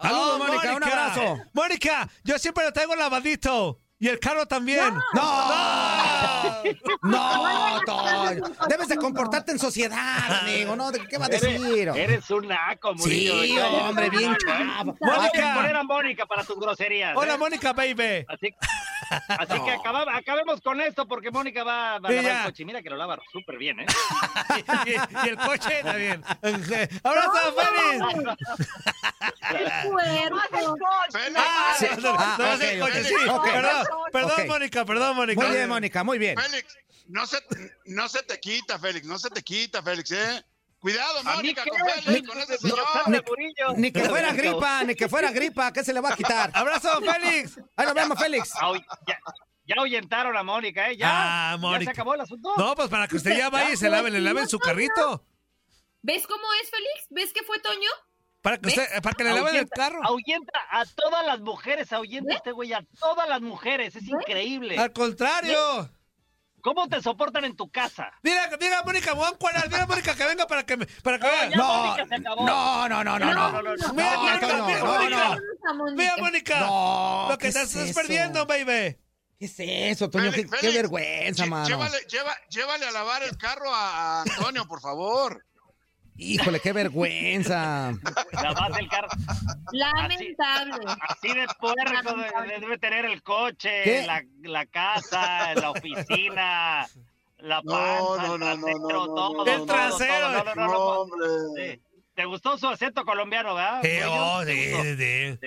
Saludos, 0.00 0.32
Oh, 0.34 0.38
Mónica, 0.38 0.74
un 0.74 0.84
abrazo. 0.84 1.38
Mónica, 1.52 2.08
yo 2.24 2.38
siempre 2.38 2.64
lo 2.64 2.72
traigo 2.72 2.96
lavadito. 2.96 3.78
Y 4.02 4.08
el 4.08 4.18
carro 4.18 4.44
también. 4.46 4.92
No, 5.14 6.64
no, 7.02 7.80
Toño. 7.86 8.42
Debes 8.68 8.88
de 8.88 8.96
comportarte 8.96 9.52
en 9.52 9.60
sociedad, 9.60 10.40
amigo. 10.40 10.74
¿no? 10.74 10.90
¿De 10.90 11.06
¿Qué 11.06 11.18
va 11.18 11.26
a 11.26 11.28
decir? 11.28 11.54
Eres, 11.88 11.96
eres 11.96 12.30
un 12.30 12.48
naco, 12.48 12.94
Murillo. 12.94 13.42
Sí, 13.44 13.56
hombre, 13.60 14.10
bien 14.10 14.32
¿eh? 14.32 14.36
chavo. 14.44 14.96
Mónica. 15.00 15.54
poner 15.54 15.76
a 15.76 15.82
Mónica 15.84 16.26
para 16.26 16.42
tus 16.42 16.56
groserías. 16.58 17.16
Hola, 17.16 17.34
¿eh? 17.34 17.38
Mónica, 17.38 17.72
baby. 17.72 18.26
Así, 18.28 18.52
así 19.28 19.60
que 19.64 19.70
acaba- 19.70 20.16
acabemos 20.16 20.60
con 20.62 20.80
esto 20.80 21.06
porque 21.06 21.30
Mónica 21.30 21.62
va, 21.62 22.00
va 22.00 22.08
a 22.08 22.12
lavar 22.12 22.24
ya. 22.24 22.38
el 22.40 22.44
coche. 22.46 22.64
Mira 22.64 22.82
que 22.82 22.90
lo 22.90 22.96
lava 22.96 23.20
súper 23.30 23.56
bien, 23.56 23.78
¿eh? 23.80 23.86
y, 24.84 24.90
y- 24.90 25.26
y 25.26 25.28
el 25.28 25.36
coche 25.36 25.80
también. 25.84 26.24
¡Abrazo, 27.04 27.54
Félix! 27.56 28.36
¡Qué 29.48 29.88
fuerte! 29.88 30.58
Félix, 31.12 31.36
Ah, 31.44 31.74
Sí. 31.78 31.86
no, 31.98 32.12
no, 32.12 32.16
Ah, 32.18 32.36
no, 32.38 32.52
el 32.86 33.04
sí. 33.04 33.14
ok. 33.28 33.46
Perdón. 34.12 34.46
Mónica, 34.48 34.84
perdón, 34.84 35.16
Mónica. 35.16 35.40
Muy 35.42 35.50
bien, 35.56 35.68
Mónica, 35.68 36.04
muy 36.04 36.18
bien. 36.18 36.38
Félix, 36.38 36.76
no 37.08 37.26
se, 37.26 37.38
no 37.86 38.08
se 38.08 38.22
te 38.22 38.38
quita, 38.40 38.78
Félix, 38.78 39.06
no 39.06 39.18
se 39.18 39.30
te 39.30 39.42
quita, 39.42 39.82
Félix, 39.82 40.10
¿eh? 40.12 40.44
Cuidado, 40.78 41.20
¿A 41.20 41.22
mí 41.22 41.30
Mónica, 41.36 41.64
con 41.64 41.78
Félix, 42.04 42.28
con 42.28 42.38
ese 42.40 42.58
señor. 42.58 42.78
Ni, 43.06 43.80
ni 43.82 43.92
que 43.92 44.04
fuera 44.08 44.32
gripa, 44.32 44.82
ni 44.84 44.94
que 44.96 45.08
fuera 45.08 45.30
gripa, 45.30 45.72
¿qué 45.72 45.84
se 45.84 45.92
le 45.92 46.00
va 46.00 46.10
a 46.12 46.16
quitar? 46.16 46.50
¡Abrazo, 46.54 46.88
Félix! 47.00 47.58
Ahí 47.76 47.86
nos 47.86 47.94
vemos, 47.94 48.18
Félix. 48.18 48.52
Ahu- 48.56 48.84
Ya, 49.06 49.18
ya 49.64 49.74
ahuyentaron 49.78 50.36
a 50.36 50.42
Mónica, 50.42 50.90
¿eh? 50.90 50.96
Ya, 50.96 51.08
Ah, 51.08 51.50
ya 51.52 51.56
Mónica. 51.58 51.84
se 51.84 51.90
acabó 51.92 52.14
el 52.14 52.20
asunto. 52.22 52.52
No, 52.56 52.74
pues 52.74 52.88
para 52.88 53.06
que 53.06 53.14
usted 53.16 53.36
ya 53.36 53.48
vaya 53.48 53.70
y 53.72 53.76
se 53.76 53.88
lave, 53.88 54.10
le 54.10 54.20
lave 54.20 54.40
en 54.40 54.48
su 54.48 54.58
carrito. 54.58 55.24
¿Ves 56.02 56.26
cómo 56.26 56.44
es, 56.60 56.68
Félix? 56.70 57.06
¿Ves 57.10 57.32
que 57.32 57.44
fue 57.44 57.60
Toño? 57.60 57.90
Para 58.42 58.58
que 58.58 58.68
usted, 58.68 59.02
para 59.02 59.14
que 59.14 59.24
le 59.24 59.34
laven 59.34 59.54
el 59.56 59.68
carro. 59.68 60.00
Ahuyenta 60.04 60.58
a 60.70 60.84
todas 60.84 61.24
las 61.24 61.40
mujeres, 61.40 61.92
ahuyenta 61.92 62.34
este 62.34 62.50
güey 62.52 62.72
a 62.72 62.84
todas 62.98 63.28
las 63.28 63.40
mujeres, 63.40 63.94
es 63.96 64.02
increíble. 64.08 64.76
Al 64.78 64.92
contrario. 64.92 65.88
¿Cómo 66.60 66.86
te 66.88 67.02
soportan 67.02 67.44
en 67.44 67.56
tu 67.56 67.68
casa? 67.72 68.12
Mira, 68.22 68.48
mira, 68.60 68.82
Mónica, 68.84 69.12
me 69.14 69.18
voy 69.18 69.26
a 69.28 69.32
encuadrar. 69.32 69.68
Mira, 69.68 69.84
Mónica, 69.86 70.14
que 70.14 70.24
venga 70.24 70.46
para 70.46 70.64
que 70.64 70.76
me, 70.76 70.86
para 70.86 71.18
que 71.18 71.26
vea. 71.26 71.48
ya, 71.50 71.56
Mónica, 71.56 72.06
se 72.06 72.14
acabó. 72.14 72.46
No, 72.46 72.88
no, 72.88 73.02
no, 73.02 73.18
no, 73.18 73.34
no. 73.34 73.50
Mira, 73.50 73.50
No, 73.50 73.52
Mónica, 73.62 73.92
mira, 73.92 74.78
no, 74.78 74.86
Mónica. 74.86 75.36
no. 75.74 75.84
Mira, 75.96 76.16
Mónica. 76.18 76.60
No, 76.60 77.26
Lo 77.30 77.38
que 77.38 77.46
¿qué 77.48 77.52
te 77.52 77.62
es 77.62 77.74
estás 77.74 77.94
perdiendo, 77.96 78.46
baby. 78.46 78.96
¿Qué 79.40 79.46
es 79.46 79.58
eso, 79.58 80.08
Toño? 80.08 80.26
Qué, 80.30 80.30
Félix, 80.30 80.50
qué 80.52 80.56
Félix, 80.58 80.76
vergüenza, 80.82 81.44
lle- 81.44 81.48
mano. 81.48 81.66
Llévale, 81.68 81.98
lleva- 82.06 82.36
llévale 82.48 82.86
a 82.86 82.90
lavar 82.92 83.22
el 83.24 83.36
carro 83.36 83.74
a 83.74 84.22
Antonio, 84.22 84.64
por 84.68 84.80
favor. 84.80 85.44
Híjole, 86.16 86.60
qué 86.60 86.72
vergüenza. 86.72 87.92
Lavas 88.32 88.78
el 88.78 88.88
carro. 88.88 89.08
Lamentable. 89.72 90.86
Así 91.08 91.28
de 91.28 91.46
puerco 91.58 92.14
de- 92.16 92.48
de- 92.52 92.60
debe 92.60 92.78
tener 92.78 93.04
el 93.06 93.22
coche, 93.22 94.06
la, 94.06 94.22
la 94.42 94.66
casa, 94.66 95.54
la 95.54 95.70
oficina, 95.70 96.86
la 97.38 97.62
panza, 97.62 98.22
no, 98.28 98.38
no, 98.38 98.52
el 98.52 98.60
no, 98.60 98.66
trasero, 98.66 98.78
no, 98.78 98.88
no, 98.88 99.06
todo, 99.14 99.34
no, 99.38 99.44
todo, 99.44 99.46
El 99.46 99.66
trasero. 99.66 100.20
todo. 100.20 100.32
No, 100.32 100.44
no, 100.44 100.54
no, 100.54 100.66
No, 100.66 100.72
no. 100.72 100.78
hombre. 100.78 101.26
Sí. 101.74 101.82
¿Te 102.14 102.24
gustó 102.26 102.58
su 102.58 102.68
acento 102.68 103.04
colombiano, 103.04 103.54
verdad? 103.54 103.80
Oh. 104.08 104.44
Sí. 104.44 105.38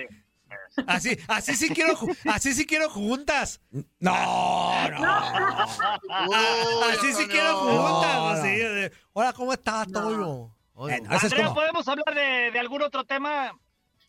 Así, 0.86 1.16
así 1.28 1.54
sí 1.54 1.68
quiero, 1.70 1.96
así 2.26 2.52
sí 2.52 2.66
quiero 2.66 2.90
juntas. 2.90 3.60
No, 3.70 3.80
no. 4.90 4.98
Ah, 5.00 5.68
así 6.92 7.12
sí 7.14 7.26
quiero 7.28 7.56
juntas. 7.56 8.14
No, 8.16 8.34
no. 8.34 8.42
sí, 8.42 8.48
de- 8.50 8.92
Hola, 9.12 9.32
¿cómo 9.32 9.52
estás, 9.52 9.90
Toño? 9.90 10.52
Eh, 10.78 11.00
Andrea, 11.08 11.20
como- 11.44 11.54
¿podemos 11.54 11.88
hablar 11.88 12.14
de, 12.14 12.50
de 12.50 12.58
algún 12.58 12.82
otro 12.82 13.04
tema? 13.04 13.52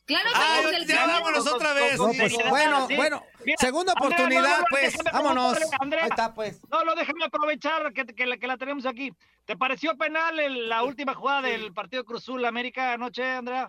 Claro, 0.06 0.30
Ah, 0.34 0.60
Félix, 0.64 0.88
ya 0.88 1.06
vámonos 1.06 1.46
otra 1.48 1.68
con- 1.70 1.76
vez. 1.76 1.98
con 1.98 2.08
No, 2.12 2.18
pues, 2.18 2.50
bueno, 2.50 2.88
sí. 2.88 2.96
bueno. 2.96 3.24
Mira, 3.46 3.58
Segunda 3.60 3.94
Andrea, 3.94 4.08
oportunidad, 4.16 4.50
no, 4.52 4.58
no, 4.60 4.66
pues. 4.70 4.98
Vámonos. 5.12 5.58
Andrea. 5.82 6.04
Ahí 6.06 6.10
está, 6.10 6.34
pues. 6.34 6.62
No, 6.70 6.84
no, 6.86 6.96
déjame 6.96 7.26
aprovechar 7.26 7.92
que, 7.94 8.06
que 8.06 8.26
la, 8.26 8.38
que 8.38 8.48
la 8.48 8.58
tenemos 8.58 8.86
aquí. 8.86 9.12
¿Te 9.46 9.58
pareció 9.58 9.98
penal 9.98 10.40
el- 10.40 10.70
la 10.70 10.84
última 10.84 11.14
jugada 11.14 11.42
del 11.44 11.74
partido 11.74 12.06
Cruzul 12.06 12.46
América 12.46 12.94
anoche, 12.94 13.24
Andrea? 13.24 13.68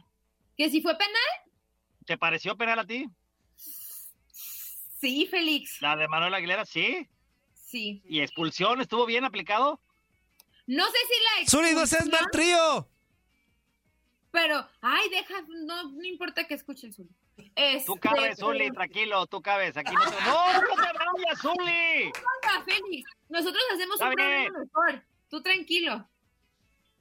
¿Que 0.57 0.71
si 0.71 0.81
fue 0.81 0.97
penal? 0.97 1.53
¿Te 2.07 2.17
pareció 2.17 2.57
penal 2.57 2.79
a 2.81 2.85
ti? 2.87 3.09
Sí, 5.01 5.27
Félix. 5.31 5.81
La 5.81 5.97
de 5.97 6.09
Manuel 6.09 6.35
Aguilera, 6.35 6.65
sí. 6.67 7.09
Sí. 7.55 8.03
¿Y 8.07 8.21
expulsión 8.21 8.81
estuvo 8.81 9.07
bien 9.07 9.25
aplicado? 9.25 9.81
No 10.69 10.85
sé 10.87 10.99
si 11.09 11.43
la 11.43 11.49
Zuli, 11.51 11.75
no 11.75 11.87
seas 11.87 12.07
mal 12.09 12.27
trío. 12.31 12.87
Pero, 14.31 14.67
ay, 14.83 15.09
deja, 15.11 15.35
no, 15.65 15.85
no 15.91 16.05
importa 16.05 16.47
que 16.47 16.55
escuche 16.55 16.87
el 16.87 16.95
Zuli. 16.95 17.11
Este, 17.57 17.87
Tú 17.87 17.97
cabes, 17.97 18.39
Zuli, 18.39 18.71
tranquilo, 18.71 19.27
tú 19.27 19.41
cabes. 19.41 19.77
Aquí 19.77 19.93
no 19.95 20.01
te... 20.11 20.17
¡No, 20.27 20.53
no 20.53 20.61
te 20.61 20.99
vayas, 20.99 21.41
Zuli! 21.41 22.05
Venga, 22.05 22.65
Félix, 22.67 23.11
nosotros 23.29 23.63
hacemos 23.75 23.95
Está 23.95 24.09
un 24.11 24.15
bien. 24.15 24.47
programa 24.53 24.59
mejor. 24.93 25.05
Tú 25.31 25.43
tranquilo. 25.43 26.09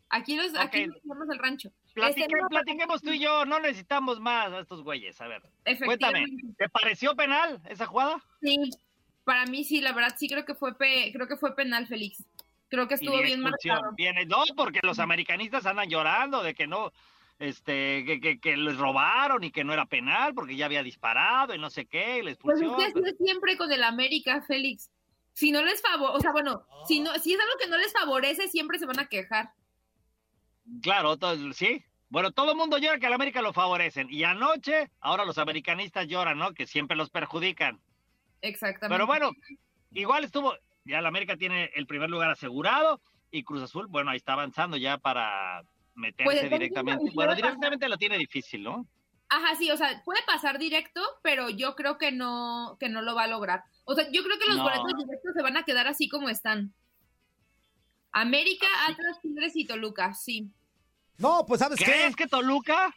Aquí 0.09 0.37
los, 0.37 0.55
aquí 0.55 0.87
nos 0.87 0.97
vamos 1.03 1.29
al 1.29 1.37
rancho. 1.39 1.69
Platique- 1.93 2.21
Este, 2.23 2.35
no, 2.41 2.47
platiquemos 2.47 3.01
tú 3.01 3.11
y 3.11 3.19
yo, 3.19 3.43
no 3.45 3.59
necesitamos 3.59 4.21
más 4.21 4.51
a 4.53 4.59
estos 4.61 4.81
güeyes. 4.83 5.19
A 5.19 5.27
ver, 5.27 5.41
cuéntame. 5.83 6.23
¿te 6.57 6.69
pareció 6.69 7.13
penal 7.15 7.61
esa 7.67 7.85
jugada? 7.87 8.23
Sí, 8.41 8.57
para 9.25 9.45
mí 9.47 9.65
sí, 9.65 9.81
la 9.81 9.91
verdad 9.91 10.15
sí 10.17 10.29
creo 10.29 10.45
que 10.45 10.55
fue 10.55 10.77
pe- 10.77 11.11
creo 11.11 11.27
que 11.27 11.35
fue 11.35 11.53
penal, 11.55 11.87
Félix. 11.87 12.23
Creo 12.69 12.87
que 12.87 12.95
estuvo 12.95 13.21
bien 13.21 13.39
marcado. 13.41 13.93
Viene, 13.95 14.25
no, 14.25 14.43
porque 14.55 14.79
los 14.83 14.99
americanistas 14.99 15.65
andan 15.65 15.89
llorando 15.89 16.43
de 16.43 16.53
que 16.53 16.67
no, 16.67 16.91
este, 17.39 18.03
que, 18.05 18.19
que, 18.19 18.39
que 18.39 18.57
les 18.57 18.77
robaron 18.77 19.43
y 19.43 19.51
que 19.51 19.63
no 19.63 19.73
era 19.73 19.85
penal 19.85 20.33
porque 20.33 20.55
ya 20.55 20.65
había 20.65 20.83
disparado 20.83 21.53
y 21.55 21.59
no 21.59 21.69
sé 21.69 21.85
qué, 21.85 22.17
y 22.19 22.23
la 22.23 22.35
Pues 22.35 22.57
es 22.57 22.63
expulsión. 22.63 22.77
que 22.77 22.83
así 22.85 22.99
es 23.11 23.17
siempre 23.17 23.57
con 23.57 23.71
el 23.71 23.83
América, 23.83 24.41
Félix. 24.41 24.91
Si 25.33 25.51
no 25.51 25.61
les 25.63 25.81
favorece, 25.81 26.17
o 26.17 26.19
sea, 26.19 26.31
bueno, 26.31 26.65
si 26.87 26.99
no, 26.99 27.13
si 27.19 27.33
es 27.33 27.39
algo 27.39 27.53
que 27.61 27.69
no 27.69 27.77
les 27.77 27.93
favorece, 27.93 28.47
siempre 28.47 28.79
se 28.79 28.85
van 28.87 28.99
a 28.99 29.07
quejar. 29.07 29.51
Claro, 30.81 31.17
todo- 31.17 31.53
sí. 31.53 31.83
Bueno, 32.09 32.31
todo 32.31 32.51
el 32.51 32.57
mundo 32.57 32.77
llora 32.77 32.99
que 32.99 33.05
al 33.07 33.13
América 33.13 33.41
lo 33.41 33.53
favorecen. 33.53 34.07
Y 34.09 34.23
anoche, 34.23 34.89
ahora 35.01 35.25
los 35.25 35.37
americanistas 35.37 36.07
lloran, 36.07 36.37
¿no? 36.37 36.53
Que 36.53 36.65
siempre 36.65 36.95
los 36.97 37.09
perjudican. 37.09 37.79
Exactamente. 38.41 38.93
Pero 38.93 39.05
bueno, 39.07 39.31
igual 39.91 40.23
estuvo, 40.23 40.55
ya 40.87 40.99
el 40.99 41.05
América 41.05 41.37
tiene 41.37 41.71
el 41.75 41.85
primer 41.87 42.09
lugar 42.09 42.29
asegurado 42.31 43.01
y 43.31 43.43
Cruz 43.43 43.61
Azul, 43.63 43.87
bueno, 43.87 44.11
ahí 44.11 44.17
está 44.17 44.33
avanzando 44.33 44.77
ya 44.77 44.97
para 44.97 45.63
meterse 45.95 46.23
Pues 46.23 46.49
directamente. 46.49 47.11
Bueno, 47.13 47.31
pasar. 47.31 47.35
directamente 47.45 47.89
lo 47.89 47.97
tiene 47.97 48.17
difícil, 48.17 48.63
¿no? 48.63 48.87
Ajá, 49.29 49.55
sí, 49.55 49.69
o 49.71 49.75
sea, 49.77 50.01
puede 50.05 50.21
pasar 50.25 50.57
directo, 50.57 51.01
pero 51.21 51.49
yo 51.49 51.75
creo 51.75 51.97
que 51.97 52.11
no, 52.13 52.77
que 52.79 52.87
no 52.87 53.01
lo 53.01 53.13
va 53.13 53.23
a 53.23 53.27
lograr. 53.27 53.63
O 53.83 53.93
sea, 53.93 54.09
yo 54.11 54.23
creo 54.23 54.39
que 54.39 54.47
los 54.47 54.57
No. 54.57 54.63
boletos 54.63 54.93
directos 54.97 55.33
se 55.35 55.41
van 55.43 55.57
a 55.57 55.63
quedar 55.63 55.87
así 55.87 56.07
como 56.07 56.29
están. 56.29 56.73
América, 58.11 58.67
Atlas, 58.87 59.19
Tigres 59.21 59.55
y 59.55 59.65
Toluca, 59.65 60.13
sí. 60.13 60.49
No, 61.17 61.45
pues 61.45 61.59
¿sabes 61.59 61.77
qué? 61.77 61.85
¿Crees 61.85 62.15
que 62.15 62.27
Toluca? 62.27 62.93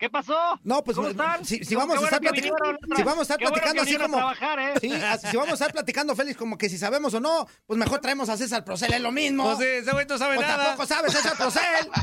¿Qué 0.00 0.08
pasó? 0.08 0.34
No, 0.64 0.82
pues 0.82 0.96
¿Cómo 0.96 1.08
están? 1.08 1.44
si, 1.44 1.62
si 1.62 1.74
vamos 1.74 1.96
a 1.96 2.00
bueno 2.00 2.06
estar 2.06 2.20
que 2.20 2.28
platicando, 2.30 2.56
vinieron 2.64 2.96
si 2.96 3.02
vamos 3.02 3.18
a 3.18 3.22
estar 3.22 3.36
qué 3.38 3.44
platicando 3.44 3.82
que 3.84 3.88
así 3.90 3.98
como, 3.98 4.16
trabajar, 4.16 4.58
¿eh? 4.58 4.74
sí, 4.80 4.92
así- 4.94 5.26
si 5.28 5.36
vamos 5.36 5.50
a 5.50 5.54
estar 5.54 5.72
platicando, 5.72 6.16
Félix, 6.16 6.38
como 6.38 6.56
que 6.56 6.70
si 6.70 6.78
sabemos 6.78 7.12
o 7.12 7.20
no, 7.20 7.46
pues 7.66 7.78
mejor 7.78 8.00
traemos 8.00 8.30
a 8.30 8.36
César 8.38 8.64
Procel, 8.64 8.94
es 8.94 9.00
lo 9.02 9.12
mismo. 9.12 9.44
Pues 9.44 9.58
sí, 9.58 9.64
ese 9.66 9.92
güey 9.92 10.06
no 10.06 10.16
sabe 10.16 10.36
Pues 10.36 10.48
nada. 10.48 10.64
tampoco 10.64 10.86
sabe 10.86 11.10
César 11.10 11.36
Procel. 11.36 11.90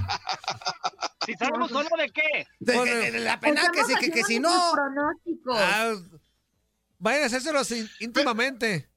Si 1.25 1.33
sabemos 1.33 1.69
solo 1.69 1.89
de 1.97 2.09
qué. 2.09 2.47
De, 2.59 2.73
Pues, 2.73 2.85
de- 2.89 3.11
de 3.11 3.19
la 3.19 3.37
penal 3.39 3.69
que, 3.71 3.81
Estamos 3.81 3.99
si- 3.99 4.05
que, 4.05 4.11
que 4.19 4.23
si 4.23 4.39
no. 4.39 4.71
pronósticos. 4.71 5.57
Ah, 5.59 5.93
vayan 6.99 7.23
a 7.23 7.25
hacérselos 7.25 7.69
in- 7.71 7.89
íntimamente. 7.99 8.89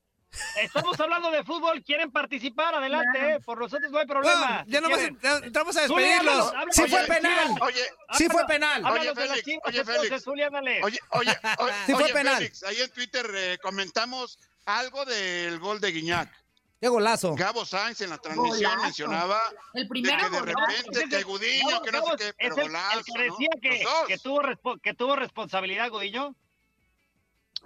Estamos 0.63 0.99
hablando 1.01 1.31
de 1.31 1.43
fútbol, 1.45 1.83
quieren 1.83 2.11
participar, 2.13 2.75
adelante, 2.75 3.35
eh, 3.35 3.41
por 3.41 3.59
nosotros 3.59 3.91
no 3.91 3.99
hay 3.99 4.07
problema. 4.07 4.65
Ya 4.69 4.79
Si 4.81 4.85
quieren. 4.87 5.19
ya 5.23 5.37
entramos 5.39 5.77
a 5.77 5.81
despedirlos. 5.83 6.53
Sí 6.71 6.83
de 6.83 6.89
fue 6.89 7.05
penal. 7.07 7.55
Oye, 7.63 7.83
Sí 8.17 8.29
fue 8.29 8.47
penal. 8.47 8.85
háblanos 8.85 9.01
Oye, 9.01 9.09
de 9.09 9.27
las 9.27 9.41
Félix, 9.41 9.61
oye, 9.67 9.85
Félix. 9.85 10.27
Oye, 10.29 10.49
oye, 10.83 10.99
oye, 11.59 11.73
Sí 11.87 11.93
fue 11.95 12.05
oye, 12.05 12.13
penal. 12.13 12.37
Félix, 12.37 12.63
ahí 12.63 12.81
en 12.81 12.91
Twitter 12.91 13.27
eh, 13.35 13.59
comentamos 13.61 14.39
algo 14.67 15.05
del 15.05 15.59
gol 15.59 15.81
de 15.81 15.91
Guiñac. 15.91 16.31
Qué 16.81 16.89
golazo. 16.89 17.35
Gabo 17.35 17.67
Sainz 17.67 18.01
en 18.01 18.09
la 18.11 18.17
transmisión 18.19 18.71
Golazo. 18.71 18.83
mencionaba 18.85 19.43
El 19.75 19.83
de 19.83 19.89
primero 19.91 20.17
que 20.19 20.31
de 20.31 20.41
golazo. 20.41 20.59
repente 20.67 21.09
que 21.17 21.23
Gudiño, 21.25 21.83
que 21.83 21.93
no 21.93 22.07
sé 22.07 22.17
qué, 22.17 22.33
pero 22.39 22.55
el, 22.55 22.61
el 22.63 22.69
golazo, 22.69 23.03
que 23.05 23.23
decía 23.23 23.49
¿no? 23.85 24.07
que, 24.07 24.19
tuvo 24.19 24.41
respo- 24.43 24.81
que 24.81 24.95
tuvo 24.95 25.17
responsabilidad, 25.17 25.91
Gudiño. 25.91 26.35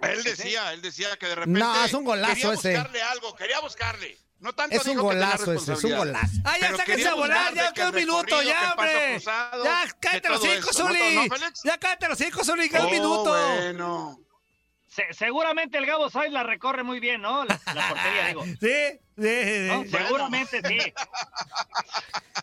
Él 0.01 0.23
decía, 0.23 0.73
él 0.73 0.81
decía 0.81 1.15
que 1.17 1.27
de 1.27 1.35
repente 1.35 1.59
No, 1.59 1.85
es 1.85 1.93
un 1.93 2.03
golazo 2.03 2.33
quería 2.35 2.53
ese. 2.53 2.73
buscarle 2.73 3.01
algo, 3.01 3.35
quería 3.35 3.59
buscarle. 3.61 4.17
No 4.39 4.53
tanto 4.53 4.75
Es 4.75 4.85
un 4.85 4.95
que 4.95 5.01
golazo 5.01 5.53
ese, 5.53 5.73
es 5.73 5.83
un 5.83 5.95
golazo. 5.97 6.27
Ah, 6.43 6.57
ya 6.59 6.67
sáquense 6.71 6.85
quería 6.85 7.11
a 7.11 7.15
volar, 7.15 7.53
ya 7.53 7.67
que 7.69 7.73
queda 7.73 7.89
un 7.89 7.95
minuto, 7.95 8.41
ya, 8.43 8.59
que 8.59 8.67
hombre. 8.71 9.19
Ya, 9.23 9.83
que 9.87 9.99
cállate 10.01 10.29
los 10.29 10.41
cinco, 10.41 10.69
eso, 10.71 10.83
¿no, 10.83 10.89
Zuli. 10.89 11.29
Ya 11.63 11.77
cállate 11.79 12.07
los 12.09 12.17
cinco, 12.17 12.43
Zuli, 12.43 12.69
queda 12.69 12.81
un 12.81 12.87
Oh, 12.87 12.91
minuto. 12.91 13.23
bueno. 13.55 14.19
Se- 14.89 15.13
seguramente 15.13 15.77
el 15.77 15.85
Gabo 15.85 16.09
Sainz 16.09 16.33
la 16.33 16.43
recorre 16.43 16.83
muy 16.83 16.99
bien, 16.99 17.21
¿no? 17.21 17.45
La, 17.45 17.59
la 17.73 17.89
portería, 17.89 18.27
digo. 18.27 18.43
Sí. 18.61 18.99
¿No? 19.17 19.85
Seguramente 19.89 20.61
sí. 20.67 20.93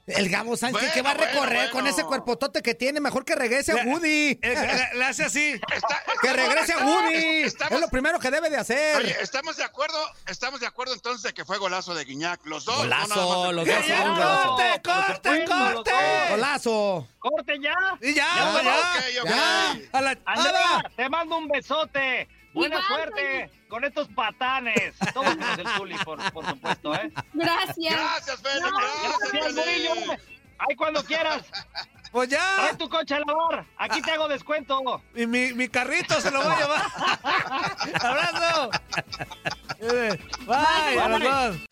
El 0.07 0.29
Gabo 0.31 0.57
Sánchez, 0.57 0.81
Bueno, 0.81 0.95
que 0.95 1.03
va 1.03 1.11
a 1.11 1.15
bueno, 1.15 1.31
recorrer 1.33 1.71
con 1.71 1.87
ese 1.87 2.03
cuerpotote 2.05 2.61
que 2.63 2.75
tiene? 2.75 2.99
Mejor 3.01 3.25
que 3.25 3.35
regrese 3.37 3.73
a 3.73 3.85
Woody. 3.85 4.39
Eh, 4.43 4.89
Le, 4.93 4.99
le 4.99 5.05
hace 5.05 5.25
así. 5.25 5.61
Está- 5.73 6.03
Que 6.21 6.33
regrese 6.33 6.73
a 6.73 6.79
Woody. 6.85 7.43
estamos- 7.45 7.75
Es 7.75 7.81
lo 7.81 7.89
primero 7.89 8.19
que 8.19 8.31
debe 8.31 8.51
de 8.51 8.57
hacer. 8.57 8.97
Oye, 8.97 9.17
estamos 9.21 9.57
de 9.57 9.65
acuerdo, 9.65 9.99
estamos 10.27 10.59
de 10.61 10.67
acuerdo 10.67 10.95
entonces 10.95 11.23
de 11.23 11.33
que 11.35 11.45
fue 11.45 11.59
golazo 11.59 11.95
de 11.95 12.05
Guiñac. 12.05 12.45
Los 12.47 12.65
dos. 12.65 12.77
Golazo, 12.79 13.53
los 13.53 13.65
Ya, 13.67 13.77
dos 14.05 14.47
corte, 14.47 14.83
corte, 14.83 15.45
corte. 15.45 15.91
Golazo. 16.31 17.09
¡Corte 17.19 17.55
ya! 17.63 17.75
Y 18.01 18.15
ya, 18.15 18.27
Ya, 18.37 18.63
ya. 18.63 18.79
ok, 18.79 19.05
ok. 19.23 19.29
Ya. 19.29 19.79
A 19.93 20.01
la 20.01 20.19
Andrea, 20.25 20.91
te 20.97 21.09
mando 21.09 21.39
un 21.39 21.47
besote. 21.49 22.29
Buena 22.53 22.77
Igual, 22.77 22.87
suerte 22.87 23.51
con 23.69 23.85
estos 23.85 24.09
patanes. 24.09 24.95
Todos 25.15 25.37
menos 25.37 25.59
el 25.59 25.69
Zuli, 25.69 25.97
por, 26.05 26.33
por 26.33 26.47
supuesto, 26.47 26.95
¿eh? 26.95 27.11
Gracias. 27.33 27.77
Gracias. 27.95 28.43
No, 28.61 28.71
gracias. 29.31 29.55
Murillo. 29.55 30.13
Ahí 30.59 30.77
cuando 30.77 31.03
quieras. 31.05 31.43
Pues 32.13 32.29
ya. 32.29 32.57
Trae 32.57 32.77
tu 32.77 32.89
coche 32.89 33.15
a 33.15 33.21
lavar. 33.21 33.67
Aquí 33.79 34.03
te 34.03 34.13
hago 34.13 34.29
descuento. 34.29 35.03
Y 35.15 35.27
mi, 35.27 35.55
mi 35.55 35.69
carrito 35.69 36.21
se 36.21 36.31
lo 36.31 36.43
voy 36.43 36.53
a 36.53 36.59
llevar. 36.59 36.83
Abrazo. 38.05 38.71
Bye, 40.47 41.09
los 41.09 41.23
dos. 41.23 41.72